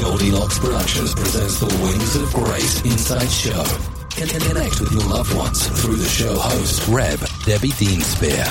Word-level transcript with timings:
Goldilocks 0.00 0.58
Productions 0.58 1.14
presents 1.14 1.60
the 1.60 1.66
Wings 1.82 2.16
of 2.16 2.32
Grace 2.32 2.82
Insights 2.84 3.34
Show. 3.34 3.62
Can 4.10 4.26
connect 4.28 4.80
with 4.80 4.90
your 4.92 5.02
loved 5.02 5.34
ones 5.36 5.66
through 5.80 5.96
the 5.96 6.08
show 6.08 6.34
host, 6.36 6.88
Reb 6.88 7.20
Debbie 7.44 7.72
Dean 7.72 8.00
Spear. 8.00 8.46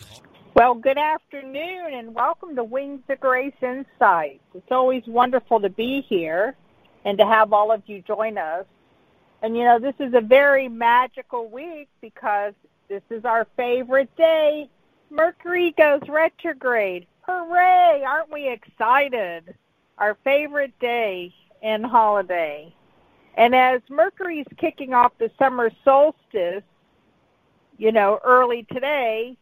Well, 0.56 0.74
good 0.74 0.98
afternoon 0.98 1.94
and 1.94 2.16
welcome 2.16 2.56
to 2.56 2.64
Wings 2.64 3.02
of 3.10 3.20
Grace 3.20 3.54
Insights. 3.62 4.40
It's 4.56 4.72
always 4.72 5.04
wonderful 5.06 5.60
to 5.62 5.70
be 5.70 6.02
here 6.10 6.56
and 7.04 7.20
to 7.20 7.26
have 7.26 7.54
all 7.54 7.72
of 7.72 7.84
you 7.86 8.02
join 8.02 8.40
us. 8.40 8.66
And 9.46 9.56
you 9.56 9.64
know, 9.64 9.78
this 9.78 9.94
is 10.00 10.16
a 10.16 10.22
very 10.22 10.68
magical 10.68 11.48
week 11.50 11.88
because 12.02 12.56
this 12.90 13.04
is 13.12 13.26
our 13.26 13.46
favorite 13.56 14.10
day. 14.18 14.68
Mercury 15.12 15.72
goes 15.78 16.02
retrograde. 16.10 17.06
Hooray! 17.28 18.04
Aren't 18.04 18.34
we 18.34 18.50
excited? 18.50 19.54
Our 20.00 20.18
favorite 20.24 20.74
day 20.80 21.32
and 21.62 21.86
holiday. 21.86 22.74
And 23.36 23.54
as 23.54 23.82
Mercury's 23.88 24.48
kicking 24.58 24.96
off 24.96 25.12
the 25.20 25.30
summer 25.38 25.70
solstice, 25.84 26.64
you 27.78 27.92
know, 27.92 28.20
early 28.24 28.66
today, 28.74 29.38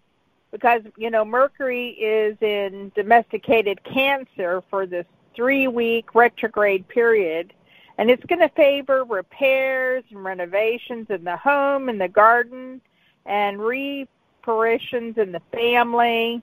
because, 0.51 0.81
you 0.97 1.11
know, 1.11 1.23
Mercury 1.23 1.91
is 1.91 2.35
in 2.41 2.91
domesticated 2.93 3.81
Cancer 3.85 4.63
for 4.69 4.85
this 4.85 5.05
three 5.33 5.69
week 5.69 6.13
retrograde 6.13 6.89
period 6.89 7.53
and 7.97 8.09
it's 8.09 8.25
going 8.25 8.39
to 8.39 8.49
favor 8.49 9.03
repairs 9.03 10.03
and 10.09 10.23
renovations 10.23 11.07
in 11.09 11.23
the 11.23 11.37
home 11.37 11.89
and 11.89 12.01
the 12.01 12.07
garden 12.07 12.81
and 13.25 13.59
reparations 13.59 15.17
in 15.17 15.31
the 15.31 15.41
family. 15.51 16.41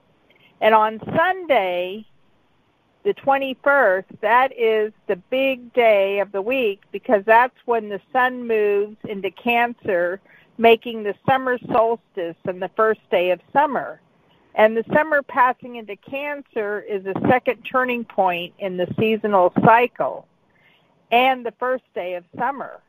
And 0.61 0.75
on 0.75 1.01
Sunday, 1.17 2.07
the 3.03 3.15
21st, 3.15 4.05
that 4.21 4.57
is 4.57 4.93
the 5.09 5.17
big 5.17 5.73
day 5.73 6.21
of 6.21 6.33
the 6.33 6.43
week 6.43 6.83
because 6.93 7.25
that's 7.25 7.57
when 7.65 7.89
the 7.89 8.01
sun 8.13 8.47
moves 8.47 8.97
into 9.05 9.31
Cancer, 9.31 10.21
making 10.59 11.03
the 11.03 11.15
summer 11.27 11.59
solstice 11.73 12.37
and 12.45 12.63
the 12.63 12.71
first 12.77 13.01
day 13.11 13.31
of 13.31 13.41
summer. 13.53 14.01
And 14.55 14.77
the 14.77 14.85
summer 14.93 15.23
passing 15.23 15.77
into 15.77 15.97
Cancer 15.97 16.81
is 16.81 17.07
a 17.07 17.15
second 17.29 17.63
turning 17.63 18.05
point 18.05 18.53
in 18.59 18.77
the 18.77 18.93
seasonal 18.99 19.53
cycle 19.65 20.27
and 21.11 21.45
the 21.45 21.53
first 21.53 21.85
day 21.95 22.15
of 22.15 22.25
summer. 22.39 22.81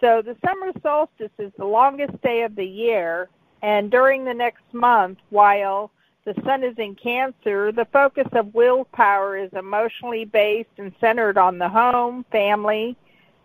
So 0.00 0.22
the 0.22 0.36
summer 0.44 0.72
solstice 0.82 1.30
is 1.38 1.52
the 1.56 1.64
longest 1.64 2.20
day 2.22 2.42
of 2.42 2.54
the 2.54 2.66
year, 2.66 3.28
and 3.62 3.90
during 3.90 4.24
the 4.24 4.34
next 4.34 4.64
month, 4.72 5.18
while 5.30 5.90
the 6.24 6.34
sun 6.44 6.64
is 6.64 6.76
in 6.76 6.94
Cancer, 6.96 7.72
the 7.72 7.86
focus 7.92 8.26
of 8.32 8.54
willpower 8.54 9.36
is 9.36 9.52
emotionally 9.52 10.24
based 10.24 10.70
and 10.76 10.92
centered 11.00 11.38
on 11.38 11.58
the 11.58 11.68
home, 11.68 12.24
family, 12.30 12.96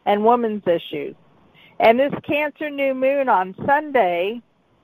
and 0.06 0.26
women's 0.26 0.68
issues. 0.68 1.16
And 1.80 2.00
this 2.00 2.14
Cancer 2.24 2.70
new 2.70 2.94
moon 2.94 3.30
on 3.30 3.56
Sunday, 3.66 4.42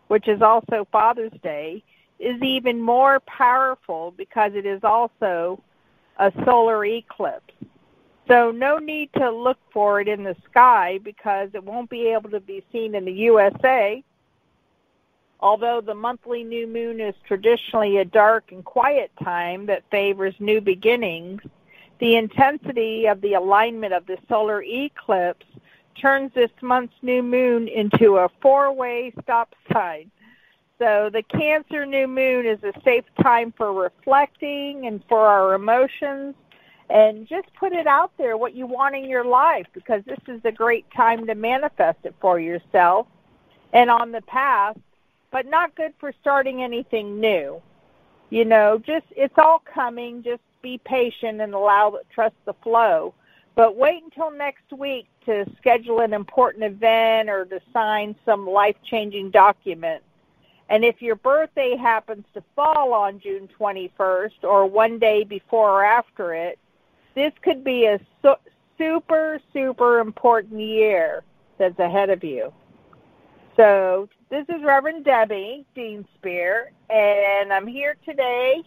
which 0.08 0.28
is 0.28 0.42
also 0.42 0.88
Father's 0.92 1.34
Day, 1.44 1.84
is 2.20 2.42
even 2.42 2.82
more 2.82 3.20
powerful 3.22 4.14
because 4.16 4.54
it 4.54 4.66
is 4.66 4.84
also 4.84 5.62
a 6.18 6.32
solar 6.46 6.86
eclipse. 6.86 7.54
So 8.28 8.52
no 8.52 8.78
need 8.78 9.12
to 9.14 9.32
look 9.32 9.58
for 9.72 10.02
it 10.02 10.08
in 10.08 10.24
the 10.24 10.36
sky 10.50 11.00
because 11.04 11.50
it 11.54 11.64
won't 11.64 11.90
be 11.90 12.08
able 12.08 12.30
to 12.32 12.42
be 12.42 12.64
seen 12.72 12.94
in 12.94 13.06
the 13.06 13.12
USA. 13.12 14.04
Although 15.40 15.82
the 15.82 15.94
monthly 15.94 16.44
new 16.44 16.68
moon 16.68 17.00
is 17.00 17.16
traditionally 17.26 17.98
a 17.98 18.06
dark 18.06 18.52
and 18.52 18.66
quiet 18.66 19.12
time 19.24 19.68
that 19.68 19.90
favors 19.92 20.34
new 20.40 20.60
beginnings, 20.60 21.42
the 22.00 22.16
intensity 22.16 23.06
of 23.06 23.22
the 23.22 23.34
alignment 23.34 23.94
of 23.94 24.06
the 24.08 24.18
solar 24.28 24.64
eclipse 24.64 25.46
turns 25.96 26.32
this 26.34 26.52
month's 26.62 26.96
new 27.02 27.24
moon 27.24 27.68
into 27.68 28.18
a 28.18 28.30
four-way 28.42 29.14
stop 29.22 29.56
sign. 29.72 30.12
So 30.80 31.10
the 31.12 31.24
Cancer 31.24 31.86
new 31.86 32.08
moon 32.08 32.46
is 32.46 32.64
a 32.64 32.74
safe 32.84 33.06
time 33.22 33.52
for 33.56 33.74
reflecting 33.74 34.86
and 34.86 35.04
for 35.08 35.26
our 35.26 35.54
emotions 35.54 36.36
and 36.90 37.28
just 37.28 37.48
put 37.56 37.74
it 37.74 37.88
out 37.88 38.12
there 38.18 38.38
what 38.38 38.56
you 38.56 38.66
want 38.66 38.96
in 38.96 39.10
your 39.10 39.26
life 39.26 39.68
because 39.74 40.04
this 40.06 40.20
is 40.28 40.40
a 40.46 40.52
great 40.52 40.86
time 40.96 41.28
to 41.28 41.36
manifest 41.36 42.00
it 42.04 42.16
for 42.22 42.40
yourself 42.40 43.08
and 43.74 43.90
on 43.90 44.12
the 44.12 44.22
path 44.22 44.78
but 45.32 45.46
not 45.46 45.76
good 45.76 45.94
for 46.00 46.14
starting 46.22 46.64
anything 46.64 47.20
new. 47.20 47.62
You 48.30 48.46
know 48.46 48.82
just 48.86 49.06
it's 49.12 49.38
all 49.38 49.62
coming. 49.72 50.24
Just 50.24 50.42
be 50.62 50.80
patient 50.80 51.42
and 51.42 51.54
allow 51.54 52.00
trust 52.14 52.36
the 52.46 52.54
flow. 52.56 53.14
But 53.56 53.76
wait 53.76 54.04
until 54.04 54.32
next 54.32 54.72
week 54.72 55.08
to 55.26 55.46
schedule 55.58 56.02
an 56.02 56.14
important 56.14 56.64
event 56.64 57.30
or 57.30 57.46
to 57.46 57.60
sign 57.74 58.16
some 58.26 58.48
life 58.48 58.76
changing 58.84 59.32
document. 59.32 60.04
And 60.70 60.84
if 60.84 61.02
your 61.02 61.16
birthday 61.16 61.76
happens 61.78 62.26
to 62.34 62.44
fall 62.56 62.94
on 62.94 63.20
June 63.20 63.48
21st 63.60 64.44
or 64.44 64.66
one 64.66 65.00
day 65.00 65.24
before 65.24 65.70
or 65.70 65.86
after 65.86 66.34
it, 66.34 66.60
this 67.18 67.34
could 67.42 67.64
be 67.64 67.86
a 67.86 68.00
so- 68.22 68.40
super, 68.78 69.40
super 69.52 70.00
important 70.00 70.60
year 70.62 71.24
that's 71.58 71.80
ahead 71.80 72.10
of 72.10 72.24
you. 72.24 72.54
So, 73.56 74.08
this 74.30 74.46
is 74.50 74.62
Reverend 74.64 75.04
Debbie 75.04 75.66
Dean 75.74 76.06
Spear, 76.16 76.72
and 76.90 77.52
I'm 77.52 77.66
here 77.66 77.96
today 78.06 78.62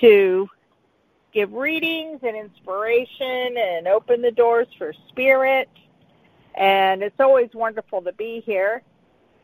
to 0.00 0.48
give 1.32 1.52
readings 1.52 2.20
and 2.22 2.36
inspiration 2.36 3.56
and 3.56 3.86
open 3.86 4.22
the 4.22 4.32
doors 4.32 4.66
for 4.76 4.92
spirit. 5.08 5.68
And 6.56 7.02
it's 7.02 7.20
always 7.20 7.50
wonderful 7.54 8.02
to 8.02 8.12
be 8.12 8.42
here. 8.44 8.82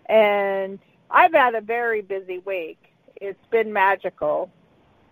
And 0.06 0.78
I've 1.10 1.32
had 1.32 1.54
a 1.54 1.60
very 1.60 2.00
busy 2.00 2.38
week. 2.38 2.78
It's 3.16 3.44
been 3.50 3.72
magical. 3.72 4.50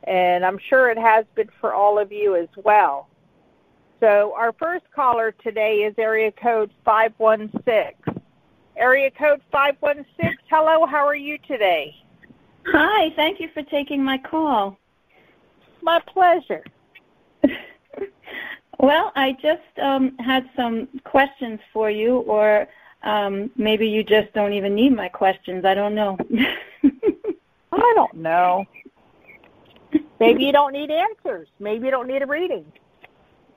And 0.05 0.44
I'm 0.44 0.58
sure 0.58 0.91
it 0.91 0.99
has 0.99 1.25
been 1.34 1.50
for 1.61 1.75
all 1.75 1.99
of 1.99 2.11
you 2.11 2.37
as 2.37 2.49
well. 2.64 3.08
So 4.00 4.33
our 4.37 4.53
first 4.53 4.85
caller 4.95 5.33
today 5.33 5.79
is 5.79 5.95
area 5.99 6.31
code 6.31 6.71
516. 6.85 8.23
Area 8.77 9.11
code 9.11 9.41
516, 9.50 10.37
hello, 10.49 10.87
how 10.87 11.05
are 11.05 11.17
you 11.17 11.37
today? 11.49 11.97
Hi, 12.67 13.12
thank 13.17 13.41
you 13.41 13.49
for 13.53 13.62
taking 13.65 14.05
my 14.05 14.19
call. 14.19 14.79
My 15.83 16.00
pleasure. 16.06 16.62
well, 18.79 19.11
I 19.17 19.33
just 19.43 19.79
um, 19.83 20.17
had 20.19 20.49
some 20.55 20.87
questions 21.03 21.59
for 21.73 21.91
you, 21.91 22.19
or 22.19 22.69
um, 23.03 23.51
maybe 23.56 23.89
you 23.89 24.05
just 24.05 24.33
don't 24.33 24.53
even 24.53 24.77
need 24.77 24.94
my 24.94 25.09
questions. 25.09 25.65
I 25.65 25.75
don't 25.75 25.97
know. 25.97 26.17
I 27.73 27.93
don't 27.97 28.15
know. 28.15 28.65
Maybe 30.21 30.44
you 30.44 30.53
don't 30.53 30.73
need 30.73 30.91
answers. 30.91 31.47
Maybe 31.61 31.87
you 31.87 31.91
don't 31.93 32.09
need 32.09 32.23
a 32.23 32.27
reading. 32.27 32.65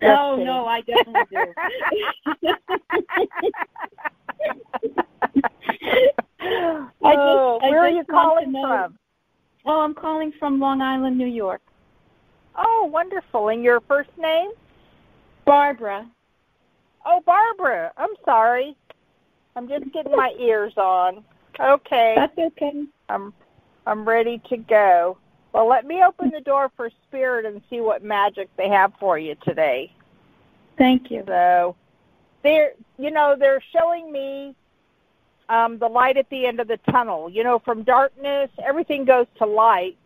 No, 0.02 0.36
no, 0.36 0.66
I 0.66 0.82
definitely 0.82 1.26
do. 1.30 1.54
I 7.04 7.16
just, 7.16 7.28
oh, 7.28 7.60
where 7.62 7.84
I 7.84 7.88
are 7.88 7.90
you 7.90 8.04
calling 8.06 8.52
from? 8.52 8.98
Oh, 9.66 9.82
I'm 9.82 9.94
calling 9.94 10.34
from 10.40 10.60
Long 10.60 10.82
Island, 10.82 11.18
New 11.18 11.28
York. 11.28 11.62
Oh, 12.56 12.90
wonderful. 12.92 13.50
And 13.50 13.64
your 13.64 13.80
first 13.82 14.10
name? 14.18 14.52
Barbara. 15.46 16.10
Oh, 17.06 17.22
Barbara. 17.26 17.92
I'm 17.98 18.16
sorry. 18.26 18.76
I'm 19.56 19.68
just 19.68 19.92
getting 19.94 20.16
my 20.16 20.34
ears 20.40 20.74
on. 20.78 21.24
Okay. 21.60 22.14
That's 22.16 22.38
okay. 22.38 22.86
I'm 23.10 23.34
I'm 23.86 24.08
ready 24.08 24.42
to 24.50 24.58
go. 24.58 25.18
Well, 25.54 25.68
let 25.68 25.86
me 25.86 26.04
open 26.04 26.30
the 26.30 26.42
door 26.42 26.72
for 26.78 26.90
spirit 27.08 27.46
and 27.46 27.62
see 27.70 27.82
what 27.82 28.04
magic 28.04 28.50
they 28.58 28.70
have 28.70 28.94
for 29.00 29.18
you 29.18 29.36
today. 29.44 29.94
Thank 30.78 31.12
you. 31.12 31.24
So, 31.28 31.76
they're 32.44 32.72
you 32.98 33.12
know 33.12 33.36
they're 33.38 33.62
showing 33.72 34.12
me 34.12 34.56
um, 35.50 35.78
the 35.78 35.88
light 35.88 36.18
at 36.18 36.30
the 36.30 36.46
end 36.46 36.60
of 36.60 36.68
the 36.68 36.78
tunnel. 36.90 37.30
You 37.30 37.44
know, 37.44 37.60
from 37.60 37.84
darkness, 37.84 38.50
everything 38.64 39.06
goes 39.06 39.28
to 39.38 39.46
light. 39.46 39.98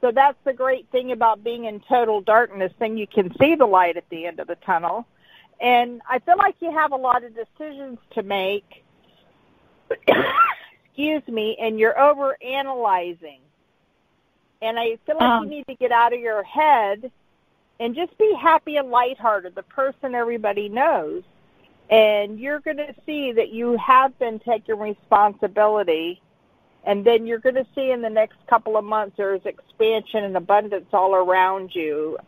So 0.00 0.10
that's 0.10 0.38
the 0.44 0.52
great 0.52 0.86
thing 0.90 1.12
about 1.12 1.44
being 1.44 1.64
in 1.66 1.80
total 1.80 2.20
darkness. 2.20 2.72
Then 2.78 2.96
you 2.96 3.06
can 3.06 3.34
see 3.38 3.54
the 3.54 3.66
light 3.66 3.96
at 3.96 4.08
the 4.10 4.26
end 4.26 4.40
of 4.40 4.46
the 4.46 4.56
tunnel. 4.56 5.06
And 5.60 6.02
I 6.08 6.18
feel 6.18 6.36
like 6.36 6.56
you 6.60 6.70
have 6.72 6.92
a 6.92 6.96
lot 6.96 7.22
of 7.24 7.32
decisions 7.34 7.98
to 8.10 8.22
make. 8.22 8.84
Excuse 10.86 11.26
me, 11.26 11.56
and 11.60 11.78
you're 11.78 11.98
over 11.98 12.36
analyzing. 12.42 13.40
And 14.64 14.78
I 14.78 14.96
feel 15.06 15.16
like 15.16 15.22
um, 15.22 15.44
you 15.44 15.50
need 15.50 15.66
to 15.68 15.74
get 15.74 15.92
out 15.92 16.12
of 16.12 16.20
your 16.20 16.42
head 16.42 17.10
and 17.80 17.94
just 17.94 18.16
be 18.18 18.34
happy 18.40 18.76
and 18.76 18.90
lighthearted, 18.90 19.54
the 19.54 19.62
person 19.62 20.14
everybody 20.14 20.68
knows. 20.68 21.22
And 21.90 22.40
you're 22.40 22.60
going 22.60 22.78
to 22.78 22.94
see 23.04 23.32
that 23.32 23.50
you 23.50 23.76
have 23.76 24.18
been 24.18 24.38
taking 24.38 24.78
responsibility 24.78 26.20
and 26.86 27.04
then 27.04 27.26
you're 27.26 27.38
going 27.38 27.54
to 27.54 27.66
see 27.74 27.90
in 27.90 28.02
the 28.02 28.10
next 28.10 28.36
couple 28.46 28.76
of 28.76 28.84
months 28.84 29.16
there's 29.16 29.44
expansion 29.44 30.24
and 30.24 30.36
abundance 30.36 30.86
all 30.92 31.14
around 31.14 31.74
you. 31.74 32.18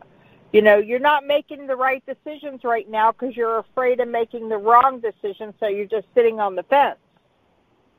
You 0.53 0.62
know, 0.62 0.79
you're 0.79 0.99
not 0.99 1.27
making 1.27 1.67
the 1.67 1.77
right 1.77 2.03
decisions 2.06 2.65
right 2.65 2.88
now 2.88 3.12
because 3.12 3.37
you're 3.37 3.59
afraid 3.59 4.00
of 4.00 4.09
making 4.09 4.49
the 4.49 4.56
wrong 4.56 5.00
decision, 5.00 5.53
so 5.61 5.67
you're 5.67 5.87
just 5.87 6.06
sitting 6.15 6.41
on 6.41 6.55
the 6.55 6.62
fence. 6.62 6.99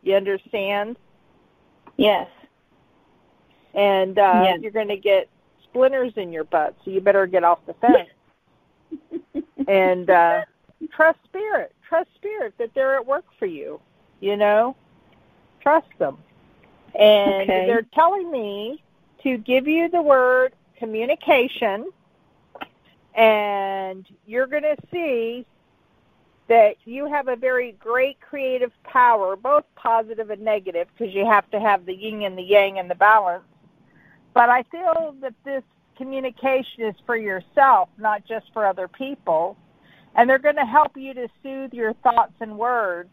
You 0.01 0.15
understand? 0.15 0.97
Yes. 1.97 2.29
And 3.77 4.17
uh, 4.17 4.41
yes. 4.43 4.59
you're 4.61 4.71
going 4.71 4.87
to 4.89 4.97
get 4.97 5.29
splinters 5.63 6.11
in 6.17 6.33
your 6.33 6.43
butt, 6.43 6.75
so 6.83 6.91
you 6.91 6.99
better 6.99 7.27
get 7.27 7.43
off 7.43 7.59
the 7.65 7.75
fence. 7.75 9.45
and 9.67 10.09
uh, 10.09 10.41
trust 10.91 11.19
spirit. 11.25 11.73
Trust 11.87 12.09
spirit 12.15 12.53
that 12.57 12.73
they're 12.73 12.95
at 12.95 13.05
work 13.05 13.25
for 13.37 13.45
you. 13.45 13.79
You 14.19 14.35
know, 14.35 14.75
trust 15.61 15.87
them. 15.99 16.17
And 16.95 17.43
okay. 17.43 17.67
they're 17.67 17.85
telling 17.93 18.31
me 18.31 18.83
to 19.23 19.37
give 19.37 19.67
you 19.67 19.89
the 19.89 20.01
word 20.01 20.53
communication, 20.77 21.91
and 23.13 24.07
you're 24.25 24.47
going 24.47 24.63
to 24.63 24.77
see 24.91 25.45
that 26.47 26.77
you 26.85 27.05
have 27.05 27.27
a 27.27 27.35
very 27.35 27.73
great 27.73 28.19
creative 28.21 28.71
power, 28.83 29.35
both 29.35 29.65
positive 29.75 30.29
and 30.29 30.41
negative, 30.41 30.87
because 30.97 31.13
you 31.13 31.25
have 31.25 31.49
to 31.51 31.59
have 31.59 31.85
the 31.85 31.93
yin 31.93 32.23
and 32.23 32.37
the 32.37 32.43
yang 32.43 32.79
and 32.79 32.89
the 32.89 32.95
balance. 32.95 33.43
But 34.37 34.49
I 34.49 34.61
feel 34.69 35.15
that 35.21 35.33
this 35.43 35.63
communication 35.97 36.83
is 36.83 36.93
for 37.07 37.17
yourself, 37.17 37.89
not 37.97 38.23
just 38.23 38.45
for 38.53 38.67
other 38.67 38.87
people. 38.87 39.57
And 40.15 40.29
they're 40.29 40.37
going 40.37 40.57
to 40.57 40.65
help 40.65 40.95
you 40.95 41.15
to 41.15 41.27
soothe 41.41 41.73
your 41.73 41.93
thoughts 42.03 42.33
and 42.39 42.55
words 42.55 43.09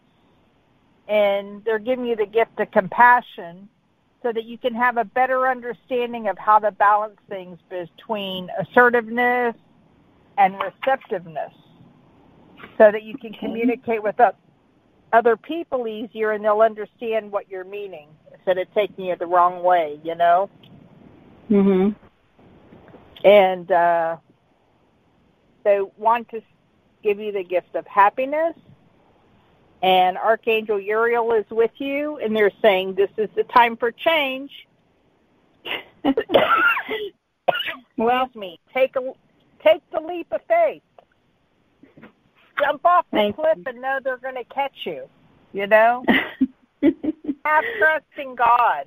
and 1.08 1.64
they're 1.64 1.78
giving 1.78 2.04
you 2.04 2.14
the 2.14 2.26
gift 2.26 2.60
of 2.60 2.70
compassion 2.72 3.70
so 4.22 4.32
that 4.32 4.44
you 4.44 4.58
can 4.58 4.74
have 4.74 4.98
a 4.98 5.04
better 5.04 5.48
understanding 5.48 6.28
of 6.28 6.36
how 6.36 6.58
to 6.58 6.70
balance 6.70 7.16
things 7.30 7.58
between 7.70 8.50
assertiveness 8.58 9.54
and 10.36 10.54
receptiveness 10.60 11.54
so 12.76 12.92
that 12.92 13.02
you 13.02 13.16
can 13.16 13.32
communicate 13.32 14.02
with 14.02 14.16
other 15.14 15.36
people 15.38 15.88
easier 15.88 16.32
and 16.32 16.44
they'll 16.44 16.60
understand 16.60 17.32
what 17.32 17.48
you're 17.48 17.64
meaning 17.64 18.08
instead 18.34 18.58
of 18.58 18.66
taking 18.74 19.06
it 19.06 19.18
the 19.18 19.26
wrong 19.26 19.62
way, 19.62 19.98
you 20.04 20.14
know? 20.14 20.50
Mhm. 21.50 21.94
And 23.24 23.72
uh 23.72 24.16
they 25.62 25.80
want 25.96 26.28
to 26.30 26.42
give 27.02 27.18
you 27.18 27.32
the 27.32 27.44
gift 27.44 27.74
of 27.74 27.86
happiness 27.86 28.54
and 29.84 30.16
Archangel 30.16 30.80
Uriel 30.80 31.32
is 31.34 31.44
with 31.50 31.72
you, 31.76 32.16
and 32.16 32.34
they're 32.34 32.50
saying 32.62 32.94
this 32.94 33.10
is 33.18 33.28
the 33.36 33.44
time 33.44 33.76
for 33.76 33.92
change. 33.92 34.66
well, 37.98 38.30
me 38.34 38.58
take 38.72 38.96
a 38.96 39.12
take 39.62 39.82
the 39.92 40.00
leap 40.00 40.26
of 40.32 40.40
faith. 40.48 40.80
Jump 42.58 42.82
off 42.86 43.04
the 43.12 43.30
cliff 43.34 43.58
you. 43.58 43.64
and 43.66 43.82
know 43.82 43.98
they're 44.02 44.16
going 44.16 44.36
to 44.36 44.44
catch 44.44 44.86
you. 44.86 45.06
You 45.52 45.66
know, 45.66 46.02
have 47.44 47.64
trust 47.78 48.06
in 48.16 48.34
God. 48.34 48.86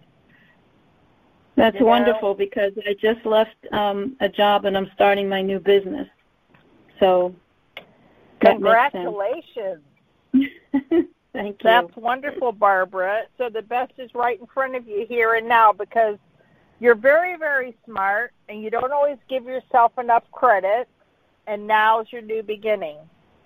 That's 1.58 1.80
wonderful 1.82 2.30
know? 2.30 2.36
because 2.36 2.72
I 2.88 2.94
just 2.94 3.26
left 3.26 3.56
um, 3.72 4.16
a 4.22 4.30
job 4.30 4.66
and 4.66 4.78
I'm 4.78 4.90
starting 4.94 5.28
my 5.28 5.42
new 5.42 5.60
business. 5.60 6.08
So, 7.00 7.36
congratulations. 8.40 9.82
Thank 11.34 11.64
you. 11.64 11.64
That's 11.64 11.96
wonderful, 11.96 12.52
Barbara. 12.52 13.24
So 13.38 13.50
the 13.50 13.64
best 13.64 13.94
is 13.98 14.14
right 14.14 14.40
in 14.40 14.46
front 14.48 14.76
of 14.76 14.88
you 14.88 15.06
here 15.10 15.34
and 15.34 15.48
now 15.48 15.74
because 15.74 16.18
you're 16.80 16.96
very, 16.96 17.38
very 17.38 17.76
smart 17.86 18.34
and 18.50 18.62
you 18.62 18.70
don't 18.70 18.92
always 18.92 19.18
give 19.28 19.46
yourself 19.46 19.98
enough 19.98 20.24
credit. 20.32 20.88
And 21.48 21.66
now's 21.66 22.08
your 22.12 22.22
new 22.22 22.44
beginning 22.44 22.98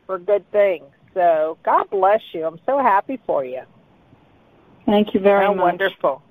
for 0.06 0.18
good 0.18 0.50
things. 0.51 0.86
So 1.13 1.58
God 1.63 1.89
bless 1.89 2.22
you. 2.34 2.46
I'm 2.46 2.60
so 2.65 2.80
happy 2.80 3.20
for 3.25 3.46
you. 3.46 3.62
Thank 4.86 5.13
you 5.13 5.20
very 5.20 5.46
How 5.46 5.53
much. 5.53 5.63
Wonderful. 5.63 6.24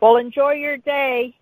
Well, 0.00 0.16
enjoy 0.16 0.52
your 0.52 0.76
day. 0.76 1.36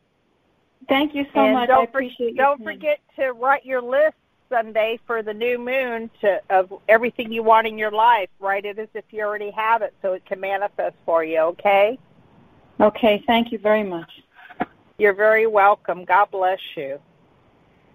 Thank 0.89 1.15
you 1.15 1.25
so 1.35 1.41
and 1.41 1.55
much. 1.55 1.69
Don't 1.69 1.81
I 1.81 1.85
appreciate 1.85 2.37
for, 2.37 2.37
Don't 2.37 2.65
forget 2.65 3.01
to 3.17 3.33
write 3.33 3.65
your 3.65 3.83
list 3.83 4.17
Sunday 4.49 4.99
for 5.07 5.23
the 5.23 5.33
new 5.33 5.59
moon 5.59 6.11
to 6.21 6.41
of 6.51 6.73
everything 6.89 7.33
you 7.33 7.43
want 7.43 7.67
in 7.67 7.79
your 7.79 7.91
life. 7.91 8.29
Write 8.39 8.65
it 8.65 8.79
as 8.79 8.89
if 8.95 9.05
you 9.11 9.23
already 9.23 9.51
have 9.51 9.83
it, 9.83 9.95
so 10.03 10.13
it 10.13 10.25
can 10.27 10.41
manifest 10.41 10.95
for 11.07 11.25
you. 11.25 11.39
Okay. 11.39 11.99
Okay. 12.81 13.23
Thank 13.27 13.53
you 13.53 13.59
very 13.59 13.83
much. 13.83 14.11
You're 14.99 15.15
very 15.15 15.47
welcome. 15.47 16.05
God 16.05 16.31
bless 16.31 16.61
you. 16.77 17.01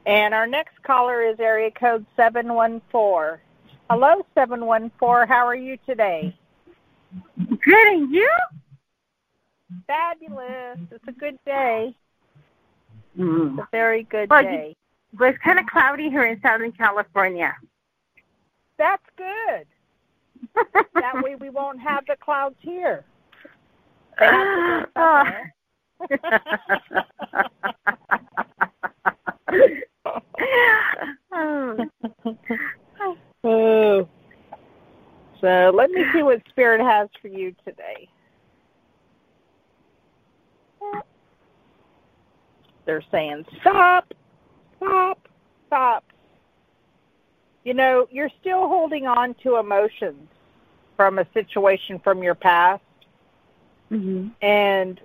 And 0.06 0.34
our 0.34 0.48
next 0.48 0.82
caller 0.84 1.22
is 1.22 1.40
area 1.40 1.70
code 1.72 2.06
seven 2.16 2.54
one 2.54 2.82
four. 2.92 3.42
Hello, 3.90 4.26
seven 4.34 4.66
one 4.66 4.92
four. 5.00 5.26
How 5.26 5.46
are 5.46 5.56
you 5.56 5.78
today? 5.86 6.36
Good, 7.38 7.88
and 7.88 8.12
you? 8.12 8.30
Fabulous. 9.86 10.80
It's 10.92 11.08
a 11.08 11.12
good 11.12 11.38
day. 11.46 11.96
Mm. 13.18 13.54
It's 13.54 13.60
a 13.60 13.68
very 13.72 14.04
good 14.04 14.30
day 14.30 14.76
but 15.14 15.30
it's 15.30 15.38
kind 15.44 15.60
of 15.60 15.66
cloudy 15.66 16.10
here 16.10 16.26
in 16.26 16.40
Southern 16.42 16.72
California. 16.72 17.54
that's 18.78 19.04
good. 19.18 19.66
that 20.96 21.24
way 21.24 21.36
we 21.36 21.50
won't 21.50 21.80
have 21.80 22.06
the 22.08 22.16
clouds 22.24 22.56
here. 22.60 23.04
They 24.20 24.26
have 24.26 24.86
to 24.86 24.88
go 24.96 25.02
somewhere. 25.02 25.54
oh. 33.44 34.08
So 35.42 35.72
let 35.76 35.92
me 35.92 36.04
see 36.14 36.24
what 36.24 36.42
Spirit 36.50 36.82
has 36.82 37.10
for 37.22 37.28
you 37.28 37.54
today. 37.66 38.10
They're 42.86 43.04
saying, 43.12 43.46
stop, 43.60 44.14
stop, 44.78 45.28
stop. 45.68 46.04
You 47.66 47.74
know, 47.74 48.08
you're 48.10 48.32
still 48.40 48.68
holding 48.70 49.08
on 49.08 49.34
to 49.44 49.58
emotions 49.58 50.30
from 50.96 51.20
a 51.20 51.28
situation 51.34 52.00
from 52.00 52.24
your 52.24 52.34
past. 52.34 52.82
Mm-hmm. 53.92 54.30
And 54.42 55.02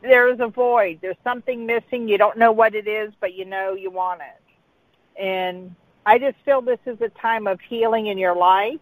there's 0.00 0.40
a 0.40 0.48
void. 0.48 0.98
There's 1.02 1.16
something 1.22 1.66
missing. 1.66 2.08
You 2.08 2.16
don't 2.16 2.38
know 2.38 2.52
what 2.52 2.74
it 2.74 2.88
is, 2.88 3.12
but 3.20 3.34
you 3.34 3.44
know 3.44 3.74
you 3.74 3.90
want 3.90 4.22
it. 4.22 5.20
And 5.22 5.74
I 6.06 6.18
just 6.18 6.36
feel 6.44 6.62
this 6.62 6.78
is 6.86 7.00
a 7.02 7.08
time 7.10 7.46
of 7.46 7.60
healing 7.60 8.06
in 8.06 8.16
your 8.16 8.34
life. 8.34 8.80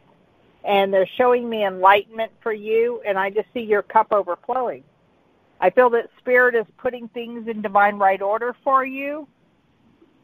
And 0.64 0.94
they're 0.94 1.08
showing 1.16 1.48
me 1.48 1.64
enlightenment 1.64 2.30
for 2.40 2.52
you. 2.52 3.02
And 3.04 3.18
I 3.18 3.30
just 3.30 3.48
see 3.52 3.60
your 3.60 3.82
cup 3.82 4.12
overflowing. 4.12 4.84
I 5.64 5.70
feel 5.70 5.88
that 5.90 6.10
Spirit 6.18 6.54
is 6.54 6.66
putting 6.76 7.08
things 7.08 7.48
in 7.48 7.62
divine 7.62 7.96
right 7.96 8.20
order 8.20 8.54
for 8.62 8.84
you 8.84 9.26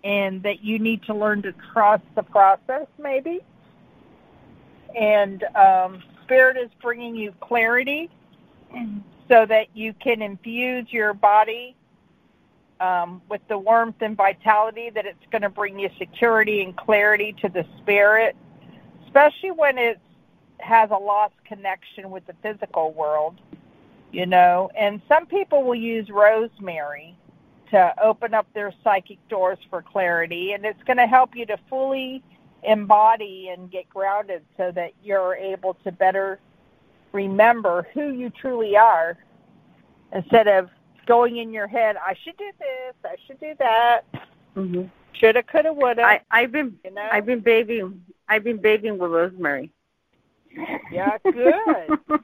and 0.05 0.43
that 0.43 0.63
you 0.63 0.79
need 0.79 1.03
to 1.05 1.15
learn 1.15 1.41
to 1.41 1.55
trust 1.73 2.05
the 2.15 2.23
process, 2.23 2.87
maybe. 2.99 3.41
And 4.95 5.43
um, 5.57 6.03
Spirit 6.25 6.59
is 6.59 6.69
bringing 6.83 7.17
you 7.17 7.33
clarity 7.41 8.11
so 9.31 9.47
that 9.47 9.69
you 9.73 9.95
can 9.95 10.21
infuse 10.21 10.93
your 10.93 11.15
body 11.15 11.75
um, 12.79 13.23
with 13.31 13.41
the 13.49 13.57
warmth 13.57 14.03
and 14.03 14.19
vitality 14.19 14.91
that 14.91 15.07
it's 15.07 15.25
going 15.31 15.41
to 15.41 15.49
bring 15.49 15.79
you 15.79 15.89
security 15.99 16.63
and 16.63 16.77
clarity 16.77 17.35
to 17.41 17.49
the 17.49 17.65
spirit, 17.79 18.37
especially 19.07 19.53
when 19.53 19.79
it 19.79 19.99
has 20.59 20.91
a 20.91 20.99
lost 20.99 21.33
connection 21.47 22.11
with 22.11 22.27
the 22.27 22.35
physical 22.43 22.93
world 22.93 23.41
you 24.13 24.27
know. 24.27 24.71
And 24.77 25.01
some 25.09 25.27
people 25.27 25.63
will 25.63 25.75
use 25.75 26.09
rosemary 26.11 27.17
to 27.71 27.95
open 28.03 28.35
up 28.35 28.47
their 28.53 28.73
psychic 28.83 29.19
doors 29.29 29.59
for 29.69 29.83
clarity, 29.83 30.53
and 30.53 30.65
it's 30.65 30.83
going 30.85 30.97
to 30.97 31.07
help 31.07 31.37
you 31.37 31.47
to 31.47 31.57
fully 31.69 32.23
embody 32.63 33.49
and 33.49 33.71
get 33.71 33.89
grounded 33.89 34.43
so 34.57 34.71
that 34.73 34.93
you're 35.03 35.35
able 35.35 35.75
to 35.85 35.93
better 35.93 36.39
remember 37.13 37.87
who 37.95 38.11
you 38.11 38.31
truly 38.31 38.77
are 38.77 39.17
instead 40.13 40.47
of 40.49 40.69
going 41.07 41.39
in 41.39 41.53
your 41.53 41.67
head, 41.67 41.97
I 41.97 42.15
should 42.23 42.37
do 42.37 42.51
this, 42.59 42.95
I 43.05 43.17
should 43.27 43.41
do 43.41 43.55
that. 43.59 44.03
Mm-hmm. 44.57 44.85
Shoulda, 45.13 45.43
coulda, 45.43 45.73
woulda. 45.73 46.03
I, 46.05 46.21
I've 46.31 46.53
been 46.53 46.79
you 46.85 46.93
know? 46.93 47.09
I've 47.11 47.27
been 47.27 47.41
bathing 47.41 48.03
I've 48.29 48.45
been 48.45 48.59
bathing 48.59 48.99
with 48.99 49.11
rosemary. 49.11 49.73
Yeah, 50.93 51.17
good. 51.23 51.99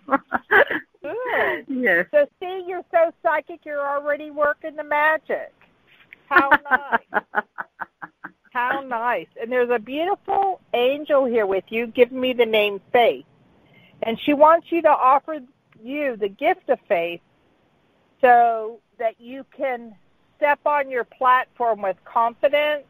good. 1.03 1.65
Yes. 1.69 2.07
So 2.11 2.27
see, 2.41 2.65
you're 2.67 2.85
so 2.91 3.13
psychic, 3.23 3.61
you're 3.65 3.87
already 3.87 4.31
working 4.31 4.77
the 4.77 4.85
magic. 4.85 5.53
How 6.29 6.51
nice. 6.71 7.23
How 8.53 8.81
nice. 8.81 9.29
And 9.41 9.53
there's 9.53 9.71
a 9.71 9.79
beautiful 9.79 10.61
angel 10.73 11.27
here 11.27 11.47
with 11.47 11.65
you 11.69 11.87
giving 11.87 12.21
me 12.21 12.33
the 12.33 12.47
name 12.47 12.81
Faith. 12.93 13.27
And 14.03 14.19
she 14.21 14.33
wants 14.33 14.71
you 14.71 14.83
to 14.83 14.89
offer 14.89 15.41
you 15.83 16.17
the 16.17 16.29
gift 16.29 16.69
of 16.69 16.79
faith 16.89 17.21
so 18.21 18.81
that 18.99 19.21
you 19.21 19.45
can 19.57 19.95
step 20.37 20.61
on 20.67 20.91
your 20.91 21.05
platform 21.05 21.83
with 21.83 21.97
confidence 22.05 22.85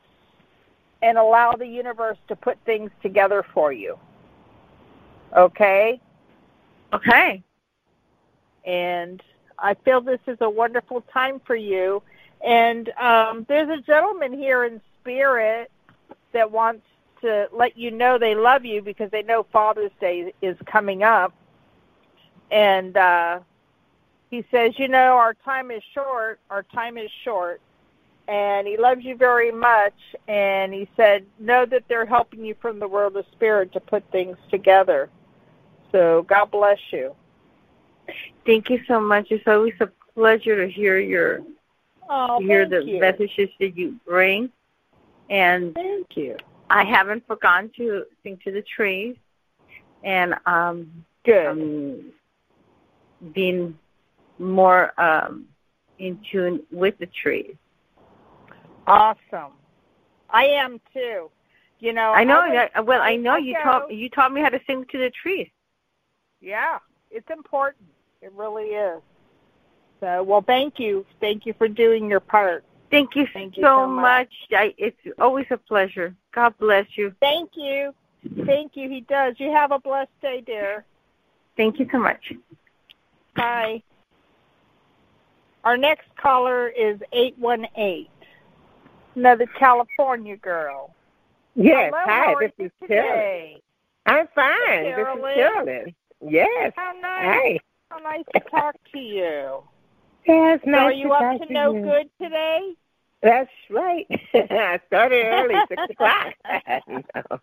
and 1.03 1.19
allow 1.19 1.53
the 1.53 1.67
universe 1.67 2.19
to 2.29 2.37
put 2.37 2.59
things 2.65 2.91
together 3.03 3.45
for 3.55 3.73
you. 3.73 3.99
Okay? 5.37 6.01
Okay. 6.93 7.43
And 8.65 9.23
I 9.59 9.75
feel 9.75 10.01
this 10.01 10.21
is 10.27 10.39
a 10.41 10.51
wonderful 10.51 11.03
time 11.13 11.41
for 11.47 11.57
you. 11.57 12.03
And 12.45 12.89
um, 13.01 13.47
there's 13.49 13.69
a 13.69 13.83
gentleman 13.83 14.33
here 14.33 14.65
in 14.65 14.81
spirit 15.01 15.71
that 16.33 16.51
wants 16.51 16.83
to 17.23 17.49
let 17.53 17.79
you 17.79 17.91
know 17.91 18.19
they 18.19 18.35
love 18.35 18.65
you 18.65 18.83
because 18.83 19.11
they 19.11 19.23
know 19.23 19.47
Father's 19.53 19.93
Day 20.01 20.33
is 20.43 20.57
coming 20.67 21.03
up. 21.03 21.33
And 22.51 22.97
uh, 22.97 23.41
he 24.31 24.45
says, 24.51 24.79
you 24.79 24.89
know, 24.89 25.17
our 25.17 25.35
time 25.35 25.71
is 25.71 25.83
short. 25.95 26.41
Our 26.51 26.63
time 26.63 26.99
is 26.99 27.11
short. 27.25 27.61
And 28.29 28.67
he 28.67 28.77
loves 28.77 29.05
you 29.05 29.17
very 29.17 29.53
much. 29.53 29.95
And 30.29 30.75
he 30.75 30.89
said, 30.97 31.25
know 31.39 31.65
that 31.67 31.85
they're 31.89 32.07
helping 32.07 32.45
you 32.45 32.55
from 32.61 32.79
the 32.79 32.89
world 32.89 33.17
of 33.17 33.25
spirit 33.33 33.73
to 33.73 33.81
put 33.81 34.05
things 34.11 34.37
together. 34.51 35.09
So 35.93 36.25
God 36.29 36.51
bless 36.51 36.79
you. 36.91 37.15
Thank 38.45 38.71
you 38.71 38.81
so 38.87 39.01
much. 39.01 39.27
It's 39.31 39.47
always 39.47 39.75
a 39.81 39.89
pleasure 40.15 40.65
to 40.65 40.73
hear 40.73 40.99
your 40.99 41.41
oh, 42.09 42.39
hear 42.41 42.69
the 42.69 42.85
you. 42.85 43.01
messages 43.01 43.49
that 43.61 43.77
you 43.77 43.97
bring. 44.07 44.51
And 45.29 45.75
thank 45.75 46.17
you. 46.17 46.37
I 46.71 46.85
haven't 46.85 47.27
forgotten 47.27 47.71
to 47.77 48.05
sing 48.23 48.39
to 48.45 48.53
the 48.53 48.63
trees, 48.63 49.17
and 50.05 50.35
um, 50.47 50.91
good. 51.25 51.47
Um, 51.47 52.13
being 53.33 53.77
more 54.39 54.99
um, 55.01 55.47
in 55.99 56.19
tune 56.31 56.61
with 56.71 56.99
the 56.99 57.07
trees. 57.07 57.55
Awesome. 58.87 59.53
I 60.31 60.45
am 60.47 60.81
too. 60.93 61.31
You 61.79 61.93
know, 61.93 62.13
I 62.13 62.25
know. 62.25 62.41
I 62.41 62.71
I, 62.75 62.81
well, 62.81 63.03
I 63.03 63.17
know 63.17 63.37
you 63.37 63.55
taught 63.63 63.93
you 63.93 64.09
taught 64.09 64.33
me 64.33 64.41
how 64.41 64.49
to 64.49 64.61
sing 64.67 64.85
to 64.91 64.99
the 64.99 65.11
trees. 65.11 65.49
Yeah, 66.41 66.79
it's 67.11 67.31
important. 67.31 67.89
It 68.23 68.33
really 68.35 68.67
is. 68.67 69.01
So, 70.01 70.23
well, 70.23 70.43
thank 70.43 70.79
you. 70.79 71.07
Thank 71.21 71.47
you 71.47 71.55
for 71.55 71.69
doing 71.69 72.09
your 72.11 72.21
part. 72.21 72.65
Thank 72.91 73.17
you, 73.17 73.27
Thank 73.33 73.57
you 73.57 73.63
so, 73.63 73.85
so 73.85 73.87
much. 73.87 74.33
I, 74.53 74.75
it's 74.79 74.97
always 75.19 75.47
a 75.51 75.57
pleasure. 75.57 76.15
God 76.33 76.55
bless 76.59 76.87
you. 76.97 77.15
Thank 77.21 77.51
you. 77.55 77.95
Thank 78.45 78.77
you. 78.77 78.89
He 78.89 79.01
does. 79.03 79.35
You 79.39 79.51
have 79.51 79.73
a 79.73 79.79
blessed 79.79 80.11
day, 80.21 80.43
dear. 80.45 80.85
Thank 81.57 81.79
you 81.79 81.89
so 81.91 81.99
much. 81.99 82.33
Bye. 83.35 83.83
Our 85.65 85.77
next 85.77 86.07
caller 86.17 86.69
is 86.69 87.01
818. 87.13 88.07
Another 89.17 89.47
California 89.59 90.37
girl. 90.37 90.95
Yes, 91.57 91.93
Hello, 91.95 92.05
hi, 92.07 92.35
this 92.39 92.53
you 92.59 92.67
is 92.67 92.71
Carolyn. 92.87 93.61
I'm 94.05 94.29
fine. 94.35 94.85
This 94.85 94.99
is 94.99 95.35
Carolyn. 95.35 95.95
Yes. 96.21 96.73
How 96.77 96.93
nice. 97.01 97.25
Hi. 97.25 97.59
How 97.91 97.99
nice 97.99 98.25
to 98.35 98.41
talk 98.51 98.75
to 98.93 98.99
you. 98.99 99.63
Yes, 100.27 100.59
So 100.65 100.71
nice 100.73 100.81
are 100.81 100.93
you 100.93 101.07
to 101.07 101.13
up 101.15 101.21
talk 101.39 101.47
to 101.47 101.53
no 101.55 101.73
you. 101.73 101.83
good 101.83 102.11
today? 102.21 102.73
That's 103.23 103.49
right. 103.71 104.07
I 104.35 104.81
started 104.89 105.25
early, 105.25 105.55
six 105.69 105.83
o'clock. 105.91 106.35
no. 106.89 107.41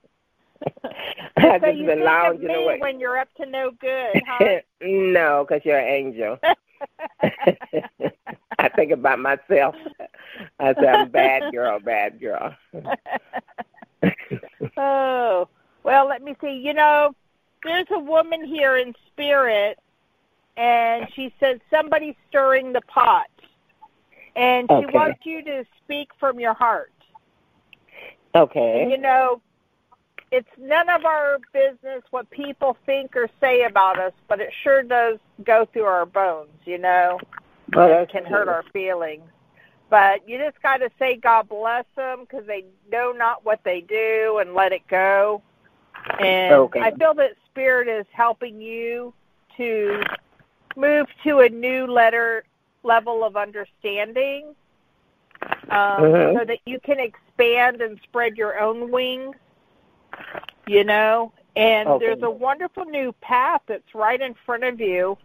So 1.62 1.68
you 1.68 1.88
think 1.88 2.02
of 2.36 2.42
me 2.42 2.54
away. 2.54 2.78
when 2.82 3.00
you're 3.00 3.18
up 3.18 3.30
to 3.36 3.46
no 3.46 3.72
good, 3.80 4.22
huh? 4.28 4.60
no, 4.82 5.46
because 5.48 5.64
you're 5.66 5.80
an 5.80 5.88
angel. 5.88 6.38
I 8.60 8.68
think 8.76 8.92
about 8.92 9.20
myself. 9.20 9.76
I 10.60 10.74
say 10.74 10.88
I'm 10.88 11.10
bad 11.10 11.54
girl, 11.54 11.80
bad 11.80 12.20
girl. 12.20 12.54
oh, 14.78 15.48
well, 15.84 16.08
let 16.08 16.22
me 16.22 16.36
see. 16.42 16.62
You 16.64 16.74
know, 16.74 17.16
there's 17.64 17.88
a 17.92 18.00
woman 18.00 18.44
here 18.46 18.78
in 18.78 18.94
spirit, 19.08 19.80
and 20.58 21.08
she 21.16 21.34
says 21.40 21.60
somebody's 21.70 22.16
stirring 22.30 22.74
the 22.74 22.82
pot, 22.82 23.28
and 24.36 24.70
she 24.70 24.86
Okay. 24.86 24.98
wants 24.98 25.26
you 25.26 25.44
to 25.44 25.66
speak 25.84 26.10
from 26.20 26.40
your 26.40 26.54
heart. 26.54 26.92
Okay. 28.36 28.84
And, 28.84 28.92
you 28.92 28.98
know, 28.98 29.42
it's 30.32 30.50
none 30.58 30.90
of 30.90 31.06
our 31.06 31.38
business 31.54 32.02
what 32.10 32.30
people 32.32 32.76
think 32.86 33.16
or 33.16 33.30
say 33.40 33.64
about 33.66 34.00
us, 34.00 34.14
but 34.28 34.40
it 34.40 34.52
sure 34.64 34.82
does 34.82 35.20
go 35.44 35.66
through 35.66 35.84
our 35.84 36.06
bones, 36.06 36.50
you 36.66 36.80
know. 36.80 37.20
Well, 37.74 38.02
it 38.02 38.10
can 38.10 38.26
hurt 38.26 38.48
our 38.48 38.64
feelings. 38.74 39.24
But 39.90 40.28
you 40.28 40.40
just 40.40 40.60
got 40.64 40.78
to 40.78 40.90
say 40.98 41.18
God 41.18 41.50
bless 41.50 41.86
them 41.96 42.22
because 42.22 42.48
they 42.48 42.66
know 42.92 43.12
not 43.12 43.46
what 43.46 43.60
they 43.64 43.82
do 43.82 44.40
and 44.42 44.56
let 44.56 44.72
it 44.72 44.88
go. 44.88 45.44
And 46.20 46.52
Okay. 46.52 46.80
I 46.82 46.92
feel 46.92 47.14
that 47.14 47.36
Spirit 47.54 47.88
is 47.88 48.06
helping 48.12 48.60
you 48.60 49.14
to 49.58 50.02
move 50.76 51.08
to 51.24 51.42
a 51.42 51.50
new 51.50 51.86
letter 51.86 52.44
level 52.82 53.24
of 53.24 53.38
understanding 53.38 54.56
um, 55.70 56.02
Mhm. 56.02 56.40
so 56.40 56.46
that 56.46 56.60
you 56.66 56.80
can 56.80 57.00
expand 57.00 57.82
and 57.82 58.00
spread 58.02 58.38
your 58.38 58.60
own 58.60 58.92
wings. 58.92 59.36
you 60.66 60.86
know, 60.86 61.34
and 61.58 61.90
Okay. 61.90 62.06
there's 62.06 62.24
a 62.24 62.30
wonderful 62.30 62.86
new 62.86 63.12
path 63.20 63.62
that's 63.68 63.94
right 63.94 64.22
in 64.22 64.34
front 64.34 64.64
of 64.64 64.80
you. 64.80 65.18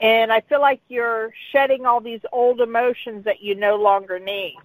And 0.00 0.32
I 0.32 0.40
feel 0.40 0.62
like 0.62 0.80
you're 0.88 1.30
shedding 1.50 1.84
all 1.84 2.00
these 2.00 2.24
old 2.32 2.62
emotions 2.62 3.24
that 3.24 3.42
you 3.42 3.54
no 3.54 3.76
longer 3.76 4.18
need. 4.18 4.56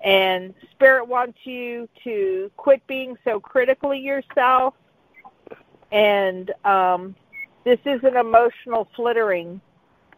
And 0.00 0.52
Spirit 0.72 1.06
wants 1.06 1.46
you 1.46 1.88
to 2.02 2.50
quit 2.56 2.84
being 2.88 3.16
so 3.22 3.38
critically 3.38 4.00
yourself. 4.00 4.74
And 5.92 6.52
um, 6.64 7.16
this 7.64 7.80
is 7.86 8.02
an 8.04 8.16
emotional 8.16 8.88
flittering 8.96 9.60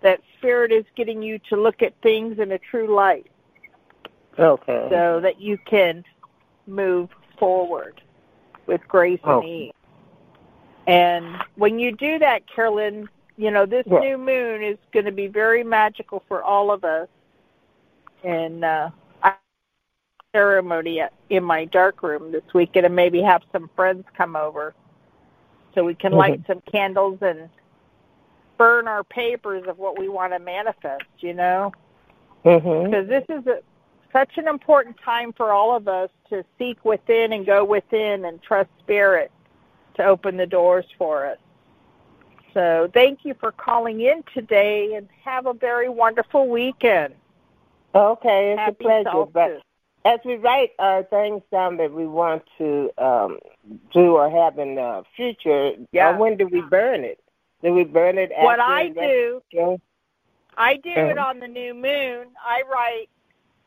that 0.02 0.20
Spirit 0.38 0.72
is 0.72 0.86
getting 0.96 1.22
you 1.22 1.40
to 1.50 1.56
look 1.56 1.82
at 1.82 1.94
things 2.02 2.38
in 2.40 2.52
a 2.52 2.58
true 2.58 2.94
light 2.94 3.28
Okay. 4.38 4.88
so 4.90 5.20
that 5.20 5.40
you 5.40 5.58
can 5.66 6.04
move 6.66 7.10
forward 7.38 8.00
with 8.66 8.80
grace 8.88 9.20
Oh. 9.24 9.40
and 9.40 9.44
ease. 9.44 9.72
And 10.86 11.36
when 11.56 11.78
you 11.78 11.92
do 11.92 12.18
that, 12.20 12.42
Carolyn, 12.48 13.08
you 13.36 13.50
know, 13.50 13.66
this 13.66 13.86
Yeah. 13.86 14.00
new 14.00 14.18
moon 14.18 14.62
is 14.62 14.78
going 14.92 15.06
to 15.06 15.12
be 15.12 15.28
very 15.28 15.64
magical 15.64 16.22
for 16.28 16.42
all 16.42 16.70
of 16.72 16.84
us. 16.84 17.08
And 18.24 18.64
uh, 18.64 18.90
I 19.22 19.34
ceremony 20.34 21.02
in 21.30 21.44
my 21.44 21.64
dark 21.66 22.02
room 22.02 22.32
this 22.32 22.44
weekend 22.54 22.86
and 22.86 22.96
maybe 22.96 23.22
have 23.22 23.42
some 23.52 23.70
friends 23.76 24.04
come 24.16 24.36
over 24.36 24.74
so 25.74 25.84
we 25.84 25.94
can 25.94 26.12
light 26.12 26.42
Mhm. 26.42 26.46
some 26.46 26.60
candles 26.62 27.18
and 27.22 27.48
burn 28.56 28.86
our 28.86 29.02
papers 29.04 29.66
of 29.66 29.78
what 29.78 29.98
we 29.98 30.08
want 30.08 30.32
to 30.32 30.38
manifest, 30.38 31.04
you 31.18 31.34
know? 31.34 31.72
Mhm. 32.44 32.84
because 32.84 33.08
this 33.08 33.24
is 33.28 33.46
a, 33.46 33.60
such 34.12 34.36
an 34.38 34.46
important 34.46 34.96
time 34.98 35.32
for 35.32 35.52
all 35.52 35.74
of 35.74 35.88
us 35.88 36.10
to 36.28 36.44
seek 36.58 36.84
within 36.84 37.32
and 37.32 37.46
go 37.46 37.64
within 37.64 38.26
and 38.26 38.40
trust 38.42 38.70
spirit 38.78 39.30
to 39.94 40.04
open 40.04 40.36
the 40.36 40.46
doors 40.46 40.84
for 40.98 41.26
us. 41.26 41.38
So 42.52 42.88
thank 42.94 43.24
you 43.24 43.34
for 43.34 43.50
calling 43.50 44.00
in 44.02 44.22
today 44.32 44.94
and 44.94 45.08
have 45.24 45.46
a 45.46 45.54
very 45.54 45.88
wonderful 45.88 46.48
weekend. 46.48 47.14
Okay, 47.94 48.52
it's 48.52 48.60
Happy 48.60 48.84
a 48.84 48.88
pleasure. 48.88 49.10
solstice. 49.10 49.32
But 49.32 49.62
as 50.04 50.20
we 50.24 50.36
write 50.36 50.72
our 50.78 51.02
things 51.04 51.42
down 51.50 51.76
that 51.78 51.92
we 51.92 52.06
want 52.06 52.42
to 52.58 52.90
um, 52.98 53.38
do 53.92 54.16
or 54.16 54.30
have 54.30 54.58
in 54.58 54.74
the 54.74 55.04
future, 55.16 55.72
Yeah. 55.92 56.10
uh, 56.10 56.16
when 56.18 56.36
do 56.36 56.46
we 56.46 56.60
burn 56.62 57.04
it? 57.04 57.18
Do 57.62 57.72
we 57.72 57.84
burn 57.84 58.18
it 58.18 58.30
What 58.36 58.60
I 58.60 58.88
do, 58.88 59.42
show? 59.52 59.80
I 60.56 60.76
do 60.76 60.90
it 60.90 61.18
Uh-huh. 61.18 61.28
on 61.30 61.40
the 61.40 61.48
new 61.48 61.74
moon. 61.74 62.28
I 62.44 62.62
write 62.70 63.08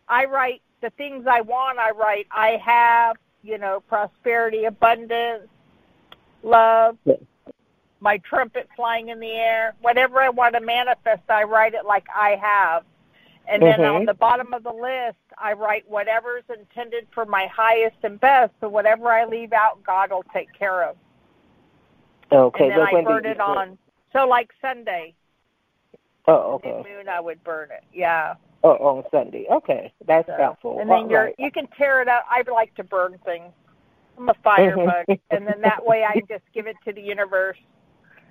I 0.09 0.23
write 0.25 0.61
the 0.81 0.89
things 0.91 1.27
I 1.27 1.41
want. 1.41 1.79
I 1.79 1.91
write 1.91 2.27
I 2.31 2.51
have, 2.57 3.17
you 3.43 3.57
know, 3.57 3.81
prosperity, 3.81 4.63
abundance, 4.65 5.49
love, 6.43 6.97
Yeah. 7.03 7.15
my 7.99 8.17
trumpet 8.19 8.69
flying 8.75 9.09
in 9.09 9.19
the 9.19 9.31
air. 9.31 9.73
Whatever 9.81 10.21
I 10.21 10.29
want 10.29 10.53
to 10.55 10.61
manifest, 10.61 11.23
I 11.29 11.43
write 11.43 11.73
it 11.73 11.85
like 11.85 12.05
I 12.15 12.35
have. 12.35 12.85
And 13.49 13.63
then 13.63 13.79
Mhm. 13.79 13.95
on 13.95 14.05
the 14.05 14.13
bottom 14.13 14.53
of 14.53 14.63
the 14.63 14.73
list, 14.73 15.17
I 15.37 15.53
write 15.53 15.87
whatever's 15.87 16.43
intended 16.49 17.07
for 17.11 17.25
my 17.25 17.47
highest 17.47 17.97
and 18.03 18.19
best. 18.19 18.53
So 18.59 18.67
whatever 18.67 19.11
I 19.11 19.25
leave 19.25 19.53
out, 19.53 19.81
God 19.83 20.11
will 20.11 20.25
take 20.33 20.51
care 20.53 20.83
of. 20.83 20.97
Okay, 22.31 22.65
and 22.65 22.71
then 22.71 22.81
I 22.81 23.03
burn 23.03 23.25
it 23.25 23.39
on. 23.39 23.77
So 24.11 24.27
like 24.27 24.51
Sunday, 24.61 25.15
Oh, 26.27 26.55
okay. 26.55 26.83
moon, 26.83 27.07
I 27.07 27.21
would 27.21 27.41
burn 27.43 27.71
it. 27.71 27.83
Yeah. 27.93 28.35
Oh, 28.63 28.71
on 28.71 29.03
Sunday. 29.11 29.47
Okay, 29.49 29.93
that's 30.05 30.27
So, 30.27 30.35
helpful. 30.35 30.79
And 30.79 30.89
then 30.89 31.03
All 31.03 31.09
you're 31.09 31.23
right. 31.25 31.35
you 31.37 31.51
can 31.51 31.67
tear 31.67 32.01
it 32.01 32.09
up. 32.09 32.25
I 32.29 32.43
like 32.51 32.73
to 32.75 32.83
burn 32.83 33.17
things. 33.23 33.53
I'm 34.17 34.27
a 34.29 34.33
firebug, 34.43 35.05
Mhm. 35.07 35.19
and 35.29 35.47
then 35.47 35.61
that 35.61 35.85
way 35.85 36.03
I 36.03 36.19
just 36.27 36.43
give 36.53 36.67
it 36.67 36.75
to 36.85 36.91
the 36.91 37.01
universe. 37.01 37.57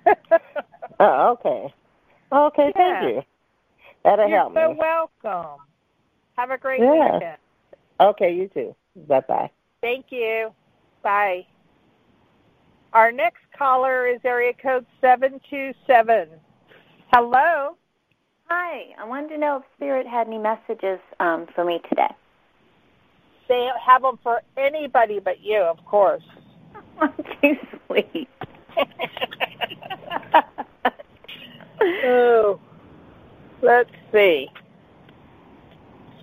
Oh, 0.99 1.31
okay. 1.33 1.73
Okay, 2.31 2.73
Yeah. 2.75 3.01
thank 3.01 3.15
you. 3.15 3.23
That'll 4.07 4.29
You're 4.29 4.39
help 4.39 4.53
so 4.53 4.69
me. 4.69 4.75
welcome. 4.77 5.59
Have 6.37 6.51
a 6.51 6.57
great 6.57 6.79
Yeah. 6.79 7.15
weekend. 7.15 7.37
Okay, 7.99 8.33
you 8.33 8.47
too. 8.47 8.73
Bye 8.95 9.19
bye. 9.19 9.51
Thank 9.81 10.05
you. 10.11 10.53
Bye. 11.03 11.45
Our 12.93 13.11
next 13.11 13.41
caller 13.57 14.07
is 14.07 14.21
area 14.23 14.53
code 14.53 14.85
seven 15.01 15.41
two 15.49 15.73
seven. 15.85 16.29
Hello. 17.11 17.75
Hi, 18.45 18.95
I 18.97 19.03
wanted 19.03 19.27
to 19.27 19.37
know 19.39 19.57
if 19.57 19.63
Spirit 19.75 20.07
had 20.07 20.27
any 20.27 20.37
messages 20.37 21.01
um, 21.19 21.45
for 21.53 21.65
me 21.65 21.81
today. 21.89 22.15
They 23.49 23.69
have 23.85 24.03
them 24.03 24.19
for 24.23 24.41
anybody 24.55 25.19
but 25.19 25.41
you, 25.41 25.59
of 25.59 25.83
course. 25.83 26.23
Too 27.41 27.57
sweet. 27.87 28.29
oh, 32.05 32.61
let's 33.61 33.89
see. 34.11 34.49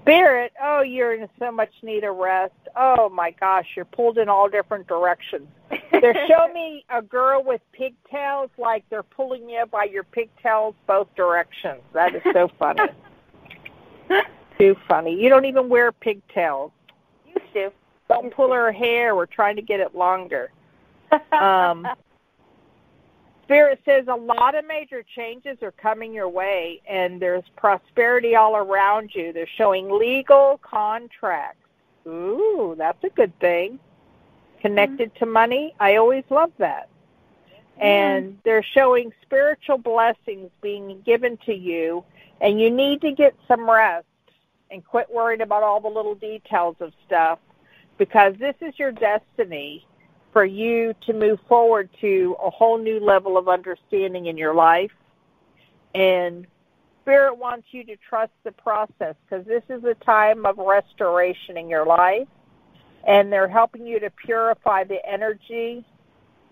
Spirit, 0.00 0.52
oh, 0.62 0.82
you're 0.82 1.14
in 1.14 1.28
so 1.38 1.50
much 1.50 1.72
need 1.82 2.04
of 2.04 2.16
rest. 2.16 2.52
Oh 2.76 3.08
my 3.08 3.30
gosh, 3.30 3.66
you're 3.74 3.86
pulled 3.86 4.18
in 4.18 4.28
all 4.28 4.50
different 4.50 4.86
directions. 4.86 5.48
They're 5.92 6.26
showing 6.28 6.52
me 6.52 6.84
a 6.90 7.00
girl 7.00 7.42
with 7.42 7.62
pigtails, 7.72 8.50
like 8.58 8.84
they're 8.90 9.02
pulling 9.02 9.48
you 9.48 9.64
by 9.70 9.84
your 9.84 10.04
pigtails 10.04 10.74
both 10.86 11.08
directions. 11.14 11.80
That 11.94 12.14
is 12.14 12.22
so 12.34 12.50
funny. 12.58 12.82
Too 14.58 14.76
funny. 14.86 15.18
You 15.18 15.30
don't 15.30 15.46
even 15.46 15.70
wear 15.70 15.90
pigtails. 15.90 16.70
Used 17.26 17.52
to. 17.54 17.72
Don't 18.08 18.32
pull 18.32 18.52
her 18.52 18.70
hair. 18.70 19.16
We're 19.16 19.24
trying 19.24 19.56
to 19.56 19.62
get 19.62 19.80
it 19.80 19.94
longer. 19.94 20.50
Um, 21.32 21.86
Spirit 23.44 23.80
says 23.85 24.07
a 24.09 24.14
lot 24.14 24.54
of 24.54 24.66
major 24.66 25.02
changes 25.02 25.59
are 25.62 25.72
coming 25.72 26.14
your 26.14 26.28
way, 26.28 26.80
and 26.88 27.20
there's 27.20 27.44
prosperity 27.57 28.35
all 28.35 28.57
around 28.57 29.14
you. 29.14 29.33
They're 29.33 29.46
showing 29.46 29.90
legal 29.90 30.59
contracts. 30.62 31.61
Ooh, 32.07 32.74
that's 32.76 33.02
a 33.04 33.11
good 33.11 33.38
thing. 33.40 33.78
Connected 34.61 35.11
mm-hmm. 35.11 35.24
to 35.24 35.30
money. 35.30 35.74
I 35.78 35.96
always 35.96 36.24
love 36.30 36.52
that. 36.59 36.88
And 37.78 38.38
they're 38.44 38.62
showing 38.62 39.12
spiritual 39.22 39.78
blessings 39.78 40.50
being 40.62 41.02
given 41.04 41.37
to 41.44 41.54
you, 41.54 42.04
and 42.40 42.59
you 42.59 42.70
need 42.70 43.02
to 43.02 43.12
get 43.12 43.35
some 43.46 43.68
rest 43.68 44.07
and 44.70 44.85
quit 44.85 45.12
worrying 45.12 45.42
about 45.42 45.62
all 45.62 45.80
the 45.80 45.88
little 45.88 46.14
details 46.14 46.76
of 46.80 46.92
stuff 47.07 47.38
because 47.98 48.35
this 48.38 48.54
is 48.61 48.78
your 48.78 48.92
destiny 48.92 49.87
for 50.34 50.44
you 50.44 50.94
to 51.06 51.14
move 51.14 51.38
forward 51.48 51.88
to 52.02 52.36
a 52.44 52.50
whole 52.50 52.76
new 52.76 53.00
level 53.00 53.38
of 53.38 53.48
understanding 53.48 54.26
in 54.26 54.36
your 54.36 54.52
life. 54.52 54.90
And 55.94 56.46
Spirit 57.02 57.38
wants 57.38 57.68
you 57.70 57.84
to 57.84 57.96
trust 57.96 58.32
the 58.42 58.52
process 58.52 59.14
because 59.24 59.46
this 59.46 59.62
is 59.68 59.84
a 59.84 59.94
time 59.94 60.44
of 60.44 60.58
restoration 60.58 61.56
in 61.56 61.68
your 61.68 61.86
life. 61.86 62.26
And 63.06 63.32
they're 63.32 63.48
helping 63.48 63.86
you 63.86 64.00
to 64.00 64.10
purify 64.10 64.84
the 64.84 64.98
energy 65.06 65.84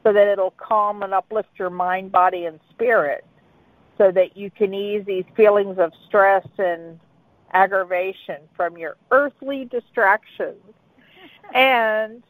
so 0.02 0.12
that 0.12 0.28
it'll 0.28 0.52
calm 0.52 1.02
and 1.02 1.12
uplift 1.12 1.48
your 1.58 1.70
mind, 1.70 2.12
body, 2.12 2.44
and 2.44 2.60
spirit 2.70 3.24
so 3.98 4.10
that 4.12 4.36
you 4.36 4.50
can 4.50 4.74
ease 4.74 5.04
these 5.06 5.24
feelings 5.36 5.78
of 5.78 5.92
stress 6.06 6.46
and 6.58 7.00
aggravation 7.52 8.36
from 8.56 8.76
your 8.78 8.96
earthly 9.10 9.64
distractions. 9.64 10.62
And 11.54 12.22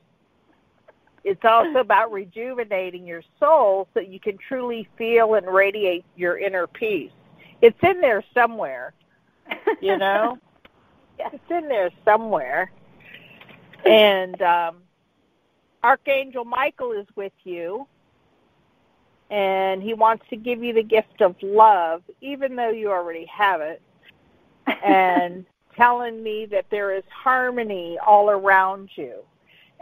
it's 1.24 1.44
also 1.44 1.78
about 1.78 2.10
rejuvenating 2.10 3.06
your 3.06 3.22
soul 3.38 3.86
so 3.94 4.00
you 4.00 4.18
can 4.18 4.38
truly 4.38 4.88
feel 4.98 5.34
and 5.34 5.46
radiate 5.46 6.04
your 6.16 6.38
inner 6.38 6.66
peace. 6.66 7.12
It's 7.60 7.78
in 7.82 8.00
there 8.00 8.24
somewhere, 8.34 8.92
you 9.80 9.96
know? 9.96 10.38
It's 11.32 11.50
in 11.50 11.68
there 11.68 11.90
somewhere. 12.04 12.72
And 13.84 14.42
um, 14.42 14.78
Archangel 15.84 16.44
Michael 16.44 16.90
is 16.90 17.06
with 17.14 17.34
you, 17.44 17.86
and 19.30 19.80
he 19.80 19.94
wants 19.94 20.24
to 20.30 20.36
give 20.36 20.64
you 20.64 20.72
the 20.72 20.82
gift 20.82 21.20
of 21.20 21.36
love, 21.40 22.02
even 22.20 22.56
though 22.56 22.70
you 22.70 22.90
already 22.90 23.26
have 23.26 23.60
it, 23.60 23.80
and 24.84 25.46
telling 25.76 26.24
me 26.24 26.46
that 26.46 26.64
there 26.70 26.92
is 26.92 27.04
harmony 27.08 27.98
all 28.04 28.28
around 28.28 28.90
you 28.96 29.22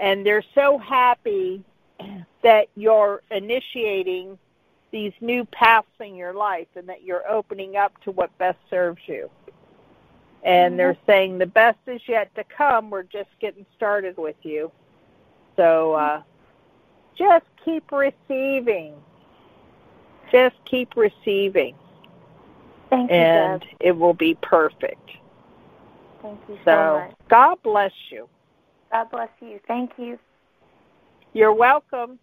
and 0.00 0.24
they're 0.24 0.44
so 0.54 0.78
happy 0.78 1.62
that 2.42 2.68
you're 2.74 3.22
initiating 3.30 4.38
these 4.90 5.12
new 5.20 5.44
paths 5.44 5.86
in 6.00 6.16
your 6.16 6.32
life 6.32 6.66
and 6.74 6.88
that 6.88 7.04
you're 7.04 7.28
opening 7.30 7.76
up 7.76 7.92
to 8.02 8.10
what 8.10 8.36
best 8.38 8.58
serves 8.68 9.00
you. 9.06 9.30
And 10.42 10.78
they're 10.78 10.96
saying 11.06 11.36
the 11.38 11.46
best 11.46 11.78
is 11.86 12.00
yet 12.08 12.34
to 12.34 12.44
come. 12.44 12.88
We're 12.88 13.02
just 13.02 13.28
getting 13.40 13.66
started 13.76 14.16
with 14.16 14.36
you. 14.42 14.72
So 15.54 15.92
uh, 15.92 16.22
just 17.16 17.44
keep 17.62 17.92
receiving. 17.92 18.94
Just 20.32 20.56
keep 20.64 20.96
receiving. 20.96 21.74
Thank 22.88 23.10
you, 23.10 23.16
and 23.16 23.60
Deb. 23.60 23.70
it 23.80 23.92
will 23.92 24.14
be 24.14 24.34
perfect. 24.40 25.10
Thank 26.22 26.40
you 26.48 26.56
so, 26.64 26.70
So 26.70 27.06
much. 27.06 27.28
God 27.28 27.62
bless 27.62 27.92
you. 28.10 28.28
God 28.90 29.10
bless 29.10 29.28
you. 29.40 29.60
Thank 29.66 29.92
you. 29.96 30.18
You're 31.32 31.52
welcome. 31.52 32.18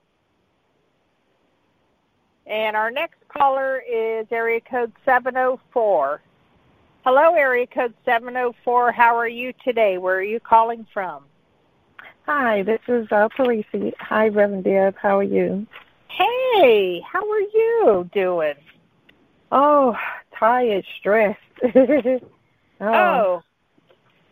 And 2.45 2.75
our 2.75 2.91
next 2.91 3.17
caller 3.29 3.79
is 3.79 4.25
area 4.31 4.61
code 4.61 4.91
704. 5.05 6.21
Hello, 7.03 7.33
area 7.35 7.67
code 7.67 7.93
704. 8.05 8.91
How 8.91 9.15
are 9.15 9.27
you 9.27 9.53
today? 9.63 9.97
Where 9.97 10.17
are 10.17 10.23
you 10.23 10.39
calling 10.39 10.85
from? 10.93 11.23
Hi, 12.25 12.63
this 12.63 12.81
is 12.87 13.07
uh, 13.11 13.29
Parisi. 13.29 13.93
Hi, 13.99 14.27
Reverend 14.27 14.65
Deb. 14.65 14.95
How 15.01 15.19
are 15.19 15.23
you? 15.23 15.65
Hey, 16.09 17.01
how 17.01 17.29
are 17.29 17.39
you 17.39 18.09
doing? 18.13 18.55
Oh, 19.51 19.95
tired, 20.37 20.85
stressed. 20.99 21.39
oh. 21.63 22.21
oh. 22.81 23.43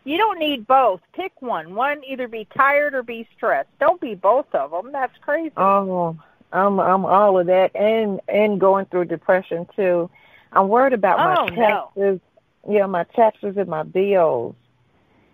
You 0.06 0.18
don't 0.18 0.38
need 0.38 0.68
both. 0.68 1.00
Pick 1.14 1.32
one. 1.42 1.74
One 1.74 2.04
either 2.04 2.28
be 2.28 2.46
tired 2.56 2.94
or 2.94 3.02
be 3.02 3.28
stressed. 3.36 3.68
Don't 3.80 4.00
be 4.00 4.14
both 4.14 4.46
of 4.54 4.70
them. 4.70 4.92
That's 4.92 5.18
crazy. 5.20 5.52
Oh, 5.56 6.16
I'm 6.52 6.78
I'm 6.78 7.04
all 7.04 7.40
of 7.40 7.48
that 7.48 7.74
and 7.74 8.20
and 8.28 8.60
going 8.60 8.86
through 8.86 9.06
depression 9.06 9.66
too. 9.74 10.08
I'm 10.52 10.68
worried 10.68 10.92
about 10.92 11.18
my 11.18 11.34
oh, 11.34 11.48
taxes. 11.48 12.20
No. 12.66 12.72
Yeah, 12.72 12.86
my 12.86 13.02
taxes 13.02 13.56
and 13.56 13.68
my 13.68 13.82
bills. 13.82 14.54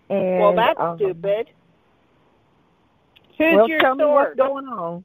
And 0.09 0.39
well, 0.41 0.55
that's 0.55 0.81
um, 0.81 0.97
stupid. 0.97 1.51
Who's 3.37 3.57
well, 3.57 3.69
your 3.69 3.81
tell 3.81 3.99
source? 3.99 4.37
Me 4.37 4.43
what's 4.43 4.53
going 4.53 4.69
on? 4.69 5.05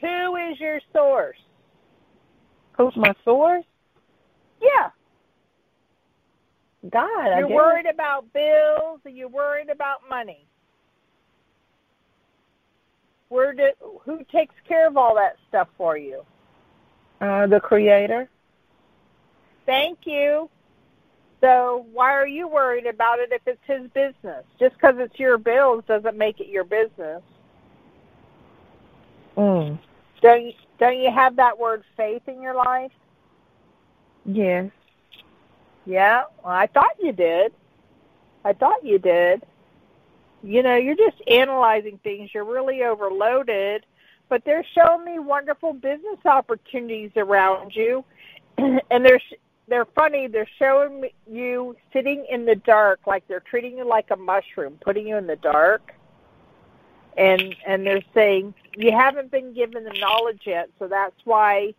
Who 0.00 0.36
is 0.50 0.58
your 0.58 0.80
source? 0.92 1.38
Who's 2.72 2.96
my 2.96 3.14
source? 3.24 3.64
Yeah. 4.60 4.90
God, 6.90 7.38
You're 7.38 7.48
worried 7.48 7.86
about 7.86 8.32
bills. 8.32 9.00
And 9.04 9.16
you're 9.16 9.28
worried 9.28 9.70
about 9.70 10.00
money. 10.08 10.46
Where 13.28 13.52
do, 13.52 13.70
who 14.04 14.24
takes 14.30 14.54
care 14.68 14.86
of 14.86 14.96
all 14.96 15.14
that 15.16 15.36
stuff 15.48 15.68
for 15.76 15.96
you? 15.96 16.24
Uh, 17.20 17.46
the 17.46 17.60
Creator. 17.60 18.28
Thank 19.64 20.00
you. 20.04 20.48
So 21.40 21.86
why 21.92 22.12
are 22.12 22.26
you 22.26 22.48
worried 22.48 22.86
about 22.86 23.18
it 23.18 23.30
if 23.32 23.42
it's 23.46 23.60
his 23.66 23.90
business? 23.90 24.44
Just 24.58 24.74
because 24.76 24.94
it's 24.98 25.18
your 25.18 25.38
bills 25.38 25.84
doesn't 25.86 26.16
make 26.16 26.40
it 26.40 26.48
your 26.48 26.64
business. 26.64 27.22
Mm. 29.36 29.78
Don't 30.22 30.46
you, 30.46 30.52
don't 30.78 30.98
you 30.98 31.10
have 31.10 31.36
that 31.36 31.58
word 31.58 31.84
faith 31.96 32.22
in 32.26 32.40
your 32.40 32.54
life? 32.54 32.92
Yes. 34.24 34.70
Yeah, 35.86 36.24
well, 36.42 36.52
I 36.52 36.66
thought 36.66 36.96
you 37.00 37.12
did. 37.12 37.52
I 38.44 38.52
thought 38.52 38.84
you 38.84 38.98
did. 38.98 39.42
You 40.42 40.62
know, 40.62 40.76
you're 40.76 40.96
just 40.96 41.16
analyzing 41.28 41.98
things. 42.02 42.30
You're 42.34 42.44
really 42.44 42.82
overloaded, 42.82 43.86
but 44.28 44.44
they're 44.44 44.66
showing 44.74 45.04
me 45.04 45.18
wonderful 45.18 45.72
business 45.72 46.18
opportunities 46.24 47.12
around 47.16 47.74
you, 47.74 48.04
and 48.58 49.04
they're 49.04 49.20
they're 49.68 49.86
funny. 49.86 50.28
They're 50.28 50.48
showing 50.58 51.08
you 51.30 51.76
sitting 51.92 52.26
in 52.30 52.44
the 52.44 52.56
dark, 52.56 53.00
like 53.06 53.26
they're 53.28 53.40
treating 53.40 53.78
you 53.78 53.84
like 53.84 54.10
a 54.10 54.16
mushroom, 54.16 54.78
putting 54.84 55.06
you 55.06 55.16
in 55.16 55.26
the 55.26 55.36
dark, 55.36 55.94
and 57.16 57.54
and 57.66 57.86
they're 57.86 58.04
saying 58.12 58.54
you 58.76 58.92
haven't 58.92 59.30
been 59.30 59.54
given 59.54 59.84
the 59.84 59.98
knowledge 59.98 60.42
yet, 60.44 60.68
so 60.78 60.86
that's 60.86 61.16
why 61.24 61.74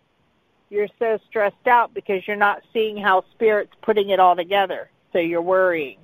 you're 0.69 0.87
so 0.99 1.19
stressed 1.27 1.67
out 1.67 1.93
because 1.93 2.27
you're 2.27 2.35
not 2.35 2.61
seeing 2.73 2.97
how 2.97 3.23
spirit's 3.31 3.73
putting 3.81 4.09
it 4.09 4.19
all 4.19 4.35
together. 4.35 4.89
So 5.13 5.19
you're 5.19 5.41
worrying. 5.41 5.97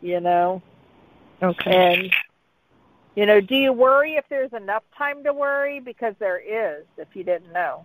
You 0.00 0.20
know? 0.20 0.62
Okay. 1.42 2.02
And 2.02 2.12
you 3.14 3.26
know, 3.26 3.40
do 3.40 3.54
you 3.54 3.72
worry 3.72 4.14
if 4.14 4.24
there's 4.28 4.52
enough 4.52 4.82
time 4.96 5.24
to 5.24 5.32
worry? 5.32 5.80
Because 5.80 6.14
there 6.18 6.38
is, 6.38 6.84
if 6.96 7.08
you 7.14 7.24
didn't 7.24 7.52
know. 7.52 7.84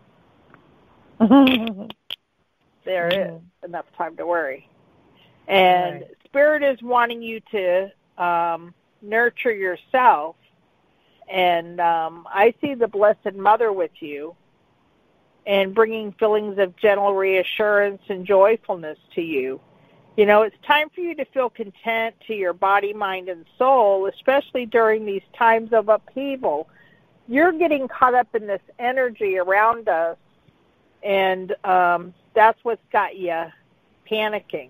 there 2.85 3.07
is 3.07 3.41
enough 3.63 3.85
time 3.97 4.15
to 4.17 4.25
worry. 4.25 4.69
And 5.47 6.01
right. 6.01 6.11
spirit 6.25 6.63
is 6.63 6.81
wanting 6.81 7.21
you 7.21 7.41
to 7.51 7.91
um 8.17 8.73
nurture 9.01 9.53
yourself 9.53 10.37
and 11.29 11.81
um 11.81 12.25
I 12.31 12.53
see 12.61 12.75
the 12.75 12.87
blessed 12.87 13.35
mother 13.35 13.73
with 13.73 13.91
you 13.99 14.35
and 15.45 15.75
bringing 15.75 16.11
feelings 16.13 16.57
of 16.57 16.75
gentle 16.75 17.13
reassurance 17.13 18.01
and 18.09 18.25
joyfulness 18.25 18.97
to 19.13 19.21
you. 19.21 19.59
You 20.17 20.25
know, 20.25 20.43
it's 20.43 20.55
time 20.65 20.89
for 20.89 21.01
you 21.01 21.13
to 21.15 21.25
feel 21.25 21.49
content 21.49 22.15
to 22.27 22.33
your 22.33 22.53
body, 22.53 22.93
mind, 22.93 23.27
and 23.27 23.45
soul, 23.57 24.07
especially 24.07 24.65
during 24.65 25.05
these 25.05 25.21
times 25.37 25.73
of 25.73 25.89
upheaval. 25.89 26.69
You're 27.27 27.51
getting 27.51 27.87
caught 27.87 28.13
up 28.13 28.33
in 28.33 28.47
this 28.47 28.61
energy 28.79 29.37
around 29.37 29.89
us, 29.89 30.17
and 31.03 31.53
um, 31.65 32.13
that's 32.33 32.57
what's 32.63 32.81
got 32.91 33.17
you 33.17 33.45
panicking. 34.09 34.69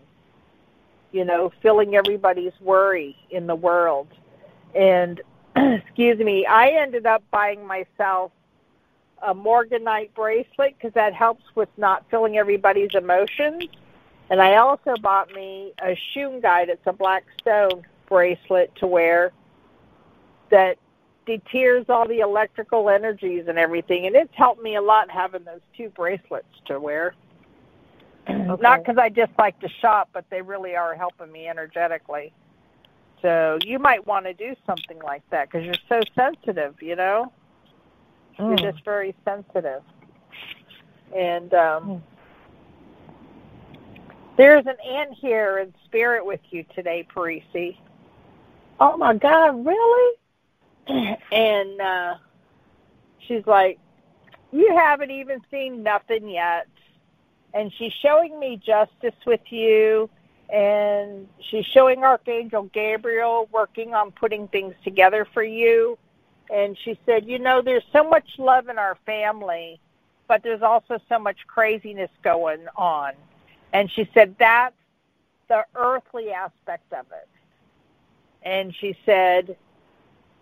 You 1.11 1.25
know, 1.25 1.51
feeling 1.61 1.95
everybody's 1.95 2.59
worry 2.59 3.15
in 3.29 3.45
the 3.45 3.55
world. 3.55 4.07
And, 4.73 5.21
excuse 5.55 6.17
me, 6.17 6.45
I 6.45 6.69
ended 6.69 7.05
up 7.05 7.23
buying 7.29 7.65
myself 7.65 8.31
a 9.25 9.33
morganite 9.33 10.13
bracelet 10.13 10.75
because 10.77 10.93
that 10.93 11.13
helps 11.13 11.43
with 11.55 11.69
not 11.77 12.05
feeling 12.09 12.37
everybody's 12.37 12.93
emotions. 12.93 13.63
And 14.29 14.41
I 14.41 14.55
also 14.55 14.95
bought 15.01 15.33
me 15.33 15.73
a 15.81 15.97
shungite. 16.13 16.69
It's 16.69 16.85
a 16.85 16.93
black 16.93 17.25
stone 17.41 17.85
bracelet 18.07 18.75
to 18.77 18.87
wear 18.87 19.31
that 20.49 20.77
deters 21.25 21.85
all 21.89 22.07
the 22.07 22.19
electrical 22.19 22.89
energies 22.89 23.45
and 23.47 23.57
everything. 23.57 24.05
And 24.05 24.15
it's 24.15 24.33
helped 24.35 24.61
me 24.61 24.75
a 24.75 24.81
lot 24.81 25.09
having 25.09 25.43
those 25.43 25.61
two 25.75 25.89
bracelets 25.89 26.47
to 26.65 26.79
wear. 26.79 27.13
Okay. 28.27 28.61
Not 28.61 28.79
because 28.79 28.97
I 28.97 29.09
just 29.09 29.31
like 29.37 29.59
to 29.59 29.69
shop, 29.69 30.09
but 30.11 30.25
they 30.31 30.41
really 30.41 30.75
are 30.75 30.95
helping 30.95 31.31
me 31.31 31.47
energetically. 31.47 32.33
So 33.21 33.59
you 33.63 33.77
might 33.77 34.05
want 34.07 34.25
to 34.25 34.33
do 34.33 34.55
something 34.65 34.99
like 34.99 35.21
that 35.29 35.49
because 35.49 35.63
you're 35.63 35.75
so 35.87 36.01
sensitive, 36.15 36.81
you 36.81 36.95
know? 36.95 37.31
Mm. 38.39 38.59
You're 38.59 38.71
just 38.71 38.83
very 38.83 39.15
sensitive. 39.23 39.81
And 41.15 41.53
um, 41.53 41.83
mm. 41.83 42.01
there's 44.37 44.65
an 44.65 44.77
aunt 44.85 45.13
here 45.13 45.59
in 45.59 45.73
spirit 45.85 46.25
with 46.25 46.41
you 46.49 46.65
today, 46.75 47.07
Parisi. 47.13 47.77
Oh 48.79 48.97
my 48.97 49.15
God, 49.15 49.65
really? 49.65 50.15
And 51.31 51.81
uh, 51.81 52.15
she's 53.27 53.45
like, 53.47 53.79
You 54.51 54.75
haven't 54.75 55.11
even 55.11 55.41
seen 55.49 55.81
nothing 55.81 56.29
yet. 56.29 56.67
And 57.53 57.71
she's 57.77 57.93
showing 57.93 58.37
me 58.39 58.61
justice 58.63 59.15
with 59.25 59.41
you. 59.49 60.09
And 60.53 61.27
she's 61.49 61.65
showing 61.65 62.03
Archangel 62.03 62.63
Gabriel 62.71 63.49
working 63.51 63.95
on 63.95 64.11
putting 64.11 64.47
things 64.47 64.75
together 64.83 65.25
for 65.33 65.41
you 65.41 65.97
and 66.49 66.77
she 66.77 66.99
said, 67.05 67.25
"You 67.25 67.39
know, 67.39 67.61
there's 67.61 67.85
so 67.91 68.03
much 68.03 68.37
love 68.37 68.69
in 68.69 68.77
our 68.77 68.95
family, 69.05 69.79
but 70.27 70.43
there's 70.43 70.61
also 70.61 70.99
so 71.09 71.19
much 71.19 71.37
craziness 71.47 72.11
going 72.21 72.67
on." 72.75 73.13
And 73.73 73.89
she 73.91 74.09
said 74.13 74.35
that's 74.37 74.75
the 75.47 75.65
earthly 75.75 76.31
aspect 76.31 76.91
of 76.93 77.05
it. 77.11 77.27
And 78.43 78.75
she 78.75 78.97
said, 79.05 79.57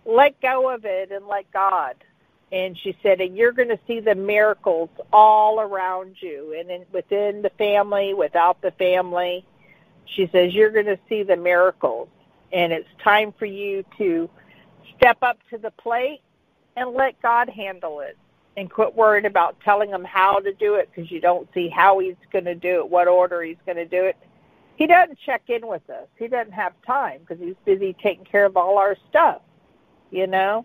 "Let 0.04 0.40
go 0.40 0.68
of 0.68 0.84
it 0.84 1.10
and 1.10 1.26
let 1.26 1.50
God." 1.50 1.96
And 2.52 2.78
she 2.78 2.96
said, 3.02 3.20
"And 3.20 3.36
you're 3.36 3.52
going 3.52 3.70
to 3.70 3.80
see 3.86 4.00
the 4.00 4.14
miracles 4.14 4.90
all 5.12 5.60
around 5.60 6.20
you, 6.20 6.54
and 6.58 6.70
in, 6.70 6.86
within 6.92 7.42
the 7.42 7.50
family, 7.50 8.14
without 8.14 8.60
the 8.60 8.70
family." 8.72 9.44
She 10.04 10.26
says, 10.28 10.54
"You're 10.54 10.70
going 10.70 10.86
to 10.86 10.98
see 11.08 11.22
the 11.22 11.36
miracles, 11.36 12.08
and 12.52 12.72
it's 12.72 12.88
time 13.02 13.32
for 13.32 13.46
you 13.46 13.84
to." 13.98 14.28
Step 14.96 15.18
up 15.22 15.38
to 15.50 15.58
the 15.58 15.70
plate 15.72 16.20
and 16.76 16.90
let 16.90 17.20
God 17.22 17.48
handle 17.48 18.00
it 18.00 18.16
and 18.56 18.70
quit 18.70 18.94
worrying 18.94 19.26
about 19.26 19.56
telling 19.64 19.90
him 19.90 20.04
how 20.04 20.38
to 20.38 20.52
do 20.52 20.74
it 20.74 20.88
because 20.94 21.10
you 21.10 21.20
don't 21.20 21.48
see 21.54 21.68
how 21.68 21.98
he's 21.98 22.16
going 22.32 22.44
to 22.44 22.54
do 22.54 22.80
it, 22.80 22.88
what 22.88 23.08
order 23.08 23.42
he's 23.42 23.56
going 23.66 23.76
to 23.76 23.86
do 23.86 24.04
it. 24.04 24.16
He 24.76 24.86
doesn't 24.86 25.18
check 25.24 25.42
in 25.48 25.66
with 25.66 25.88
us. 25.90 26.06
He 26.18 26.28
doesn't 26.28 26.52
have 26.52 26.72
time 26.86 27.20
because 27.20 27.38
he's 27.42 27.54
busy 27.64 27.94
taking 28.02 28.24
care 28.24 28.44
of 28.44 28.56
all 28.56 28.78
our 28.78 28.96
stuff, 29.08 29.42
you 30.10 30.26
know? 30.26 30.64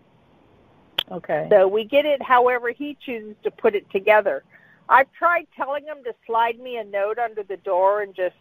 Okay. 1.10 1.48
So 1.50 1.66
we 1.66 1.84
get 1.84 2.06
it 2.06 2.22
however 2.22 2.70
he 2.70 2.96
chooses 3.04 3.34
to 3.42 3.50
put 3.50 3.74
it 3.74 3.90
together. 3.90 4.44
I've 4.88 5.10
tried 5.12 5.46
telling 5.56 5.84
him 5.84 5.98
to 6.04 6.14
slide 6.26 6.58
me 6.58 6.76
a 6.76 6.84
note 6.84 7.18
under 7.18 7.42
the 7.42 7.56
door 7.58 8.02
and 8.02 8.14
just 8.14 8.34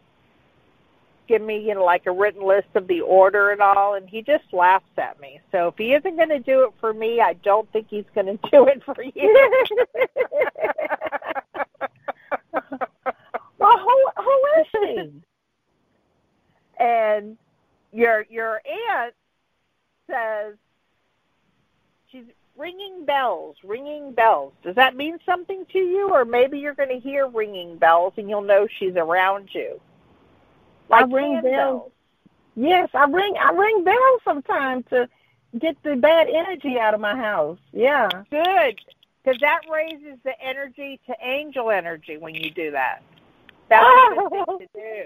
give 1.29 1.41
me, 1.41 1.59
you 1.65 1.75
know, 1.75 1.85
like 1.85 2.07
a 2.07 2.11
written 2.11 2.45
list 2.45 2.67
of 2.75 2.87
the 2.87 2.99
order 3.01 3.51
and 3.51 3.61
all, 3.61 3.93
and 3.93 4.09
he 4.09 4.21
just 4.21 4.43
laughs 4.51 4.83
at 4.97 5.21
me. 5.21 5.39
So 5.51 5.69
if 5.69 5.75
he 5.77 5.93
isn't 5.93 6.15
going 6.17 6.29
to 6.29 6.39
do 6.39 6.63
it 6.63 6.73
for 6.81 6.91
me, 6.91 7.21
I 7.21 7.33
don't 7.33 7.71
think 7.71 7.87
he's 7.89 8.03
going 8.15 8.25
to 8.37 8.39
do 8.51 8.67
it 8.67 8.83
for 8.83 9.01
you. 9.01 9.49
well, 13.59 13.77
who 13.77 14.09
who 14.17 14.41
is 14.59 14.67
she? 14.73 15.11
and 16.79 17.37
your 17.91 18.25
your 18.29 18.61
aunt 18.89 19.13
says 20.09 20.55
she's 22.11 22.25
ringing 22.57 23.05
bells, 23.05 23.55
ringing 23.63 24.13
bells. 24.13 24.53
Does 24.63 24.75
that 24.75 24.95
mean 24.95 25.19
something 25.25 25.65
to 25.73 25.79
you, 25.79 26.09
or 26.11 26.25
maybe 26.25 26.57
you're 26.57 26.73
going 26.73 26.89
to 26.89 26.99
hear 26.99 27.27
ringing 27.27 27.77
bells 27.77 28.13
and 28.17 28.29
you'll 28.29 28.41
know 28.41 28.67
she's 28.79 28.95
around 28.95 29.49
you? 29.53 29.79
Like 30.89 31.05
I 31.05 31.07
ring 31.07 31.41
bells. 31.41 31.91
Yes, 32.55 32.89
I 32.93 33.05
ring 33.05 33.35
I 33.39 33.51
ring 33.51 33.83
bells 33.83 34.21
sometimes 34.25 34.85
to 34.89 35.07
get 35.57 35.81
the 35.83 35.95
bad 35.95 36.27
energy 36.27 36.77
out 36.79 36.93
of 36.93 36.99
my 36.99 37.15
house. 37.15 37.59
Yeah. 37.71 38.09
Good, 38.29 38.79
because 39.23 39.39
that 39.41 39.61
raises 39.71 40.17
the 40.23 40.39
energy 40.41 40.99
to 41.07 41.15
angel 41.21 41.71
energy 41.71 42.17
when 42.17 42.35
you 42.35 42.51
do 42.51 42.71
that. 42.71 43.01
That's 43.69 43.85
a 43.85 44.15
good 44.15 44.29
thing 44.29 44.59
to 44.59 44.67
do. 44.73 45.03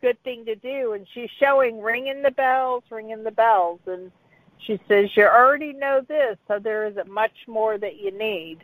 Good 0.00 0.22
thing 0.24 0.44
to 0.46 0.56
do. 0.56 0.94
And 0.94 1.06
she's 1.12 1.30
showing 1.38 1.80
ringing 1.80 2.22
the 2.22 2.30
bells, 2.30 2.84
ringing 2.90 3.24
the 3.24 3.30
bells, 3.30 3.80
and 3.86 4.10
she 4.58 4.80
says 4.88 5.10
you 5.16 5.24
already 5.24 5.72
know 5.72 6.00
this, 6.06 6.36
so 6.48 6.58
there 6.58 6.86
isn't 6.86 7.08
much 7.08 7.36
more 7.46 7.78
that 7.78 7.98
you 7.98 8.16
need. 8.16 8.58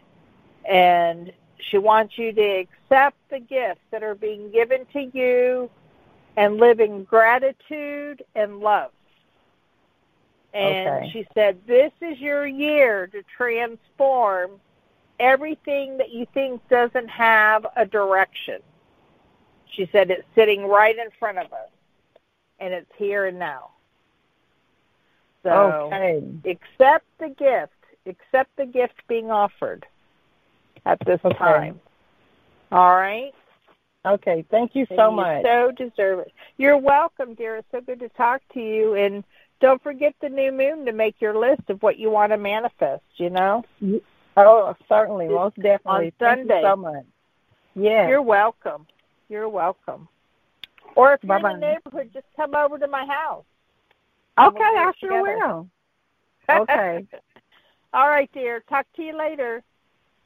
And 0.64 1.32
she 1.58 1.78
wants 1.78 2.16
you 2.18 2.32
to 2.32 2.42
accept 2.42 3.16
the 3.30 3.40
gifts 3.40 3.80
that 3.90 4.02
are 4.02 4.14
being 4.14 4.50
given 4.50 4.86
to 4.92 5.00
you 5.12 5.70
and 6.38 6.56
living 6.58 7.02
gratitude 7.02 8.22
and 8.36 8.60
love. 8.60 8.92
And 10.54 10.76
Okay. 10.76 11.10
she 11.12 11.26
said, 11.34 11.58
This 11.66 11.90
is 12.00 12.18
your 12.20 12.46
year 12.46 13.08
to 13.08 13.22
transform 13.36 14.52
everything 15.18 15.98
that 15.98 16.12
you 16.12 16.26
think 16.32 16.66
doesn't 16.68 17.08
have 17.08 17.66
a 17.76 17.84
direction. 17.84 18.60
She 19.72 19.88
said, 19.90 20.12
It's 20.12 20.22
sitting 20.36 20.64
right 20.64 20.96
in 20.96 21.08
front 21.18 21.38
of 21.38 21.52
us, 21.52 21.70
and 22.60 22.72
it's 22.72 22.90
here 22.96 23.26
and 23.26 23.38
now. 23.38 23.70
So 25.42 25.90
Okay. 25.92 26.22
accept 26.44 27.06
the 27.18 27.30
gift, 27.30 27.72
accept 28.06 28.50
the 28.56 28.66
gift 28.66 28.94
being 29.08 29.32
offered 29.32 29.84
at 30.86 30.98
this 31.04 31.20
Okay. 31.24 31.36
time. 31.36 31.80
All 32.70 32.94
right? 32.94 33.34
Okay. 34.08 34.44
Thank 34.50 34.74
you 34.74 34.86
so 34.96 35.10
you 35.10 35.16
much. 35.16 35.42
so 35.44 35.70
deserve 35.76 36.20
it. 36.20 36.32
You're 36.56 36.78
welcome, 36.78 37.34
dear. 37.34 37.56
It's 37.56 37.68
so 37.70 37.80
good 37.80 38.00
to 38.00 38.08
talk 38.10 38.40
to 38.54 38.60
you. 38.60 38.94
And 38.94 39.22
don't 39.60 39.82
forget 39.82 40.14
the 40.20 40.28
new 40.28 40.52
moon 40.52 40.86
to 40.86 40.92
make 40.92 41.20
your 41.20 41.38
list 41.38 41.68
of 41.68 41.82
what 41.82 41.98
you 41.98 42.10
want 42.10 42.32
to 42.32 42.38
manifest, 42.38 43.02
you 43.16 43.30
know? 43.30 43.64
Oh, 44.36 44.74
certainly, 44.88 45.28
most 45.28 45.56
definitely. 45.56 46.06
On 46.06 46.12
Thank 46.18 46.38
Sunday. 46.38 46.60
you 46.60 46.66
so 46.66 46.76
much. 46.76 47.04
Yeah. 47.74 48.08
You're 48.08 48.22
welcome. 48.22 48.86
You're 49.28 49.48
welcome. 49.48 50.08
Or 50.94 51.12
if 51.12 51.22
you're 51.22 51.36
in 51.36 51.42
the 51.42 51.56
neighborhood, 51.56 52.10
just 52.12 52.26
come 52.34 52.54
over 52.54 52.78
to 52.78 52.88
my 52.88 53.04
house. 53.04 53.44
Okay, 54.38 54.58
I 54.62 54.92
sure 54.98 55.22
will. 55.22 55.68
Okay. 56.50 57.06
All 57.92 58.08
right, 58.08 58.30
dear. 58.32 58.60
Talk 58.70 58.86
to 58.96 59.02
you 59.02 59.14
later. 59.18 59.62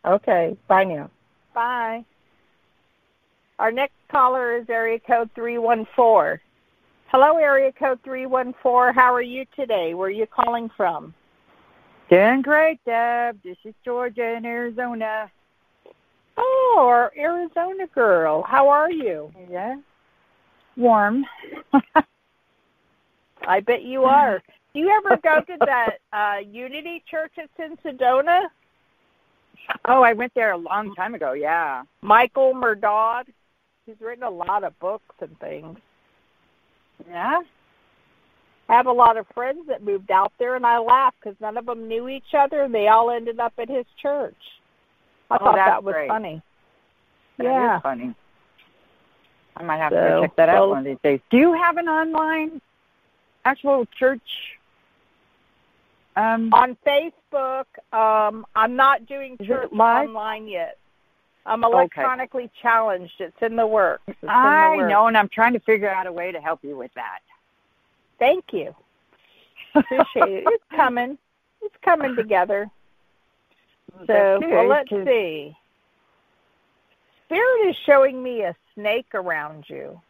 Okay. 0.05 0.57
Bye 0.69 0.85
now. 0.85 1.11
Bye. 1.53 2.05
Our 3.63 3.71
next 3.71 3.95
caller 4.11 4.57
is 4.57 4.69
area 4.69 4.99
code 4.99 5.31
314. 5.37 6.41
Hello, 7.07 7.37
area 7.37 7.71
code 7.71 8.01
314. 8.03 8.93
How 8.93 9.15
are 9.15 9.23
you 9.23 9.47
today? 9.55 9.95
Where 9.95 10.09
are 10.09 10.11
you 10.11 10.27
calling 10.27 10.69
from? 10.77 11.15
Doing 12.11 12.43
great, 12.43 12.81
Deb. 12.85 13.41
This 13.45 13.57
is 13.65 13.73
Georgia 13.85 14.35
in 14.37 14.45
Arizona. 14.45 15.31
Oh, 16.37 16.77
our 16.81 17.13
Arizona 17.17 17.87
girl. 17.95 18.43
How 18.43 18.69
are 18.69 18.91
you? 18.91 19.31
Yeah. 19.49 19.77
Warm. 20.77 21.25
I 23.47 23.61
bet 23.61 23.85
you 23.85 24.03
are. 24.03 24.43
Do 24.75 24.81
you 24.81 24.91
ever 24.91 25.21
go 25.23 25.41
to 25.41 25.57
that 25.67 25.99
uh, 26.13 26.39
Unity 26.51 27.05
Church 27.09 27.31
that's 27.37 27.49
in 27.61 27.77
Sedona? 27.77 28.49
Oh, 29.85 30.03
I 30.03 30.15
went 30.15 30.35
there 30.35 30.51
a 30.51 30.59
long 30.59 30.97
time 30.97 31.15
ago. 31.15 31.35
Yeah. 31.35 31.85
Michael 32.01 32.55
Murdaugh. 32.55 33.23
He's 33.87 34.01
written 34.01 34.23
a 34.25 34.31
lot 34.31 34.65
of 34.65 34.79
books 34.79 35.15
and 35.21 35.39
things. 35.41 35.79
Yeah. 37.09 37.41
I 38.69 38.75
have 38.77 38.87
a 38.87 38.93
lot 38.93 39.17
of 39.17 39.27
friends 39.35 39.67
that 39.69 39.83
moved 39.83 40.11
out 40.11 40.33
there, 40.39 40.55
and 40.55 40.65
I 40.65 40.79
laugh 40.79 41.15
because 41.21 41.39
none 41.41 41.57
of 41.57 41.67
them 41.67 41.89
knew 41.89 42.09
each 42.09 42.35
other, 42.37 42.63
and 42.63 42.75
they 42.75 42.89
all 42.89 43.11
ended 43.11 43.41
up 43.41 43.53
at 43.59 43.69
his 43.69 43.85
church. 44.01 44.37
I 45.31 45.37
Oh, 45.41 45.45
thought 45.45 45.57
that 45.57 45.83
was 45.85 45.95
great. 45.95 46.09
funny. 46.09 46.43
That 47.39 47.45
yeah. 47.45 47.77
is 47.77 47.83
funny. 47.83 48.15
I 49.57 49.63
might 49.65 49.79
have 49.79 49.91
to 49.93 49.97
So, 49.97 50.09
go 50.09 50.21
check 50.23 50.37
that 50.37 50.49
out 50.49 50.69
one 50.71 50.79
of 50.79 50.85
these 50.85 50.97
days. 51.03 51.21
Do 51.31 51.37
you 51.39 51.53
have 51.55 51.77
an 51.77 51.89
online 51.89 52.61
actual 53.45 53.85
church? 53.99 54.21
Um, 56.15 56.53
On 56.53 56.77
Facebook, 56.87 57.65
um, 57.93 58.47
I'm 58.55 58.77
not 58.77 59.07
doing 59.07 59.37
church 59.39 59.71
live? 59.73 60.09
online 60.09 60.47
yet. 60.47 60.79
I'm 61.45 61.65
Okay. 61.65 61.73
electronically 61.73 62.51
challenged. 62.61 63.15
It's 63.21 63.41
in 63.43 63.57
the 63.57 63.67
works. 63.67 64.03
It's 64.07 64.23
in 64.23 64.29
the 64.29 64.33
I 64.33 64.77
works. 64.77 64.91
know, 64.91 65.07
and 65.07 65.17
I'm 65.17 65.29
trying 65.29 65.53
to 65.55 65.61
figure 65.61 65.91
out 65.91 66.07
a 66.07 66.13
way 66.13 66.31
to 66.33 66.41
help 66.41 66.61
you 66.63 66.77
with 66.77 66.93
that. 66.95 67.21
Thank 68.19 68.53
you. 68.53 68.75
Appreciate 69.75 70.33
it. 70.33 70.45
It's 70.47 70.65
coming. 70.77 71.19
It's 71.61 71.75
coming 71.83 72.15
together. 72.15 72.71
So, 74.07 74.41
well, 74.41 74.69
let's 74.69 74.89
see. 74.91 75.57
Spirit 77.27 77.69
is 77.69 77.77
showing 77.87 78.23
me 78.23 78.43
a 78.43 78.55
snake 78.75 79.15
around 79.15 79.65
you. 79.69 80.01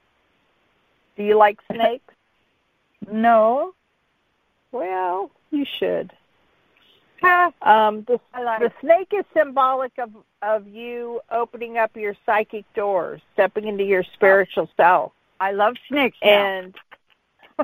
Do 1.17 1.23
you 1.23 1.37
like 1.37 1.59
snakes? 1.73 2.15
No. 3.11 3.75
Well, 4.73 5.31
you 5.51 5.65
should. 5.79 6.13
Um, 7.63 8.05
the, 8.09 8.21
the 8.35 8.73
snake 8.81 9.13
is 9.13 9.25
symbolic 9.35 9.93
of 9.99 10.11
of 10.43 10.67
you 10.67 11.21
opening 11.31 11.79
up 11.79 11.97
your 11.97 12.17
psychic 12.27 12.65
doors, 12.75 13.21
stepping 13.35 13.69
into 13.69 13.85
your 13.85 14.03
spiritual 14.03 14.69
self. 14.77 15.13
I 15.39 15.53
love 15.53 15.77
snakes. 15.89 16.17
now. 16.23 16.29
And 16.29 16.75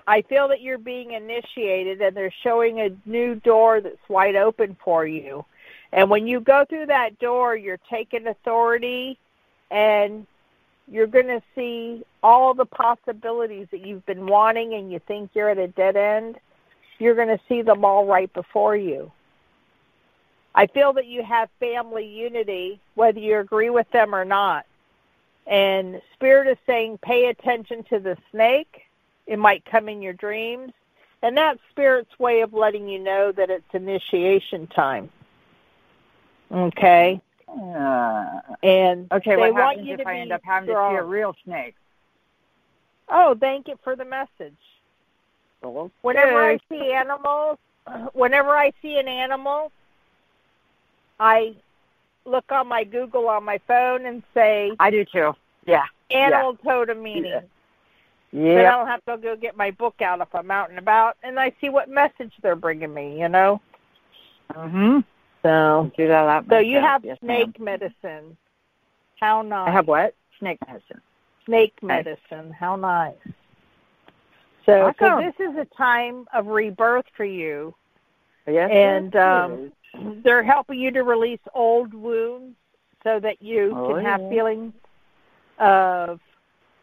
I 0.07 0.23
feel 0.23 0.49
that 0.49 0.61
you're 0.61 0.79
being 0.79 1.13
initiated, 1.13 2.01
and 2.01 2.17
they're 2.17 2.35
showing 2.43 2.81
a 2.81 2.91
new 3.05 3.35
door 3.35 3.81
that's 3.81 4.09
wide 4.09 4.37
open 4.37 4.77
for 4.85 5.07
you. 5.07 5.45
And 5.93 6.11
when 6.11 6.27
you 6.27 6.41
go 6.41 6.65
through 6.69 6.87
that 6.87 7.19
door, 7.19 7.57
you're 7.57 7.81
taking 7.91 8.27
authority, 8.27 9.19
and 9.71 10.27
you're 10.87 11.07
going 11.07 11.27
to 11.27 11.43
see 11.55 12.05
all 12.23 12.55
the 12.55 12.67
possibilities 12.67 13.67
that 13.71 13.85
you've 13.85 14.07
been 14.07 14.27
wanting, 14.27 14.75
and 14.75 14.93
you 14.93 15.01
think 15.01 15.31
you're 15.35 15.51
at 15.51 15.59
a 15.59 15.69
dead 15.69 15.97
end. 15.97 16.37
You're 16.99 17.15
going 17.15 17.29
to 17.29 17.41
see 17.49 17.63
them 17.63 17.85
all 17.85 18.07
right 18.07 18.33
before 18.33 18.77
you. 18.77 19.11
I 20.55 20.67
feel 20.67 20.93
that 20.95 21.07
you 21.07 21.23
have 21.23 21.49
family 21.61 22.07
unity, 22.07 22.81
whether 22.95 23.21
you 23.21 23.39
agree 23.39 23.71
with 23.71 23.91
them 23.91 24.15
or 24.15 24.25
not. 24.25 24.67
And 25.47 26.01
Spirit 26.15 26.49
is 26.49 26.59
saying, 26.67 26.99
pay 26.99 27.27
attention 27.27 27.85
to 27.85 27.99
the 27.99 28.17
snake. 28.31 28.83
It 29.27 29.39
might 29.39 29.65
come 29.65 29.89
in 29.89 30.03
your 30.03 30.13
dreams. 30.13 30.73
And 31.23 31.37
that's 31.37 31.59
Spirit's 31.71 32.19
way 32.19 32.43
of 32.43 32.53
letting 32.53 32.89
you 32.89 32.99
know 32.99 33.33
that 33.33 33.51
it's 33.51 33.65
initiation 33.73 34.67
time. 34.69 35.11
Okay? 36.51 37.21
Uh, 37.49 38.41
And 38.63 39.11
okay, 39.13 39.37
they 39.37 39.43
what 39.43 39.55
want 39.55 39.65
happens 39.79 39.87
you 39.87 39.95
if 39.95 40.01
to 40.01 40.09
I 40.09 40.19
end 40.19 40.33
up 40.33 40.43
having 40.45 40.69
to 40.69 40.89
see 40.91 40.97
a 40.97 41.03
real 41.03 41.35
snake? 41.45 41.75
Oh, 43.09 43.35
thank 43.39 43.69
you 43.69 43.79
for 43.83 43.97
the 43.97 44.05
message. 44.05 44.55
Whenever 46.03 46.41
I 46.41 46.59
see 46.69 46.93
animals, 46.93 47.59
whenever 48.13 48.51
I 48.51 48.73
see 48.81 48.99
an 48.99 49.09
animal, 49.09 49.73
I 51.21 51.55
look 52.25 52.51
on 52.51 52.69
my 52.69 52.85
Google 52.85 53.29
on 53.29 53.45
my 53.45 53.59
phone 53.67 54.07
and 54.07 54.23
say, 54.35 54.73
I 54.79 54.91
do 54.91 55.05
too. 55.05 55.35
Yeah. 55.67 55.85
animal 56.11 56.57
totem 56.57 57.03
meaning. 57.03 57.25
Yeah. 57.25 57.41
Then 58.33 58.59
I 58.59 58.63
Yeah. 58.63 58.71
don't 58.71 58.87
have 58.87 59.05
to 59.07 59.17
go 59.19 59.37
get 59.37 59.57
my 59.57 59.71
book 59.71 60.01
out 60.01 60.21
if 60.21 60.35
I'm 60.35 60.51
out 60.51 60.71
and 60.71 60.79
about, 60.79 61.17
and 61.23 61.39
I 61.41 61.53
see 61.61 61.69
what 61.71 61.89
message 61.89 62.33
they're 62.43 62.57
bringing 62.57 62.93
me. 62.93 63.19
You 63.19 63.29
know. 63.29 63.61
Mhm. 64.53 65.05
So 65.43 65.91
do 65.97 66.09
that 66.09 66.23
lot. 66.23 66.45
So 66.49 66.59
you 66.59 66.79
have 66.81 67.05
Yes, 67.05 67.19
snake 67.21 67.59
ma'am. 67.59 67.65
medicine. 67.65 68.37
How 69.21 69.43
nice. 69.43 69.69
I 69.69 69.71
have 69.73 69.89
what? 69.89 70.15
Snake 70.39 70.59
medicine. 70.67 71.01
Snake 71.45 71.83
medicine. 71.83 72.53
How 72.53 72.77
nice. 72.77 73.15
So, 74.65 74.93
so 74.99 75.17
this 75.21 75.35
is 75.41 75.57
a 75.57 75.65
time 75.77 76.29
of 76.35 76.49
rebirth 76.49 77.07
for 77.17 77.25
you, 77.25 77.75
Yes. 78.47 78.71
and 78.71 79.17
um, 79.17 79.73
they're 80.23 80.43
helping 80.43 80.79
you 80.79 80.91
to 80.93 81.03
release 81.03 81.41
old 81.55 81.95
wounds 81.95 82.57
so 83.05 83.21
that 83.21 83.41
you 83.43 83.75
Oh, 83.77 83.95
can 83.95 84.05
have 84.05 84.29
feelings 84.29 84.73
of 85.59 86.21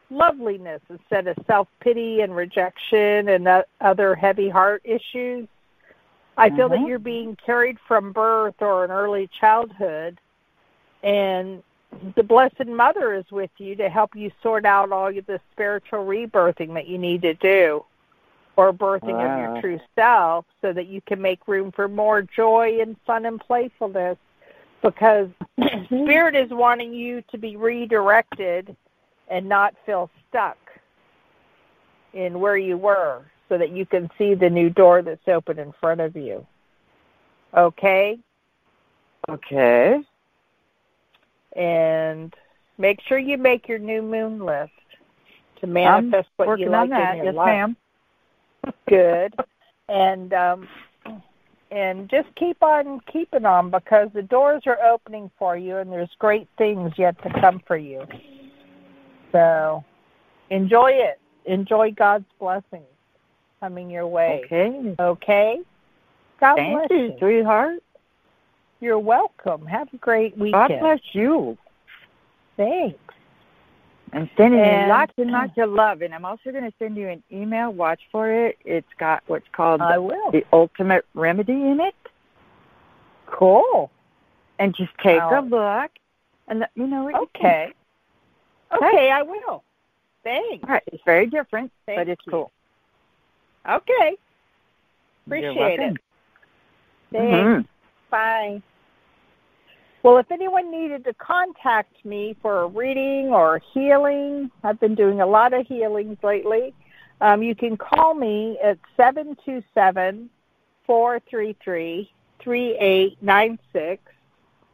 loveliness 0.10 0.82
instead 0.89 1.28
of 1.28 1.38
self 1.47 1.67
pity 1.80 2.21
and 2.21 2.36
rejection 2.36 3.30
and 3.30 3.63
other 3.82 4.15
heavy 4.15 4.49
heart 4.49 4.82
issues. 4.84 5.47
I 6.38 6.49
feel 6.49 6.69
that 6.69 6.80
Mhm. 6.80 6.88
you're 6.88 6.99
being 6.99 7.36
carried 7.38 7.80
from 7.88 8.12
birth 8.12 8.62
or 8.62 8.84
an 8.84 8.91
early 8.91 9.28
childhood, 9.39 10.19
and 11.04 11.63
the 12.15 12.23
Blessed 12.23 12.65
Mother 12.65 13.13
is 13.13 13.32
with 13.32 13.51
you 13.58 13.75
to 13.78 13.89
help 13.89 14.15
you 14.15 14.32
sort 14.43 14.65
out 14.65 14.91
all 14.91 15.08
of 15.08 15.25
the 15.25 15.39
spiritual 15.51 16.06
rebirthing 16.06 16.73
that 16.73 16.88
you 16.88 16.97
need 16.97 17.21
to 17.21 17.34
do. 17.36 17.86
Or 18.58 18.72
birthing 18.72 19.15
of 19.15 19.39
your 19.39 19.62
true 19.62 19.80
self 19.96 20.46
so 20.62 20.72
that 20.72 20.88
you 20.88 21.02
can 21.02 21.22
make 21.22 21.48
room 21.48 21.72
for 21.72 21.88
more 21.88 22.22
joy 22.22 22.80
and 22.82 22.96
fun 23.06 23.26
and 23.26 23.39
playfulness 23.39 24.18
because 24.82 25.30
mm-hmm. 25.60 26.04
spirit 26.04 26.36
is 26.36 26.50
wanting 26.52 26.94
you 26.94 27.22
to 27.32 27.38
be 27.38 27.58
redirected 27.58 28.76
and 29.30 29.48
not 29.48 29.74
feel 29.86 30.10
stuck 30.30 30.58
in 32.13 32.39
where 32.39 32.58
you 32.58 32.78
were 32.78 33.26
so 33.50 33.58
that 33.58 33.72
you 33.72 33.86
can 33.86 34.10
see 34.18 34.34
the 34.34 34.50
new 34.50 34.70
door 34.70 35.02
that's 35.02 35.28
open 35.28 35.60
in 35.60 35.74
front 35.80 36.02
of 36.02 36.15
you. 36.15 36.46
Okay? 37.56 38.18
Okay. 39.30 40.00
And 41.56 42.34
make 42.78 43.00
sure 43.08 43.18
you 43.18 43.38
make 43.38 43.68
your 43.68 43.80
new 43.80 44.02
moon 44.02 44.39
list 44.39 44.72
to 45.62 45.68
manifest 45.68 46.30
what 46.38 46.48
working 46.48 46.65
you 46.65 46.72
like 46.72 46.82
on 46.82 46.89
that. 46.89 47.12
in 47.12 47.18
your 47.18 47.26
Yes, 47.26 47.36
life. 47.36 47.48
ma'am. 47.48 47.78
Good. 48.88 49.36
and 49.89 50.34
um 50.34 50.67
and 51.71 52.10
just 52.10 52.28
keep 52.36 52.62
on 52.62 53.01
keeping 53.12 53.45
on 53.45 53.69
because 53.71 54.10
the 54.13 54.21
doors 54.21 54.63
are 54.65 54.80
opening 54.84 55.30
for 55.38 55.58
you 55.58 55.78
and 55.78 55.91
there's 55.91 56.10
great 56.19 56.47
things 56.58 56.93
yet 56.97 57.21
to 57.23 57.41
come 57.41 57.62
for 57.67 57.78
you. 57.78 58.06
So 59.32 59.84
enjoy 60.49 60.91
it. 60.91 61.19
Enjoy 61.45 61.91
God's 61.91 62.25
blessings 62.39 62.86
coming 63.60 63.89
your 63.89 64.08
way. 64.08 64.43
Okay. 64.45 64.95
Okay? 64.99 65.60
God 66.39 66.56
Thank 66.56 66.71
bless 66.71 66.91
you, 66.91 67.15
sweetheart. 67.19 67.80
You're 68.80 68.99
welcome. 68.99 69.65
Have 69.65 69.91
a 69.93 69.97
great 69.97 70.38
weekend. 70.38 70.69
God 70.69 70.80
bless 70.80 70.99
you. 71.13 71.58
Thanks. 72.58 72.97
I'm 74.15 74.30
sending 74.38 74.62
And- 74.62 74.84
you 74.84 74.93
lots 74.93 75.13
and 75.17 75.32
lots 75.32 75.51
of 75.58 75.69
love, 75.69 76.01
and 76.01 76.13
I'm 76.15 76.23
also 76.25 76.51
going 76.51 76.63
to 76.63 76.73
send 76.80 76.95
you 76.97 77.10
an 77.10 77.21
email. 77.32 77.71
Watch 77.71 77.99
for 78.12 78.32
it. 78.32 78.58
It's 78.63 78.88
got 78.97 79.23
what's 79.28 79.47
called 79.51 79.82
I 79.82 79.97
will. 79.97 80.32
the 80.32 80.43
ultimate 80.54 81.06
remedy 81.13 81.51
in 81.54 81.80
it. 81.82 81.93
Cool. 83.28 83.91
And 84.58 84.73
just 84.73 84.91
take 85.04 85.19
I'll- 85.21 85.43
a 85.43 85.45
look, 85.45 85.91
and 86.47 86.60
let 86.60 86.75
me 86.78 86.86
know 86.88 87.04
what 87.04 87.13
you 87.15 87.30
think. 87.34 87.45
Okay. 87.45 87.73
Okay, 88.73 89.12
I 89.12 89.21
will. 89.21 89.63
Thanks. 90.23 90.63
All 90.63 90.69
right. 90.73 90.84
It's 90.88 91.04
very 91.06 91.28
different, 91.28 91.71
Thank 91.86 91.99
but 91.99 92.08
it's 92.10 92.21
you. 92.25 92.32
cool. 92.32 92.51
Okay. 93.69 94.15
Appreciate 95.28 95.80
it. 95.80 95.97
Thanks. 97.12 97.38
Mhm. 97.45 97.67
Bye. 98.10 98.62
Well, 100.06 100.20
if 100.20 100.32
anyone 100.32 100.70
needed 100.70 101.04
to 101.06 101.15
contact 101.15 102.06
me 102.06 102.36
for 102.39 102.62
a 102.62 102.68
reading 102.68 103.30
or 103.30 103.60
healing, 103.74 104.52
I've 104.63 104.80
been 104.80 104.94
doing 104.94 105.20
a 105.20 105.26
lot 105.26 105.52
of 105.52 105.65
healings 105.65 106.20
lately. 106.22 106.76
Um, 107.22 107.41
you 107.41 107.56
can 107.56 107.76
call 107.76 108.13
me 108.13 108.60
at 108.63 108.78
seven 108.96 109.36
two 109.44 109.63
seven 109.74 110.30
four 110.86 111.20
three 111.28 111.56
three 111.63 112.12
three 112.39 112.78
eight 112.78 113.18
nine 113.20 113.58
six, 113.74 114.04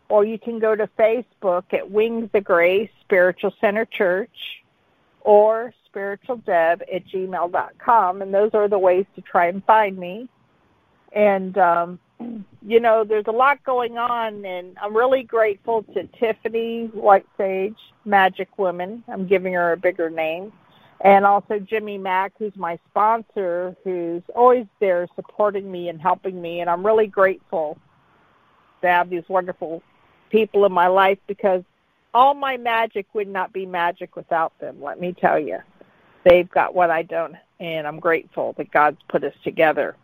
or 0.10 0.26
you 0.26 0.38
can 0.38 0.60
go 0.60 0.76
to 0.76 0.86
Facebook 1.00 1.63
at 1.72 1.89
Wings 1.89 2.30
of 2.34 2.44
Grace 2.44 2.89
Spiritual 3.00 3.54
Center 3.62 3.86
Church 3.86 4.62
or 5.22 5.74
spiritualdeb 5.96 6.82
at 6.94 7.08
gmail.com, 7.08 8.22
and 8.22 8.34
those 8.34 8.54
are 8.54 8.67
the 8.67 8.80
ways 8.80 9.06
to 9.15 9.22
try 9.22 9.48
and 9.48 9.63
find 9.63 9.98
me. 9.98 10.28
And 11.13 11.58
um, 11.58 12.00
you 12.65 12.79
know, 12.79 13.03
there's 13.03 13.25
a 13.27 13.31
lot 13.31 13.63
going 13.63 13.97
on, 13.97 14.45
and 14.45 14.77
I'm 14.81 14.95
really 14.95 15.23
grateful 15.23 15.84
to 15.93 16.07
Tiffany 16.19 16.86
White 16.93 17.25
Sage, 17.38 17.77
Magic 18.05 18.57
Woman. 18.57 19.03
I'm 19.07 19.27
giving 19.27 19.53
her 19.53 19.73
a 19.73 19.77
bigger 19.77 20.10
name. 20.10 20.51
And 21.03 21.25
also 21.25 21.57
Jimmy 21.60 21.97
Mack, 21.97 22.34
who's 22.38 22.55
my 22.55 22.77
sponsor, 22.89 23.75
who's 23.84 24.21
always 24.36 24.67
there 24.79 25.07
supporting 25.15 25.71
me 25.71 25.89
and 25.89 25.99
helping 25.99 26.39
me. 26.39 26.62
And 26.62 26.69
I'm 26.69 26.86
really 26.86 27.07
grateful 27.07 27.77
to 28.81 28.88
have 28.88 29.10
these 29.10 29.27
wonderful 29.27 29.81
people 30.29 30.65
in 30.65 30.71
my 30.71 30.88
life 30.88 31.17
because 31.27 31.63
all 32.13 32.34
my 32.34 32.57
magic 32.57 33.07
would 33.13 33.27
not 33.27 33.53
be 33.53 33.65
magic 33.65 34.15
without 34.15 34.57
them, 34.60 34.81
let 34.81 34.99
me 34.99 35.13
tell 35.13 35.39
you. 35.39 35.60
They've 36.23 36.49
got 36.49 36.75
what 36.75 36.91
I 36.91 37.01
don't, 37.01 37.36
and 37.60 37.88
I'm 37.88 37.99
grateful 37.99 38.53
that 38.57 38.71
God's 38.71 38.99
put 39.10 39.23
us 39.23 39.34
together. 39.43 39.95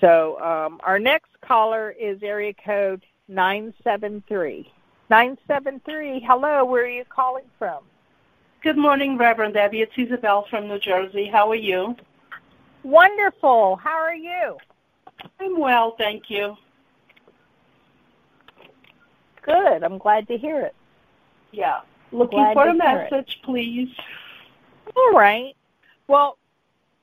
So 0.00 0.40
um, 0.40 0.80
our 0.84 0.98
next 0.98 1.30
caller 1.40 1.90
is 1.90 2.22
area 2.22 2.54
code 2.64 3.04
973. 3.28 4.70
973, 5.10 6.24
hello, 6.26 6.64
where 6.64 6.84
are 6.84 6.88
you 6.88 7.04
calling 7.08 7.44
from? 7.58 7.82
Good 8.62 8.76
morning, 8.76 9.16
Reverend 9.16 9.54
Debbie. 9.54 9.80
It's 9.80 9.92
Isabel 9.96 10.46
from 10.50 10.68
New 10.68 10.78
Jersey. 10.78 11.28
How 11.32 11.50
are 11.50 11.54
you? 11.54 11.96
Wonderful. 12.82 13.76
How 13.76 13.96
are 13.98 14.14
you? 14.14 14.56
I'm 15.40 15.58
well, 15.58 15.94
thank 15.96 16.24
you. 16.28 16.56
Good. 19.42 19.82
I'm 19.82 19.98
glad 19.98 20.28
to 20.28 20.36
hear 20.36 20.60
it. 20.60 20.74
Yeah. 21.52 21.80
Looking 22.12 22.40
Glad 22.40 22.54
for 22.54 22.68
a 22.68 22.74
message, 22.74 23.40
please. 23.44 23.88
All 24.94 25.12
right. 25.12 25.54
Well, 26.06 26.36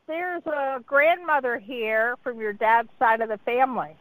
there's 0.08 0.46
a 0.46 0.82
grandmother 0.86 1.58
here 1.58 2.16
from 2.24 2.40
your 2.40 2.54
dad's 2.54 2.90
side 3.00 3.22
of 3.22 3.30
the 3.30 3.38
family. 3.40 3.96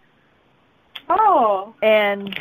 Oh. 1.09 1.75
And 1.83 2.39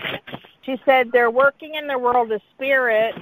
she 0.62 0.80
said 0.86 1.12
they're 1.12 1.32
working 1.32 1.76
in 1.76 1.88
the 1.88 1.98
world 1.98 2.32
of 2.32 2.42
spirit 2.56 3.16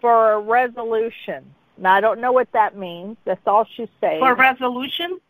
for 0.00 0.32
a 0.32 0.40
resolution. 0.40 1.54
Now, 1.76 1.94
I 1.94 2.00
don't 2.00 2.20
know 2.20 2.32
what 2.32 2.50
that 2.52 2.76
means. 2.76 3.16
That's 3.24 3.46
all 3.46 3.66
she's 3.76 3.88
saying. 4.00 4.20
For 4.20 4.34
resolution? 4.34 5.20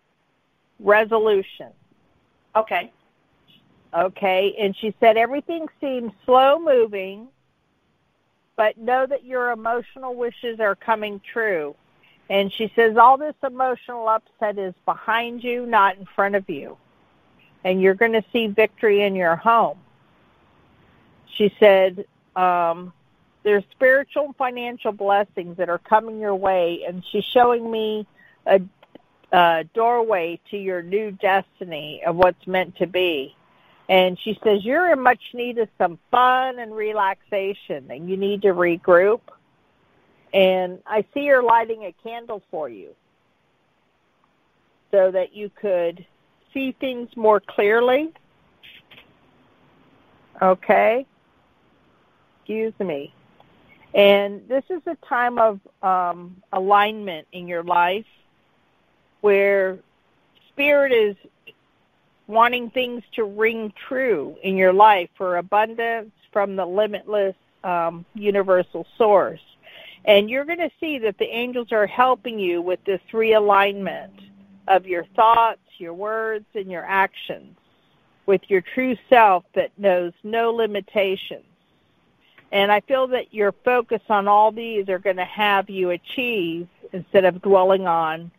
resolution. 0.83 1.69
Okay. 2.57 2.91
Okay. 3.95 4.55
And 4.59 4.77
she 4.77 4.95
said 5.01 5.17
everything 5.17 5.67
seems 5.81 6.13
slow 6.25 6.59
moving, 6.59 7.29
but 8.57 8.79
know 8.79 9.07
that 9.07 9.25
your 9.25 9.51
emotional 9.51 10.15
wishes 10.15 10.59
are 10.61 10.75
coming 10.75 11.21
true. 11.33 11.75
And 12.31 12.53
she 12.53 12.73
says 12.77 12.97
all 12.97 13.19
this 13.19 13.35
emotional 13.45 14.09
upset 14.09 14.57
is 14.57 14.73
behind 14.87 15.43
you, 15.43 15.67
not 15.67 15.99
in 15.99 16.07
front 16.07 16.37
of 16.37 16.49
you. 16.49 16.79
And 17.65 17.83
you're 17.83 17.95
going 17.95 18.13
to 18.13 18.25
see 18.33 18.47
victory 18.47 19.03
in 19.03 19.17
your 19.17 19.35
home. 19.35 19.79
She 21.37 21.53
said, 21.59 22.07
um, 22.37 22.93
there's 23.43 23.65
spiritual 23.73 24.27
and 24.27 24.37
financial 24.37 24.93
blessings 24.93 25.57
that 25.57 25.69
are 25.69 25.79
coming 25.79 26.21
your 26.21 26.37
way. 26.37 26.85
And 26.87 27.03
she's 27.11 27.25
showing 27.25 27.69
me 27.69 28.07
a, 28.47 28.61
a 29.33 29.65
doorway 29.75 30.39
to 30.51 30.57
your 30.57 30.83
new 30.83 31.11
destiny 31.11 32.03
of 32.07 32.15
what's 32.15 32.47
meant 32.47 32.77
to 32.77 32.87
be. 32.87 33.35
And 33.89 34.17
she 34.21 34.39
says, 34.45 34.65
You're 34.65 34.93
in 34.93 35.01
much 35.01 35.21
need 35.35 35.59
of 35.59 35.69
some 35.77 35.99
fun 36.13 36.61
and 36.61 36.73
relaxation, 36.73 37.91
and 37.91 38.09
you 38.09 38.17
need 38.17 38.43
to 38.43 38.49
regroup. 38.49 39.21
And 40.33 40.79
I 40.87 41.05
see 41.13 41.27
her 41.29 41.43
lighting 41.43 41.85
a 41.85 41.95
candle 42.03 42.43
for 42.51 42.69
you 42.69 42.95
so 44.91 45.11
that 45.11 45.35
you 45.35 45.51
could 45.51 46.05
see 46.53 46.73
things 46.73 47.09
more 47.17 47.41
clearly. 47.41 48.13
Okay? 50.41 51.07
Excuse 52.41 52.75
me. 52.81 53.13
And 53.95 54.47
this 54.49 54.65
is 54.71 54.83
a 54.87 54.97
time 55.07 55.39
of 55.39 55.61
um, 55.83 56.37
alignment 56.53 57.27
in 57.33 57.49
your 57.49 57.63
life 57.65 58.07
where 59.21 59.79
spirit 60.49 60.93
is 60.93 61.17
wanting 62.27 62.71
things 62.71 63.03
to 63.17 63.25
ring 63.25 63.73
true 63.89 64.37
in 64.43 64.57
your 64.57 64.73
life 64.73 65.11
for 65.17 65.39
abundance 65.39 66.13
from 66.33 66.55
the 66.55 66.65
limitless 66.65 67.35
um, 67.65 68.05
universal 68.15 68.87
source. 68.97 69.41
And 70.05 70.31
you're 70.31 70.45
going 70.45 70.59
to 70.59 70.71
see 70.81 70.99
that 70.99 71.19
the 71.19 71.27
angels 71.27 71.73
are 71.73 71.87
helping 71.87 72.39
you 72.39 72.63
with 72.63 72.83
this 72.85 73.01
realignment 73.13 74.11
of 74.67 74.87
your 74.87 75.05
thoughts, 75.17 75.61
your 75.79 75.95
words, 75.95 76.47
and 76.55 76.71
your 76.71 76.85
actions 76.85 77.57
with 78.27 78.43
your 78.49 78.61
true 78.61 78.97
self 79.09 79.45
that 79.55 79.71
knows 79.77 80.13
no 80.23 80.53
limitations. 80.53 81.45
And 82.53 82.73
I 82.73 82.81
feel 82.81 83.09
that 83.09 83.33
your 83.33 83.53
focus 83.65 84.03
on 84.09 84.27
all 84.29 84.53
these 84.53 84.89
are 84.89 84.99
going 84.99 85.17
to 85.17 85.25
have 85.25 85.71
you 85.71 85.91
achieve 85.91 86.69
instead 86.93 87.25
of 87.25 87.43
dwelling 87.43 87.87
on 87.87 88.31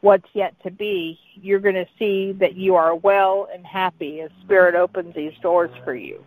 what's 0.00 0.28
yet 0.32 0.54
to 0.62 0.70
be. 0.70 1.18
You're 1.40 1.60
going 1.60 1.74
to 1.74 1.86
see 1.98 2.32
that 2.32 2.54
you 2.54 2.74
are 2.76 2.94
well 2.94 3.48
and 3.52 3.66
happy 3.66 4.20
as 4.20 4.30
Spirit 4.42 4.74
opens 4.74 5.14
these 5.14 5.34
doors 5.42 5.70
for 5.84 5.94
you. 5.94 6.24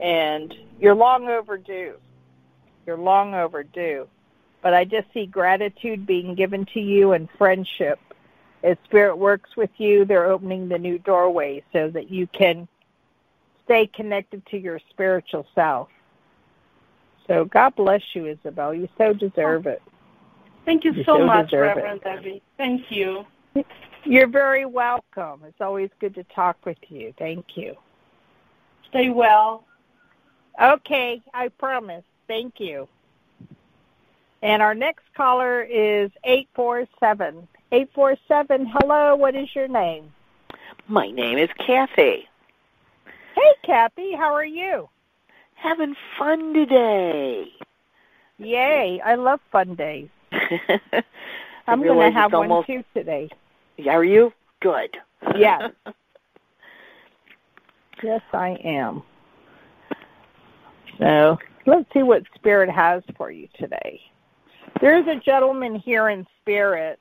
And 0.00 0.54
you're 0.80 0.94
long 0.94 1.28
overdue. 1.28 1.94
You're 2.86 2.96
long 2.96 3.34
overdue. 3.34 4.08
But 4.62 4.74
I 4.74 4.84
just 4.84 5.06
see 5.12 5.26
gratitude 5.26 6.06
being 6.06 6.34
given 6.34 6.64
to 6.74 6.80
you 6.80 7.12
and 7.12 7.28
friendship. 7.36 7.98
As 8.62 8.76
Spirit 8.84 9.16
works 9.16 9.56
with 9.56 9.70
you, 9.76 10.04
they're 10.04 10.26
opening 10.26 10.68
the 10.68 10.78
new 10.78 10.98
doorway 10.98 11.62
so 11.72 11.88
that 11.90 12.10
you 12.10 12.26
can 12.28 12.66
stay 13.64 13.86
connected 13.86 14.44
to 14.46 14.58
your 14.58 14.80
spiritual 14.90 15.46
self. 15.54 15.88
So 17.26 17.44
God 17.44 17.74
bless 17.76 18.02
you, 18.14 18.26
Isabel. 18.26 18.72
You 18.72 18.88
so 18.96 19.12
deserve 19.12 19.66
it. 19.66 19.82
Thank 20.64 20.84
you, 20.84 20.92
You 20.92 21.04
so 21.04 21.18
so 21.18 21.26
much, 21.26 21.50
deserve 21.50 21.78
it. 21.78 21.82
Reverend 21.82 22.00
Debbie. 22.02 22.42
Thank 22.56 22.90
you. 22.90 23.24
You're 24.04 24.28
very 24.28 24.66
welcome. 24.66 25.42
It's 25.44 25.60
always 25.60 25.90
good 26.00 26.14
to 26.14 26.24
talk 26.24 26.56
with 26.64 26.78
you. 26.88 27.12
Thank 27.18 27.56
you. 27.56 27.76
Stay 28.88 29.10
well. 29.10 29.64
Okay, 30.62 31.22
I 31.34 31.48
promise. 31.48 32.04
Thank 32.28 32.54
you. 32.58 32.88
And 34.42 34.62
our 34.62 34.74
next 34.74 35.04
caller 35.16 35.62
is 35.62 36.10
847. 36.24 37.48
847, 37.72 38.66
hello, 38.78 39.16
what 39.16 39.34
is 39.34 39.48
your 39.54 39.66
name? 39.68 40.12
My 40.88 41.10
name 41.10 41.36
is 41.38 41.48
Kathy. 41.58 42.28
Hey, 43.34 43.52
Kathy, 43.64 44.12
how 44.14 44.32
are 44.32 44.44
you? 44.44 44.88
Having 45.54 45.96
fun 46.18 46.54
today. 46.54 47.46
Yay, 48.38 49.00
I 49.04 49.14
love 49.16 49.40
fun 49.50 49.74
days. 49.74 50.08
I'm 51.66 51.82
going 51.82 51.98
to 51.98 52.16
have 52.16 52.32
one 52.32 52.50
almost- 52.50 52.68
too 52.68 52.84
today. 52.94 53.28
Are 53.88 54.04
you? 54.04 54.32
Good. 54.60 54.96
Yes. 55.36 55.72
Yes, 58.02 58.20
I 58.34 58.50
am. 58.62 59.02
So 60.98 61.38
let's 61.66 61.92
see 61.92 62.02
what 62.02 62.22
Spirit 62.34 62.70
has 62.70 63.02
for 63.16 63.30
you 63.30 63.48
today. 63.58 64.00
There's 64.80 65.06
a 65.06 65.16
gentleman 65.16 65.74
here 65.76 66.08
in 66.08 66.26
Spirit. 66.42 66.98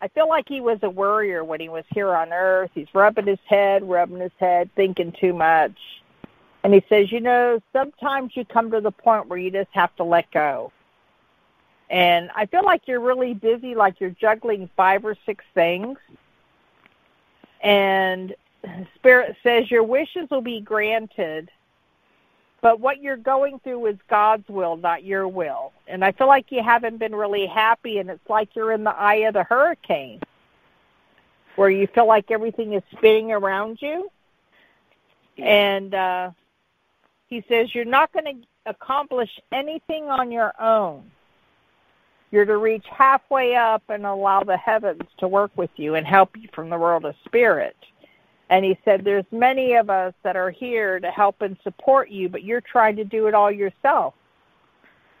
I 0.00 0.08
feel 0.08 0.28
like 0.28 0.46
he 0.48 0.60
was 0.60 0.78
a 0.82 0.90
worrier 0.90 1.42
when 1.44 1.60
he 1.60 1.68
was 1.68 1.84
here 1.90 2.14
on 2.14 2.32
Earth. 2.32 2.70
He's 2.74 2.92
rubbing 2.94 3.26
his 3.26 3.38
head, 3.46 3.88
rubbing 3.88 4.20
his 4.20 4.32
head, 4.38 4.70
thinking 4.76 5.12
too 5.12 5.32
much. 5.32 5.76
And 6.64 6.74
he 6.74 6.84
says, 6.88 7.12
you 7.12 7.20
know, 7.20 7.60
sometimes 7.72 8.36
you 8.36 8.44
come 8.44 8.70
to 8.72 8.80
the 8.80 8.90
point 8.90 9.28
where 9.28 9.38
you 9.38 9.50
just 9.50 9.70
have 9.72 9.94
to 9.96 10.04
let 10.04 10.30
go. 10.32 10.72
And 11.88 12.30
I 12.34 12.46
feel 12.46 12.64
like 12.64 12.82
you're 12.86 13.00
really 13.00 13.34
busy, 13.34 13.74
like 13.74 14.00
you're 14.00 14.10
juggling 14.10 14.68
five 14.76 15.04
or 15.04 15.16
six 15.24 15.44
things. 15.54 15.96
And 17.62 18.34
Spirit 18.96 19.36
says 19.42 19.70
your 19.70 19.84
wishes 19.84 20.28
will 20.30 20.40
be 20.40 20.60
granted, 20.60 21.50
but 22.66 22.80
what 22.80 23.00
you're 23.00 23.16
going 23.16 23.60
through 23.60 23.86
is 23.86 23.96
God's 24.10 24.48
will, 24.48 24.76
not 24.76 25.04
your 25.04 25.28
will. 25.28 25.72
And 25.86 26.04
I 26.04 26.10
feel 26.10 26.26
like 26.26 26.46
you 26.50 26.64
haven't 26.64 26.98
been 26.98 27.14
really 27.14 27.46
happy, 27.46 27.98
and 27.98 28.10
it's 28.10 28.28
like 28.28 28.56
you're 28.56 28.72
in 28.72 28.82
the 28.82 28.90
eye 28.90 29.28
of 29.28 29.34
the 29.34 29.44
hurricane, 29.44 30.18
where 31.54 31.70
you 31.70 31.86
feel 31.86 32.08
like 32.08 32.32
everything 32.32 32.72
is 32.72 32.82
spinning 32.90 33.30
around 33.30 33.78
you. 33.80 34.10
And 35.38 35.94
uh, 35.94 36.30
he 37.28 37.44
says 37.48 37.72
you're 37.72 37.84
not 37.84 38.12
going 38.12 38.24
to 38.24 38.48
accomplish 38.68 39.30
anything 39.52 40.06
on 40.06 40.32
your 40.32 40.52
own. 40.60 41.08
You're 42.32 42.46
to 42.46 42.56
reach 42.56 42.86
halfway 42.90 43.54
up 43.54 43.84
and 43.88 44.04
allow 44.04 44.42
the 44.42 44.56
heavens 44.56 45.02
to 45.18 45.28
work 45.28 45.52
with 45.54 45.70
you 45.76 45.94
and 45.94 46.04
help 46.04 46.36
you 46.36 46.48
from 46.52 46.68
the 46.68 46.78
world 46.78 47.04
of 47.04 47.14
spirit. 47.26 47.76
And 48.48 48.64
he 48.64 48.78
said, 48.84 49.04
There's 49.04 49.24
many 49.30 49.74
of 49.74 49.90
us 49.90 50.14
that 50.22 50.36
are 50.36 50.50
here 50.50 51.00
to 51.00 51.10
help 51.10 51.42
and 51.42 51.56
support 51.64 52.10
you, 52.10 52.28
but 52.28 52.44
you're 52.44 52.60
trying 52.60 52.96
to 52.96 53.04
do 53.04 53.26
it 53.26 53.34
all 53.34 53.50
yourself. 53.50 54.14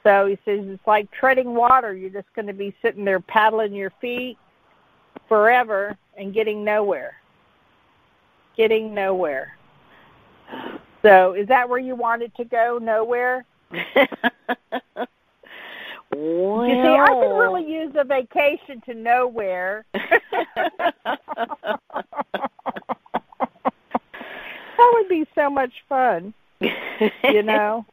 So 0.04 0.26
he 0.26 0.38
says, 0.44 0.60
It's 0.66 0.86
like 0.86 1.10
treading 1.10 1.54
water. 1.54 1.94
You're 1.94 2.10
just 2.10 2.32
going 2.34 2.46
to 2.46 2.52
be 2.52 2.74
sitting 2.82 3.04
there 3.04 3.20
paddling 3.20 3.74
your 3.74 3.92
feet 4.00 4.38
forever 5.28 5.96
and 6.16 6.32
getting 6.32 6.64
nowhere. 6.64 7.16
Getting 8.56 8.94
nowhere. 8.94 9.56
So 11.02 11.32
is 11.32 11.48
that 11.48 11.68
where 11.68 11.78
you 11.78 11.94
wanted 11.94 12.34
to 12.36 12.44
go? 12.44 12.78
Nowhere? 12.80 13.44
Well, 16.12 16.66
You 16.66 16.82
see, 16.82 16.96
I 16.96 17.08
could 17.08 17.36
really 17.36 17.70
use 17.70 17.92
a 17.96 18.04
vacation 18.04 18.80
to 18.86 18.94
nowhere. 18.94 19.84
would 25.08 25.26
be 25.26 25.26
so 25.34 25.50
much 25.50 25.72
fun, 25.88 26.34
you 26.60 27.42
know. 27.42 27.86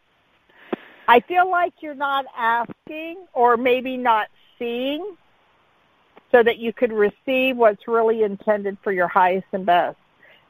I 1.08 1.20
feel 1.20 1.50
like 1.50 1.74
you're 1.82 1.96
not 1.96 2.26
asking 2.38 3.26
or 3.34 3.58
maybe 3.58 3.98
not 3.98 4.28
seeing 4.58 5.16
so 6.32 6.42
that 6.42 6.58
you 6.58 6.74
could 6.74 6.94
receive 6.94 7.58
what's 7.58 7.88
really 7.88 8.24
intended 8.24 8.78
for 8.84 8.92
your 8.92 9.08
highest 9.08 9.48
and 9.52 9.66
best. 9.66 9.98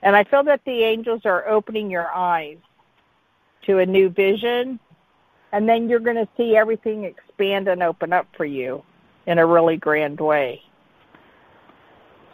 And 0.02 0.16
I 0.16 0.24
feel 0.24 0.44
that 0.44 0.62
the 0.66 0.84
angels 0.84 1.22
are 1.26 1.48
opening 1.48 1.90
your 1.90 2.08
eyes 2.14 2.58
to 3.66 3.80
a 3.80 3.86
new 3.86 4.10
vision 4.10 4.80
and 5.52 5.70
then 5.70 5.88
you're 5.88 6.00
going 6.00 6.16
to 6.16 6.28
see 6.36 6.56
everything 6.56 7.04
expand 7.04 7.68
and 7.68 7.84
open 7.84 8.12
up 8.12 8.28
for 8.36 8.46
you 8.46 8.84
in 9.28 9.38
a 9.38 9.46
really 9.46 9.78
grand 9.78 10.20
way. 10.20 10.62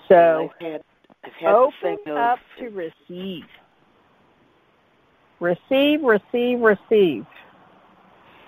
So 0.08 0.50
I've 0.60 0.66
had, 0.66 0.82
I've 1.24 1.34
had 1.34 1.50
open 1.50 1.98
of 2.08 2.18
up 2.18 2.40
to 2.60 2.70
receive. 2.70 3.44
Receive, 5.40 6.02
receive, 6.02 6.60
receive. 6.60 7.26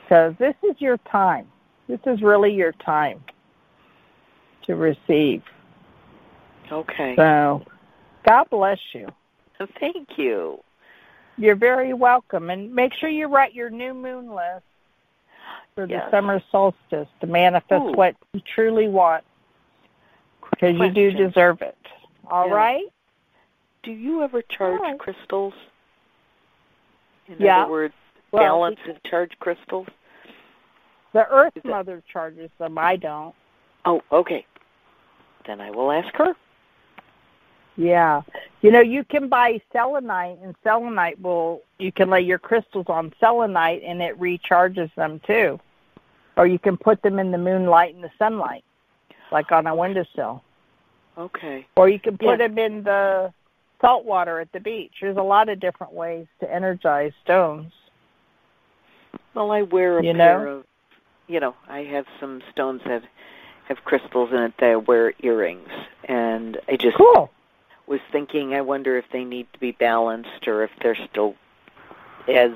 Because 0.04 0.36
this 0.40 0.56
is 0.64 0.76
your 0.80 0.98
time. 1.10 1.48
This 1.88 2.00
is 2.06 2.22
really 2.22 2.54
your 2.54 2.74
time 2.74 3.24
to 4.64 4.76
receive. 4.76 5.44
Okay. 6.72 7.16
So 7.16 7.64
God 8.28 8.50
bless 8.50 8.80
you. 8.94 9.08
Oh, 9.60 9.68
thank 9.80 10.18
you. 10.18 10.60
You're 11.38 11.56
very 11.56 11.94
welcome. 11.94 12.50
And 12.50 12.74
make 12.74 12.94
sure 12.94 13.10
you 13.10 13.28
write 13.28 13.54
your 13.54 13.70
new 13.70 13.94
moon 13.94 14.34
list 14.34 14.64
for 15.76 15.88
the 15.88 16.10
summer 16.12 16.42
solstice 16.52 17.08
to 17.22 17.28
manifest 17.28 17.84
Ooh. 17.84 17.92
what 17.94 18.16
you 18.34 18.42
truly 18.42 18.88
want. 18.88 19.24
Because 20.50 20.78
you 20.78 20.92
do 20.92 21.12
deserve 21.12 21.62
it. 21.62 21.78
All 22.30 22.48
Yeah. 22.48 22.54
right? 22.54 22.86
Do 23.84 23.92
you 23.92 24.22
ever 24.22 24.42
charge 24.44 24.80
right. 24.80 25.00
crystals? 25.00 25.54
In 27.32 27.46
Yeah. 27.46 27.64
other 27.64 27.72
words, 27.72 27.94
Well, 28.32 28.44
balance 28.44 28.80
and 28.86 29.02
charge 29.04 29.38
crystals? 29.40 29.88
The 31.14 31.28
Earth 31.30 31.54
Mother 31.64 32.02
charges 32.12 32.50
them. 32.58 32.78
I 32.78 32.96
don't. 32.96 33.36
Oh, 33.86 34.02
okay. 34.12 34.46
Then 35.46 35.60
I 35.60 35.72
will 35.72 35.92
ask 35.92 36.14
her. 36.16 36.36
Yeah. 37.78 38.22
You 38.62 38.72
know, 38.72 38.80
you 38.82 39.04
can 39.04 39.28
buy 39.28 39.60
selenite, 39.74 40.38
and 40.44 40.56
selenite 40.64 41.20
will, 41.22 41.62
you 41.80 41.92
can 41.92 42.10
lay 42.10 42.22
your 42.22 42.38
crystals 42.38 42.86
on 42.90 43.14
selenite 43.20 43.82
and 43.84 44.02
it 44.02 44.20
recharges 44.20 44.94
them 44.96 45.20
too. 45.26 45.60
Or 46.38 46.48
you 46.48 46.60
can 46.60 46.78
put 46.78 47.02
them 47.02 47.20
in 47.20 47.32
the 47.32 47.38
moonlight 47.38 47.96
and 47.96 48.04
the 48.04 48.12
sunlight, 48.20 48.64
like 49.32 49.52
on 49.52 49.68
a 49.68 49.76
windowsill. 49.76 50.44
Okay. 51.18 51.66
Or 51.76 51.90
you 51.90 52.00
can 52.00 52.18
put 52.18 52.40
Yeah. 52.40 52.48
them 52.48 52.58
in 52.58 52.84
the 52.84 53.34
salt 53.82 54.06
water 54.06 54.40
at 54.40 54.52
the 54.52 54.60
beach. 54.60 54.94
There's 55.02 55.18
a 55.18 55.22
lot 55.24 55.50
of 55.50 55.60
different 55.60 55.94
ways 55.94 56.28
to 56.40 56.52
energize 56.52 57.12
stones. 57.24 57.74
Well, 59.34 59.52
I 59.52 59.64
wear 59.64 60.00
a 60.00 60.06
You 60.06 60.14
pair 60.14 60.46
know? 60.46 60.52
of, 60.58 60.66
you 61.28 61.40
know, 61.40 61.56
I 61.68 61.80
have 61.80 62.06
some 62.20 62.42
stones 62.52 62.82
that 62.86 63.04
have 63.68 63.84
crystals 63.84 64.30
in 64.32 64.38
it 64.38 64.54
that 64.60 64.70
I 64.70 64.76
wear 64.76 65.14
earrings, 65.20 65.70
and 66.06 66.58
I 66.68 66.76
just 66.76 66.98
Cool. 66.98 67.30
was 67.88 68.00
thinking, 68.12 68.54
I 68.54 68.62
wonder 68.62 68.98
if 68.98 69.06
they 69.12 69.24
need 69.24 69.48
to 69.54 69.60
be 69.60 69.72
balanced 69.72 70.48
or 70.48 70.64
if 70.64 70.72
they're 70.82 70.98
still 71.10 71.36
as, 72.28 72.52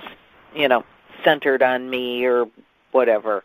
you 0.54 0.68
know, 0.68 0.84
centered 1.24 1.64
on 1.64 1.90
me 1.90 2.26
or 2.26 2.46
whatever. 2.92 3.44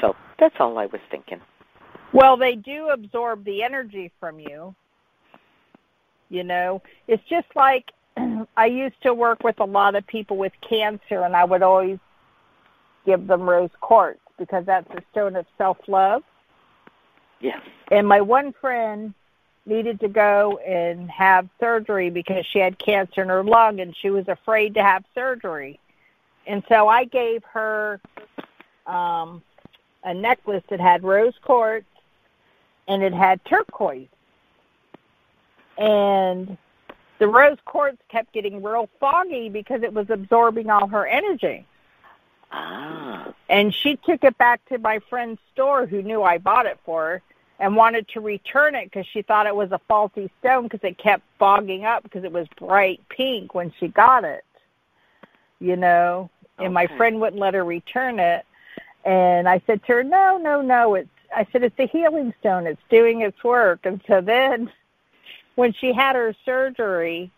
So 0.00 0.16
that's 0.38 0.56
all 0.58 0.78
I 0.78 0.86
was 0.86 1.00
thinking. 1.10 1.40
Well, 2.12 2.36
they 2.36 2.56
do 2.56 2.88
absorb 2.88 3.44
the 3.44 3.62
energy 3.62 4.10
from 4.18 4.40
you. 4.40 4.74
You 6.30 6.44
know, 6.44 6.80
it's 7.08 7.22
just 7.28 7.48
like 7.54 7.90
I 8.56 8.66
used 8.66 9.00
to 9.02 9.12
work 9.12 9.42
with 9.42 9.60
a 9.60 9.64
lot 9.64 9.96
of 9.96 10.06
people 10.06 10.36
with 10.36 10.52
cancer, 10.66 11.22
and 11.22 11.36
I 11.36 11.44
would 11.44 11.62
always 11.62 11.98
give 13.04 13.26
them 13.26 13.42
rose 13.42 13.70
quartz 13.80 14.20
because 14.38 14.64
that's 14.64 14.88
a 14.90 15.02
stone 15.10 15.36
of 15.36 15.44
self 15.58 15.78
love. 15.88 16.22
Yes. 17.40 17.60
And 17.90 18.06
my 18.06 18.20
one 18.20 18.52
friend 18.52 19.14
needed 19.66 20.00
to 20.00 20.08
go 20.08 20.58
and 20.58 21.10
have 21.10 21.48
surgery 21.58 22.10
because 22.10 22.46
she 22.46 22.58
had 22.58 22.78
cancer 22.78 23.22
in 23.22 23.28
her 23.28 23.44
lung 23.44 23.80
and 23.80 23.94
she 23.96 24.10
was 24.10 24.26
afraid 24.28 24.74
to 24.74 24.82
have 24.82 25.04
surgery. 25.14 25.78
And 26.46 26.62
so 26.68 26.88
I 26.88 27.04
gave 27.04 27.44
her 27.44 28.00
um, 28.86 29.42
a 30.04 30.14
necklace 30.14 30.64
that 30.70 30.80
had 30.80 31.04
rose 31.04 31.34
quartz 31.42 31.86
and 32.88 33.02
it 33.02 33.12
had 33.12 33.44
turquoise. 33.44 34.08
And 35.80 36.58
the 37.18 37.26
rose 37.26 37.58
quartz 37.64 37.98
kept 38.08 38.32
getting 38.32 38.62
real 38.62 38.88
foggy 39.00 39.48
because 39.48 39.82
it 39.82 39.92
was 39.92 40.10
absorbing 40.10 40.70
all 40.70 40.86
her 40.86 41.06
energy. 41.06 41.66
Ah. 42.52 43.32
And 43.48 43.74
she 43.74 43.96
took 43.96 44.22
it 44.22 44.36
back 44.38 44.64
to 44.66 44.78
my 44.78 45.00
friend's 45.08 45.40
store 45.52 45.86
who 45.86 46.02
knew 46.02 46.22
I 46.22 46.38
bought 46.38 46.66
it 46.66 46.78
for 46.84 47.04
her 47.04 47.22
and 47.58 47.76
wanted 47.76 48.08
to 48.08 48.20
return 48.20 48.74
it 48.74 48.84
because 48.84 49.06
she 49.06 49.22
thought 49.22 49.46
it 49.46 49.56
was 49.56 49.72
a 49.72 49.80
faulty 49.88 50.30
stone 50.40 50.64
because 50.64 50.80
it 50.82 50.98
kept 50.98 51.22
fogging 51.38 51.84
up 51.84 52.02
because 52.02 52.24
it 52.24 52.32
was 52.32 52.46
bright 52.58 53.00
pink 53.08 53.54
when 53.54 53.72
she 53.80 53.88
got 53.88 54.24
it. 54.24 54.44
You 55.60 55.76
know, 55.76 56.30
okay. 56.58 56.66
and 56.66 56.74
my 56.74 56.86
friend 56.86 57.20
wouldn't 57.20 57.40
let 57.40 57.54
her 57.54 57.64
return 57.64 58.18
it. 58.18 58.44
And 59.04 59.48
I 59.48 59.62
said 59.66 59.82
to 59.84 59.92
her, 59.94 60.02
"No, 60.02 60.38
no, 60.38 60.62
no, 60.62 60.94
it's 60.94 61.08
I 61.34 61.46
said 61.52 61.62
it's 61.62 61.78
a 61.78 61.86
healing 61.86 62.34
stone. 62.40 62.66
It's 62.66 62.80
doing 62.90 63.20
its 63.20 63.42
work. 63.44 63.80
And 63.84 64.00
so 64.06 64.20
then, 64.20 64.70
when 65.60 65.74
she 65.74 65.92
had 65.92 66.16
her 66.16 66.34
surgery, 66.46 67.30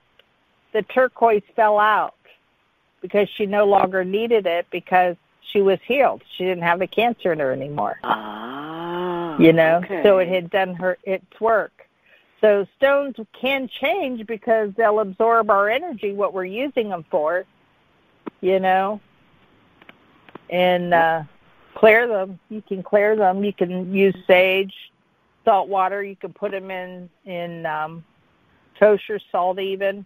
the 0.72 0.82
turquoise 0.82 1.42
fell 1.56 1.76
out 1.76 2.14
because 3.00 3.28
she 3.36 3.46
no 3.46 3.64
longer 3.64 4.04
needed 4.04 4.46
it 4.46 4.64
because 4.70 5.16
she 5.50 5.60
was 5.60 5.80
healed. 5.84 6.22
She 6.36 6.44
didn't 6.44 6.62
have 6.62 6.78
the 6.78 6.86
cancer 6.86 7.32
in 7.32 7.40
her 7.40 7.50
anymore. 7.50 7.98
Ah. 8.04 9.36
You 9.38 9.52
know, 9.52 9.80
okay. 9.84 10.04
so 10.04 10.18
it 10.18 10.28
had 10.28 10.50
done 10.50 10.74
her 10.74 10.98
its 11.02 11.40
work. 11.40 11.72
So 12.40 12.64
stones 12.76 13.16
can 13.32 13.68
change 13.80 14.24
because 14.28 14.70
they'll 14.76 15.00
absorb 15.00 15.50
our 15.50 15.68
energy, 15.68 16.12
what 16.12 16.32
we're 16.32 16.44
using 16.44 16.90
them 16.90 17.04
for. 17.10 17.44
You 18.40 18.60
know, 18.60 19.00
and 20.48 20.94
uh, 20.94 21.22
clear 21.74 22.06
them. 22.06 22.38
You 22.50 22.62
can 22.62 22.84
clear 22.84 23.16
them. 23.16 23.42
You 23.42 23.52
can 23.52 23.92
use 23.92 24.14
sage, 24.28 24.74
salt 25.44 25.68
water. 25.68 26.04
You 26.04 26.14
can 26.14 26.32
put 26.32 26.52
them 26.52 26.70
in 26.70 27.10
in 27.24 27.66
um, 27.66 28.04
kosher 28.78 29.20
salt 29.30 29.58
even. 29.58 30.04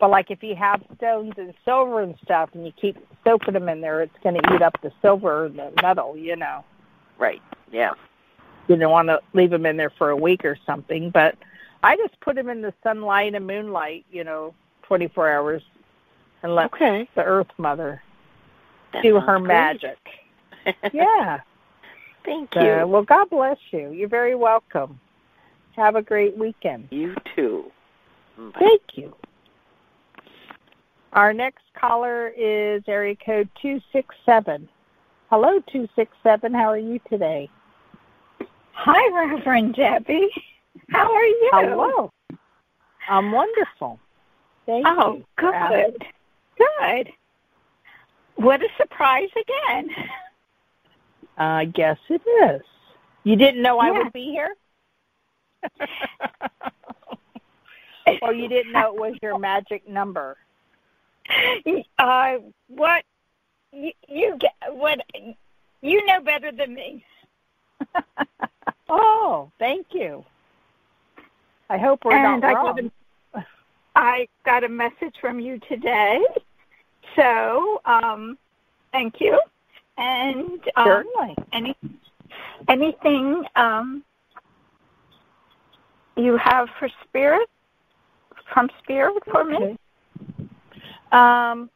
But 0.00 0.10
like 0.10 0.30
if 0.30 0.42
you 0.42 0.54
have 0.56 0.82
stones 0.96 1.34
and 1.36 1.54
silver 1.64 2.00
and 2.02 2.14
stuff, 2.22 2.50
and 2.52 2.66
you 2.66 2.72
keep 2.72 2.96
soaking 3.22 3.54
them 3.54 3.68
in 3.68 3.80
there, 3.80 4.02
it's 4.02 4.16
going 4.22 4.40
to 4.40 4.54
eat 4.54 4.62
up 4.62 4.76
the 4.82 4.92
silver 5.00 5.46
and 5.46 5.58
the 5.58 5.72
metal. 5.82 6.16
You 6.16 6.36
know. 6.36 6.64
Right. 7.18 7.42
Yeah. 7.70 7.92
You 8.68 8.76
don't 8.76 8.90
want 8.90 9.08
to 9.08 9.20
leave 9.34 9.50
them 9.50 9.66
in 9.66 9.76
there 9.76 9.90
for 9.90 10.10
a 10.10 10.16
week 10.16 10.44
or 10.44 10.56
something. 10.66 11.10
But 11.10 11.36
I 11.82 11.96
just 11.96 12.18
put 12.20 12.34
them 12.36 12.48
in 12.48 12.60
the 12.62 12.72
sunlight 12.82 13.34
and 13.34 13.46
moonlight. 13.46 14.04
You 14.10 14.24
know, 14.24 14.54
24 14.82 15.30
hours, 15.30 15.62
and 16.42 16.54
let 16.54 16.72
okay. 16.74 17.08
the 17.14 17.22
Earth 17.22 17.50
Mother 17.56 18.02
That 18.92 19.02
do 19.02 19.20
her 19.20 19.38
great. 19.38 19.48
magic. 19.48 19.98
yeah. 20.92 21.40
Thank 22.24 22.54
So, 22.54 22.60
you. 22.80 22.86
well, 22.86 23.02
God 23.02 23.28
bless 23.30 23.58
you. 23.70 23.90
You're 23.92 24.08
very 24.08 24.34
welcome. 24.34 24.98
Have 25.76 25.94
a 25.96 26.02
great 26.02 26.36
weekend. 26.38 26.88
You 26.90 27.14
too. 27.36 27.70
Bye. 28.36 28.50
Thank 28.58 28.82
you. 28.94 29.14
Our 31.12 31.32
next 31.32 31.62
caller 31.74 32.28
is 32.36 32.82
area 32.88 33.14
code 33.16 33.48
267. 33.62 34.68
Hello, 35.30 35.60
267. 35.72 36.52
How 36.52 36.70
are 36.70 36.78
you 36.78 37.00
today? 37.08 37.48
Hi, 38.72 39.26
Reverend 39.30 39.74
Debbie. 39.76 40.28
How 40.90 41.12
are 41.12 41.24
you? 41.24 41.50
Hello. 41.52 42.10
I'm 43.08 43.30
wonderful. 43.30 44.00
Thank 44.66 44.86
Oh, 44.88 45.16
you. 45.16 45.24
for 45.38 45.54
asking. 45.54 45.92
good. 45.92 46.04
Good. 46.80 47.12
What 48.36 48.62
a 48.62 48.68
surprise 48.76 49.28
again. 49.32 49.90
I 51.38 51.66
guess 51.66 51.98
it 52.08 52.22
is. 52.44 52.62
You 53.22 53.36
didn't 53.36 53.62
know 53.62 53.78
I 53.78 53.90
would 53.90 54.12
be 54.12 54.24
here? 54.26 54.54
or 58.22 58.32
you 58.32 58.48
didn't 58.48 58.72
know 58.72 58.94
it 58.94 59.00
was 59.00 59.14
your 59.22 59.38
magic 59.38 59.88
number? 59.88 60.36
Uh, 61.98 62.36
what 62.68 63.04
you, 63.72 63.92
you 64.08 64.36
get? 64.38 64.52
What 64.70 65.00
you 65.80 66.04
know 66.06 66.20
better 66.20 66.52
than 66.52 66.74
me. 66.74 67.04
Oh, 68.88 69.50
thank 69.58 69.86
you. 69.92 70.24
I 71.70 71.78
hope 71.78 72.04
we're 72.04 72.12
and 72.12 72.42
not 72.42 72.50
I 72.50 72.52
wrong. 72.52 72.90
got 73.32 73.42
a, 73.42 73.46
I 73.96 74.28
got 74.44 74.64
a 74.64 74.68
message 74.68 75.14
from 75.20 75.40
you 75.40 75.58
today, 75.68 76.22
so 77.16 77.80
um, 77.86 78.36
thank 78.92 79.20
you. 79.20 79.40
And 79.96 80.60
um, 80.76 80.84
Certainly. 80.86 81.36
any 81.52 81.76
anything 82.68 83.44
um, 83.56 84.04
you 86.16 86.36
have 86.36 86.68
for 86.78 86.88
spirit 87.04 87.48
from 88.54 88.70
spirit 88.82 89.22
for 89.30 89.44
me? 89.44 89.76
Um, 91.12 91.68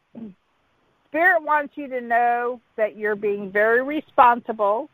Spirit 1.09 1.43
wants 1.43 1.73
you 1.77 1.89
to 1.89 2.01
know 2.03 2.61
that 2.77 2.97
you're 2.97 3.17
being 3.17 3.51
very 3.51 3.83
responsible, 3.83 4.91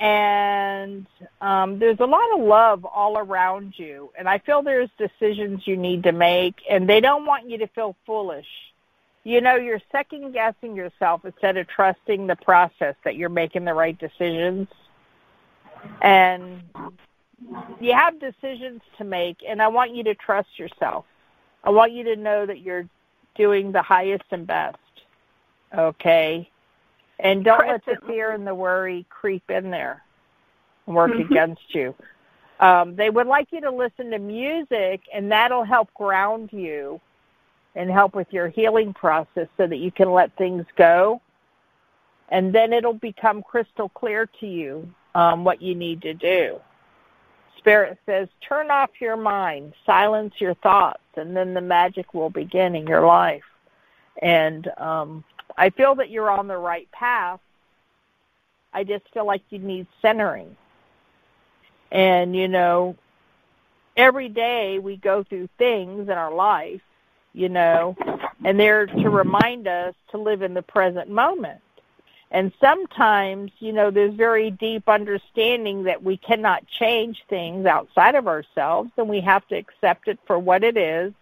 and 0.00 1.06
um, 1.42 1.78
there's 1.78 2.00
a 2.00 2.06
lot 2.06 2.32
of 2.34 2.40
love 2.40 2.84
all 2.86 3.18
around 3.18 3.74
you. 3.76 4.10
And 4.18 4.28
I 4.28 4.38
feel 4.38 4.62
there's 4.62 4.88
decisions 4.96 5.66
you 5.66 5.76
need 5.76 6.02
to 6.04 6.12
make, 6.12 6.54
and 6.70 6.88
they 6.88 7.00
don't 7.00 7.26
want 7.26 7.50
you 7.50 7.58
to 7.58 7.66
feel 7.68 7.94
foolish. 8.06 8.46
You 9.24 9.42
know, 9.42 9.56
you're 9.56 9.80
second 9.92 10.32
guessing 10.32 10.74
yourself 10.74 11.24
instead 11.24 11.58
of 11.58 11.68
trusting 11.68 12.26
the 12.26 12.36
process 12.36 12.94
that 13.04 13.14
you're 13.14 13.28
making 13.28 13.66
the 13.66 13.74
right 13.74 13.96
decisions. 13.96 14.68
And 16.00 16.62
you 17.80 17.92
have 17.92 18.20
decisions 18.20 18.80
to 18.98 19.04
make, 19.04 19.38
and 19.46 19.60
I 19.60 19.68
want 19.68 19.94
you 19.94 20.04
to 20.04 20.14
trust 20.14 20.58
yourself. 20.58 21.04
I 21.64 21.70
want 21.70 21.92
you 21.92 22.04
to 22.04 22.16
know 22.16 22.46
that 22.46 22.60
you're 22.60 22.88
doing 23.34 23.72
the 23.72 23.82
highest 23.82 24.24
and 24.30 24.46
best. 24.46 24.78
Okay? 25.76 26.48
And 27.20 27.44
don't 27.44 27.66
let 27.66 27.84
the 27.84 27.96
fear 28.06 28.32
and 28.32 28.46
the 28.46 28.54
worry 28.54 29.06
creep 29.08 29.48
in 29.50 29.70
there 29.70 30.02
and 30.86 30.96
work 30.96 31.12
Mhm. 31.12 31.30
against 31.30 31.74
you. 31.74 31.94
Um, 32.60 32.94
they 32.94 33.10
would 33.10 33.26
like 33.26 33.52
you 33.52 33.60
to 33.60 33.70
listen 33.70 34.10
to 34.10 34.18
music, 34.18 35.02
and 35.12 35.30
that'll 35.30 35.64
help 35.64 35.92
ground 35.94 36.52
you 36.52 37.00
and 37.74 37.90
help 37.90 38.14
with 38.14 38.32
your 38.32 38.48
healing 38.48 38.92
process 38.92 39.48
so 39.56 39.66
that 39.66 39.78
you 39.78 39.90
can 39.90 40.12
let 40.12 40.32
things 40.36 40.66
go. 40.76 41.20
And 42.28 42.52
then 42.52 42.72
it'll 42.72 42.92
become 42.92 43.42
crystal 43.42 43.88
clear 43.88 44.26
to 44.40 44.46
you 44.46 44.88
um, 45.14 45.44
what 45.44 45.60
you 45.60 45.74
need 45.74 46.02
to 46.02 46.14
do. 46.14 46.60
Spirit 47.62 47.96
says, 48.06 48.28
turn 48.46 48.70
off 48.70 48.90
your 49.00 49.16
mind, 49.16 49.72
silence 49.86 50.34
your 50.38 50.54
thoughts, 50.54 51.00
and 51.16 51.36
then 51.36 51.54
the 51.54 51.60
magic 51.60 52.12
will 52.12 52.28
begin 52.28 52.74
in 52.74 52.88
your 52.88 53.06
life. 53.06 53.44
And 54.20 54.68
um, 54.78 55.24
I 55.56 55.70
feel 55.70 55.94
that 55.94 56.10
you're 56.10 56.30
on 56.30 56.48
the 56.48 56.56
right 56.56 56.90
path. 56.90 57.40
I 58.72 58.84
just 58.84 59.04
feel 59.14 59.26
like 59.26 59.42
you 59.50 59.60
need 59.60 59.86
centering. 60.00 60.56
And, 61.92 62.34
you 62.34 62.48
know, 62.48 62.96
every 63.96 64.28
day 64.28 64.78
we 64.78 64.96
go 64.96 65.22
through 65.22 65.48
things 65.58 66.08
in 66.08 66.14
our 66.14 66.34
life, 66.34 66.80
you 67.32 67.48
know, 67.48 67.96
and 68.44 68.58
they're 68.58 68.86
to 68.86 69.08
remind 69.08 69.68
us 69.68 69.94
to 70.10 70.18
live 70.18 70.42
in 70.42 70.54
the 70.54 70.62
present 70.62 71.08
moment. 71.08 71.60
And 72.32 72.50
sometimes, 72.62 73.52
you 73.58 73.74
know, 73.74 73.90
there's 73.90 74.14
very 74.14 74.50
deep 74.50 74.88
understanding 74.88 75.84
that 75.84 76.02
we 76.02 76.16
cannot 76.16 76.66
change 76.66 77.22
things 77.28 77.66
outside 77.66 78.14
of 78.14 78.26
ourselves 78.26 78.90
and 78.96 79.06
we 79.06 79.20
have 79.20 79.46
to 79.48 79.54
accept 79.54 80.08
it 80.08 80.18
for 80.26 80.38
what 80.38 80.64
it 80.64 80.78
is, 80.78 81.12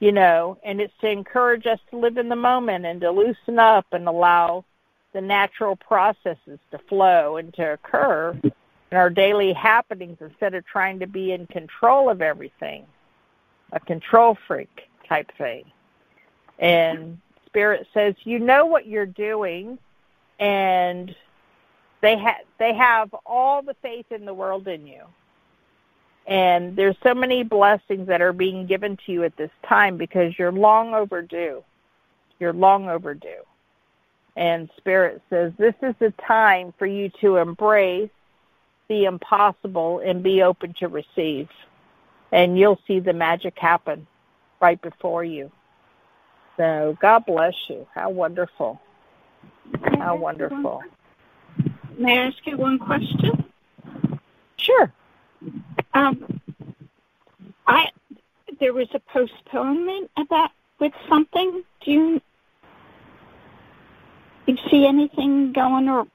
you 0.00 0.10
know, 0.10 0.58
and 0.64 0.80
it's 0.80 0.92
to 1.00 1.08
encourage 1.08 1.64
us 1.66 1.78
to 1.90 1.98
live 1.98 2.18
in 2.18 2.28
the 2.28 2.36
moment 2.36 2.84
and 2.84 3.00
to 3.02 3.10
loosen 3.12 3.60
up 3.60 3.86
and 3.92 4.08
allow 4.08 4.64
the 5.12 5.20
natural 5.20 5.76
processes 5.76 6.58
to 6.72 6.78
flow 6.88 7.36
and 7.36 7.54
to 7.54 7.74
occur 7.74 8.36
in 8.42 8.98
our 8.98 9.10
daily 9.10 9.52
happenings 9.52 10.18
instead 10.20 10.54
of 10.54 10.66
trying 10.66 10.98
to 10.98 11.06
be 11.06 11.30
in 11.30 11.46
control 11.46 12.10
of 12.10 12.20
everything, 12.20 12.84
a 13.70 13.78
control 13.78 14.36
freak 14.48 14.90
type 15.08 15.30
thing. 15.38 15.64
And 16.58 17.18
Spirit 17.46 17.86
says, 17.94 18.16
you 18.24 18.40
know 18.40 18.66
what 18.66 18.88
you're 18.88 19.06
doing 19.06 19.78
and 20.38 21.14
they 22.02 22.16
have 22.18 22.36
they 22.58 22.74
have 22.74 23.14
all 23.24 23.62
the 23.62 23.74
faith 23.82 24.06
in 24.10 24.24
the 24.24 24.34
world 24.34 24.68
in 24.68 24.86
you. 24.86 25.02
And 26.26 26.74
there's 26.74 26.96
so 27.02 27.14
many 27.14 27.44
blessings 27.44 28.08
that 28.08 28.20
are 28.20 28.32
being 28.32 28.66
given 28.66 28.96
to 29.06 29.12
you 29.12 29.24
at 29.24 29.36
this 29.36 29.50
time 29.66 29.96
because 29.96 30.36
you're 30.38 30.52
long 30.52 30.92
overdue. 30.92 31.62
You're 32.40 32.52
long 32.52 32.88
overdue. 32.88 33.42
And 34.34 34.68
spirit 34.76 35.22
says 35.30 35.52
this 35.56 35.74
is 35.82 35.94
the 35.98 36.12
time 36.26 36.74
for 36.78 36.86
you 36.86 37.10
to 37.20 37.36
embrace 37.36 38.10
the 38.88 39.04
impossible 39.04 40.00
and 40.00 40.22
be 40.22 40.42
open 40.42 40.74
to 40.80 40.88
receive. 40.88 41.48
And 42.32 42.58
you'll 42.58 42.80
see 42.86 43.00
the 43.00 43.12
magic 43.12 43.58
happen 43.58 44.06
right 44.60 44.80
before 44.82 45.24
you. 45.24 45.50
So 46.56 46.96
god 47.00 47.24
bless 47.24 47.54
you. 47.68 47.86
How 47.94 48.10
wonderful 48.10 48.80
how 49.98 50.16
wonderful. 50.16 50.82
May 51.98 52.18
I 52.18 52.26
ask 52.26 52.36
you 52.44 52.56
one 52.56 52.78
question? 52.78 53.44
Sure. 54.56 54.92
Um, 55.94 56.40
I 57.66 57.86
there 58.60 58.72
was 58.72 58.88
a 58.94 59.00
postponement 59.00 60.10
about 60.16 60.50
with 60.78 60.92
something. 61.08 61.62
Do 61.84 61.90
you 61.90 62.20
you 64.46 64.56
see 64.70 64.86
anything 64.86 65.52
going 65.52 65.88
or? 65.88 66.06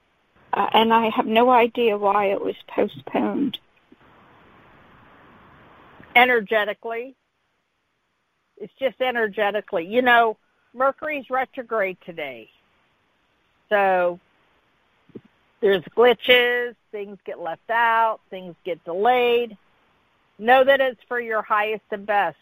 Uh, 0.54 0.68
and 0.74 0.92
I 0.92 1.08
have 1.08 1.26
no 1.26 1.50
idea 1.50 1.96
why 1.96 2.26
it 2.26 2.40
was 2.40 2.54
postponed. 2.68 3.58
Energetically, 6.14 7.14
it's 8.58 8.72
just 8.78 9.00
energetically. 9.00 9.86
You 9.86 10.02
know, 10.02 10.36
Mercury's 10.74 11.30
retrograde 11.30 11.96
today. 12.04 12.50
So 13.72 14.20
there's 15.62 15.82
glitches, 15.96 16.74
things 16.90 17.16
get 17.24 17.40
left 17.40 17.70
out, 17.70 18.20
things 18.28 18.54
get 18.66 18.84
delayed, 18.84 19.56
know 20.38 20.62
that 20.62 20.82
it's 20.82 21.00
for 21.08 21.18
your 21.18 21.40
highest 21.40 21.84
and 21.90 22.04
best. 22.04 22.36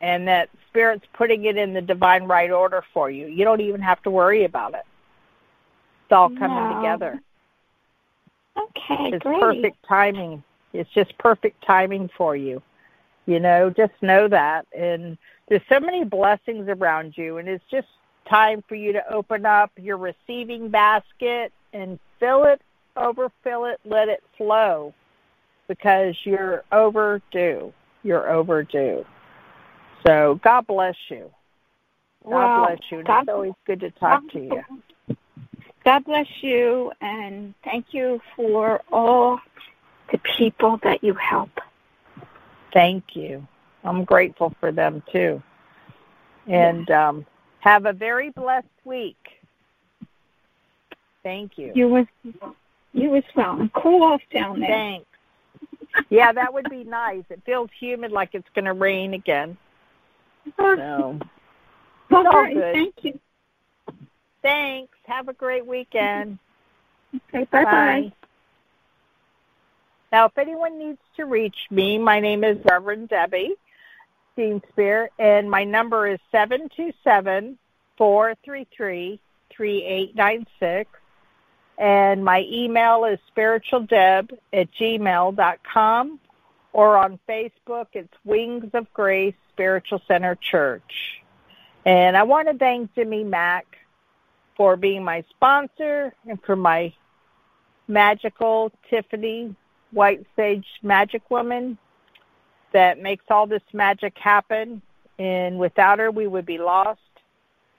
And 0.00 0.26
that 0.28 0.48
Spirit's 0.70 1.04
putting 1.12 1.44
it 1.44 1.58
in 1.58 1.74
the 1.74 1.82
divine 1.82 2.24
right 2.24 2.50
order 2.50 2.82
for 2.94 3.10
you. 3.10 3.26
You 3.26 3.44
don't 3.44 3.60
even 3.60 3.82
have 3.82 4.02
to 4.04 4.10
worry 4.10 4.44
about 4.44 4.72
it. 4.72 4.86
It's 6.04 6.12
all 6.12 6.30
coming 6.30 6.70
No. 6.70 6.80
together. 6.80 7.20
Okay, 8.56 9.10
It's 9.12 9.22
great. 9.22 9.40
perfect 9.42 9.76
timing. 9.86 10.42
It's 10.72 10.88
just 10.94 11.16
perfect 11.18 11.62
timing 11.66 12.08
for 12.16 12.34
you. 12.34 12.62
You 13.26 13.40
know, 13.40 13.68
just 13.68 13.92
know 14.00 14.26
that. 14.28 14.66
And 14.74 15.18
there's 15.50 15.60
so 15.68 15.80
many 15.80 16.04
blessings 16.04 16.66
around 16.66 17.18
you, 17.18 17.36
and 17.36 17.46
it's 17.46 17.64
just 17.70 17.88
time 18.28 18.62
for 18.68 18.74
you 18.74 18.92
to 18.92 19.12
open 19.12 19.46
up 19.46 19.70
your 19.76 19.96
receiving 19.96 20.68
basket 20.68 21.52
and 21.72 21.98
fill 22.18 22.44
it, 22.44 22.60
overfill 22.96 23.66
it, 23.66 23.80
let 23.84 24.08
it 24.08 24.22
flow 24.36 24.94
because 25.68 26.16
you're 26.24 26.64
overdue. 26.72 27.72
You're 28.02 28.30
overdue. 28.30 29.04
So 30.06 30.40
God 30.42 30.66
bless 30.66 30.96
you. 31.08 31.30
God 32.28 32.56
bless 32.56 32.78
you. 32.90 32.98
And 32.98 33.06
God- 33.06 33.22
it's 33.22 33.28
always 33.30 33.52
good 33.66 33.80
to 33.80 33.90
talk 33.92 34.28
to 34.30 34.40
you. 34.40 34.64
God 35.84 36.04
bless 36.04 36.26
you, 36.42 36.92
and 37.00 37.54
thank 37.64 37.94
you 37.94 38.20
for 38.36 38.82
all 38.92 39.40
the 40.12 40.18
people 40.18 40.78
that 40.82 41.02
you 41.02 41.14
help. 41.14 41.50
Thank 42.72 43.16
you. 43.16 43.46
I'm 43.82 44.04
grateful 44.04 44.54
for 44.60 44.72
them 44.72 45.02
too. 45.10 45.42
And 46.46 46.90
um, 46.90 47.26
have 47.60 47.86
a 47.86 47.92
very 47.92 48.30
blessed 48.30 48.66
week. 48.84 49.16
Thank 51.22 51.58
you. 51.58 51.72
You 51.74 51.98
as 51.98 52.06
you 52.92 53.14
as 53.16 53.24
well. 53.36 53.68
Cool 53.74 54.02
off 54.02 54.22
down 54.32 54.60
there. 54.60 54.68
Thanks. 54.68 55.06
Yeah, 56.08 56.32
that 56.32 56.52
would 56.52 56.68
be 56.70 56.84
nice. 56.84 57.24
It 57.30 57.42
feels 57.44 57.68
humid 57.78 58.12
like 58.12 58.30
it's 58.32 58.48
going 58.54 58.64
to 58.64 58.72
rain 58.72 59.14
again. 59.14 59.56
So, 60.56 60.62
All 60.82 61.16
it's 61.16 62.12
all 62.12 62.22
right, 62.24 62.54
good. 62.54 62.74
thank 62.74 62.94
you. 63.02 63.20
Thanks. 64.42 64.96
Have 65.06 65.28
a 65.28 65.32
great 65.32 65.66
weekend. 65.66 66.38
Okay, 67.14 67.44
bye-bye. 67.50 68.12
Now, 70.12 70.26
if 70.26 70.38
anyone 70.38 70.78
needs 70.78 70.98
to 71.16 71.26
reach 71.26 71.56
me, 71.70 71.98
my 71.98 72.18
name 72.18 72.42
is 72.42 72.56
Reverend 72.64 73.08
Debbie 73.08 73.54
Dean 74.36 74.62
Spear, 74.70 75.10
and 75.18 75.50
my 75.50 75.64
number 75.64 76.06
is 76.06 76.18
seven 76.30 76.68
two 76.76 76.92
seven 77.04 77.58
four 77.96 78.34
three 78.44 78.66
three 78.74 79.20
three 79.50 79.82
eight 79.84 80.14
nine 80.14 80.46
six, 80.58 80.90
and 81.78 82.24
my 82.24 82.44
email 82.48 83.04
is 83.04 83.18
spiritualdeb 83.34 84.30
at 84.52 84.72
gmail 84.72 85.36
dot 85.36 85.58
com, 85.62 86.18
or 86.72 86.96
on 86.96 87.18
Facebook, 87.28 87.86
it's 87.92 88.14
Wings 88.24 88.70
of 88.74 88.92
Grace 88.94 89.34
Spiritual 89.52 90.00
Center 90.06 90.36
Church. 90.36 91.22
And 91.84 92.16
I 92.16 92.22
want 92.22 92.48
to 92.48 92.56
thank 92.56 92.94
Jimmy 92.94 93.24
Mack 93.24 93.66
for 94.56 94.76
being 94.76 95.02
my 95.02 95.24
sponsor 95.30 96.14
and 96.28 96.40
for 96.42 96.54
my 96.54 96.92
magical 97.88 98.70
Tiffany 98.88 99.54
White 99.90 100.24
Sage 100.36 100.66
Magic 100.82 101.28
Woman 101.30 101.76
that 102.72 103.00
makes 103.00 103.24
all 103.30 103.46
this 103.46 103.62
magic 103.72 104.16
happen. 104.18 104.82
And 105.18 105.58
without 105.58 105.98
her, 105.98 106.10
we 106.10 106.26
would 106.26 106.46
be 106.46 106.58
lost. 106.58 107.00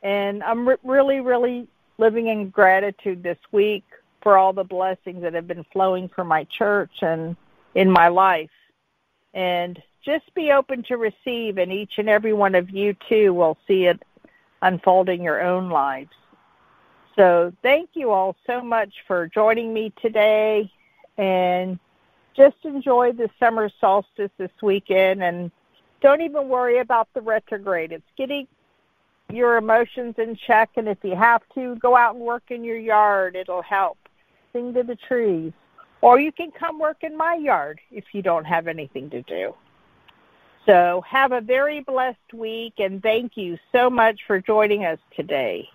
And 0.03 0.43
I'm 0.43 0.67
re- 0.67 0.77
really, 0.83 1.19
really 1.19 1.67
living 1.97 2.27
in 2.27 2.49
gratitude 2.49 3.23
this 3.23 3.37
week 3.51 3.83
for 4.21 4.37
all 4.37 4.53
the 4.53 4.63
blessings 4.63 5.21
that 5.21 5.33
have 5.33 5.47
been 5.47 5.65
flowing 5.71 6.07
from 6.09 6.27
my 6.27 6.43
church 6.45 7.01
and 7.01 7.35
in 7.75 7.89
my 7.89 8.07
life. 8.07 8.49
And 9.33 9.81
just 10.03 10.33
be 10.33 10.51
open 10.51 10.83
to 10.83 10.97
receive, 10.97 11.57
and 11.57 11.71
each 11.71 11.97
and 11.97 12.09
every 12.09 12.33
one 12.33 12.55
of 12.55 12.69
you, 12.69 12.95
too, 13.07 13.33
will 13.33 13.57
see 13.67 13.85
it 13.85 14.01
unfolding 14.61 15.19
in 15.19 15.23
your 15.23 15.41
own 15.41 15.69
lives. 15.69 16.11
So 17.15 17.53
thank 17.61 17.89
you 17.93 18.11
all 18.11 18.35
so 18.47 18.61
much 18.61 18.93
for 19.07 19.27
joining 19.27 19.73
me 19.73 19.93
today 20.01 20.71
and 21.17 21.77
just 22.35 22.57
enjoy 22.63 23.11
the 23.11 23.29
summer 23.39 23.69
solstice 23.79 24.31
this 24.37 24.51
weekend 24.61 25.23
and 25.23 25.51
don't 26.01 26.21
even 26.21 26.49
worry 26.49 26.79
about 26.79 27.07
the 27.13 27.21
retrograde. 27.21 27.91
It's 27.91 28.03
getting 28.17 28.47
your 29.31 29.57
emotions 29.57 30.15
in 30.17 30.35
check 30.35 30.71
and 30.75 30.87
if 30.87 30.97
you 31.03 31.15
have 31.15 31.41
to, 31.55 31.75
go 31.75 31.95
out 31.95 32.15
and 32.15 32.23
work 32.23 32.43
in 32.49 32.63
your 32.63 32.77
yard. 32.77 33.35
It'll 33.35 33.61
help. 33.61 33.97
Sing 34.53 34.73
to 34.73 34.83
the 34.83 34.95
trees. 34.95 35.53
Or 36.01 36.19
you 36.19 36.31
can 36.31 36.51
come 36.51 36.79
work 36.79 36.97
in 37.01 37.15
my 37.15 37.35
yard 37.35 37.79
if 37.91 38.05
you 38.13 38.21
don't 38.21 38.45
have 38.45 38.67
anything 38.67 39.09
to 39.11 39.21
do. 39.21 39.53
So 40.65 41.03
have 41.07 41.31
a 41.31 41.41
very 41.41 41.81
blessed 41.81 42.33
week 42.33 42.73
and 42.79 43.01
thank 43.01 43.37
you 43.37 43.57
so 43.71 43.89
much 43.89 44.21
for 44.27 44.39
joining 44.39 44.85
us 44.85 44.99
today 45.15 45.69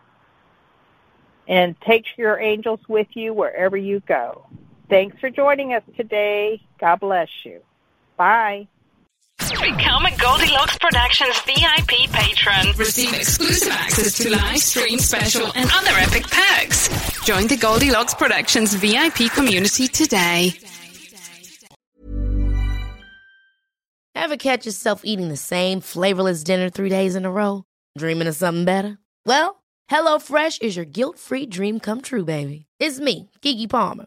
and 1.49 1.77
take 1.81 2.07
your 2.17 2.41
angels 2.41 2.81
with 2.89 3.09
you 3.15 3.33
wherever 3.33 3.77
you 3.77 4.01
go. 4.07 4.47
Thanks 4.89 5.19
for 5.19 5.31
joining 5.31 5.75
us 5.75 5.83
today. 5.97 6.61
God 6.79 7.01
bless 7.01 7.29
you. 7.45 7.61
Bye. 8.17 8.69
Become 9.39 10.07
a 10.07 10.17
Goldilocks 10.17 10.79
Productions 10.79 11.41
VIP 11.43 12.11
patron. 12.11 12.73
Receive 12.77 13.13
exclusive 13.13 13.73
access 13.73 14.17
to 14.19 14.31
live 14.31 14.59
stream 14.59 14.99
special 14.99 15.51
and 15.55 15.69
other 15.75 15.91
epic 15.91 16.25
perks. 16.31 16.89
Join 17.25 17.47
the 17.47 17.57
Goldilocks 17.57 18.15
Productions 18.15 18.75
VIP 18.75 19.31
community 19.33 19.89
today. 19.89 20.53
Ever 24.15 24.37
catch 24.37 24.67
yourself 24.67 25.03
eating 25.05 25.29
the 25.29 25.37
same 25.37 25.81
flavorless 25.81 26.43
dinner 26.43 26.71
three 26.71 26.89
days 26.89 27.15
in 27.15 27.25
a 27.25 27.31
row? 27.31 27.65
Dreaming 27.99 28.29
of 28.29 28.37
something 28.37 28.65
better? 28.65 28.99
Well, 29.27 29.63
HelloFresh 29.91 30.63
is 30.63 30.77
your 30.77 30.87
guilt-free 30.87 31.47
dream 31.47 31.79
come 31.81 32.01
true, 32.01 32.25
baby. 32.25 32.67
It's 32.81 32.99
me, 32.99 33.31
Keke 33.43 33.69
Palmer. 33.69 34.07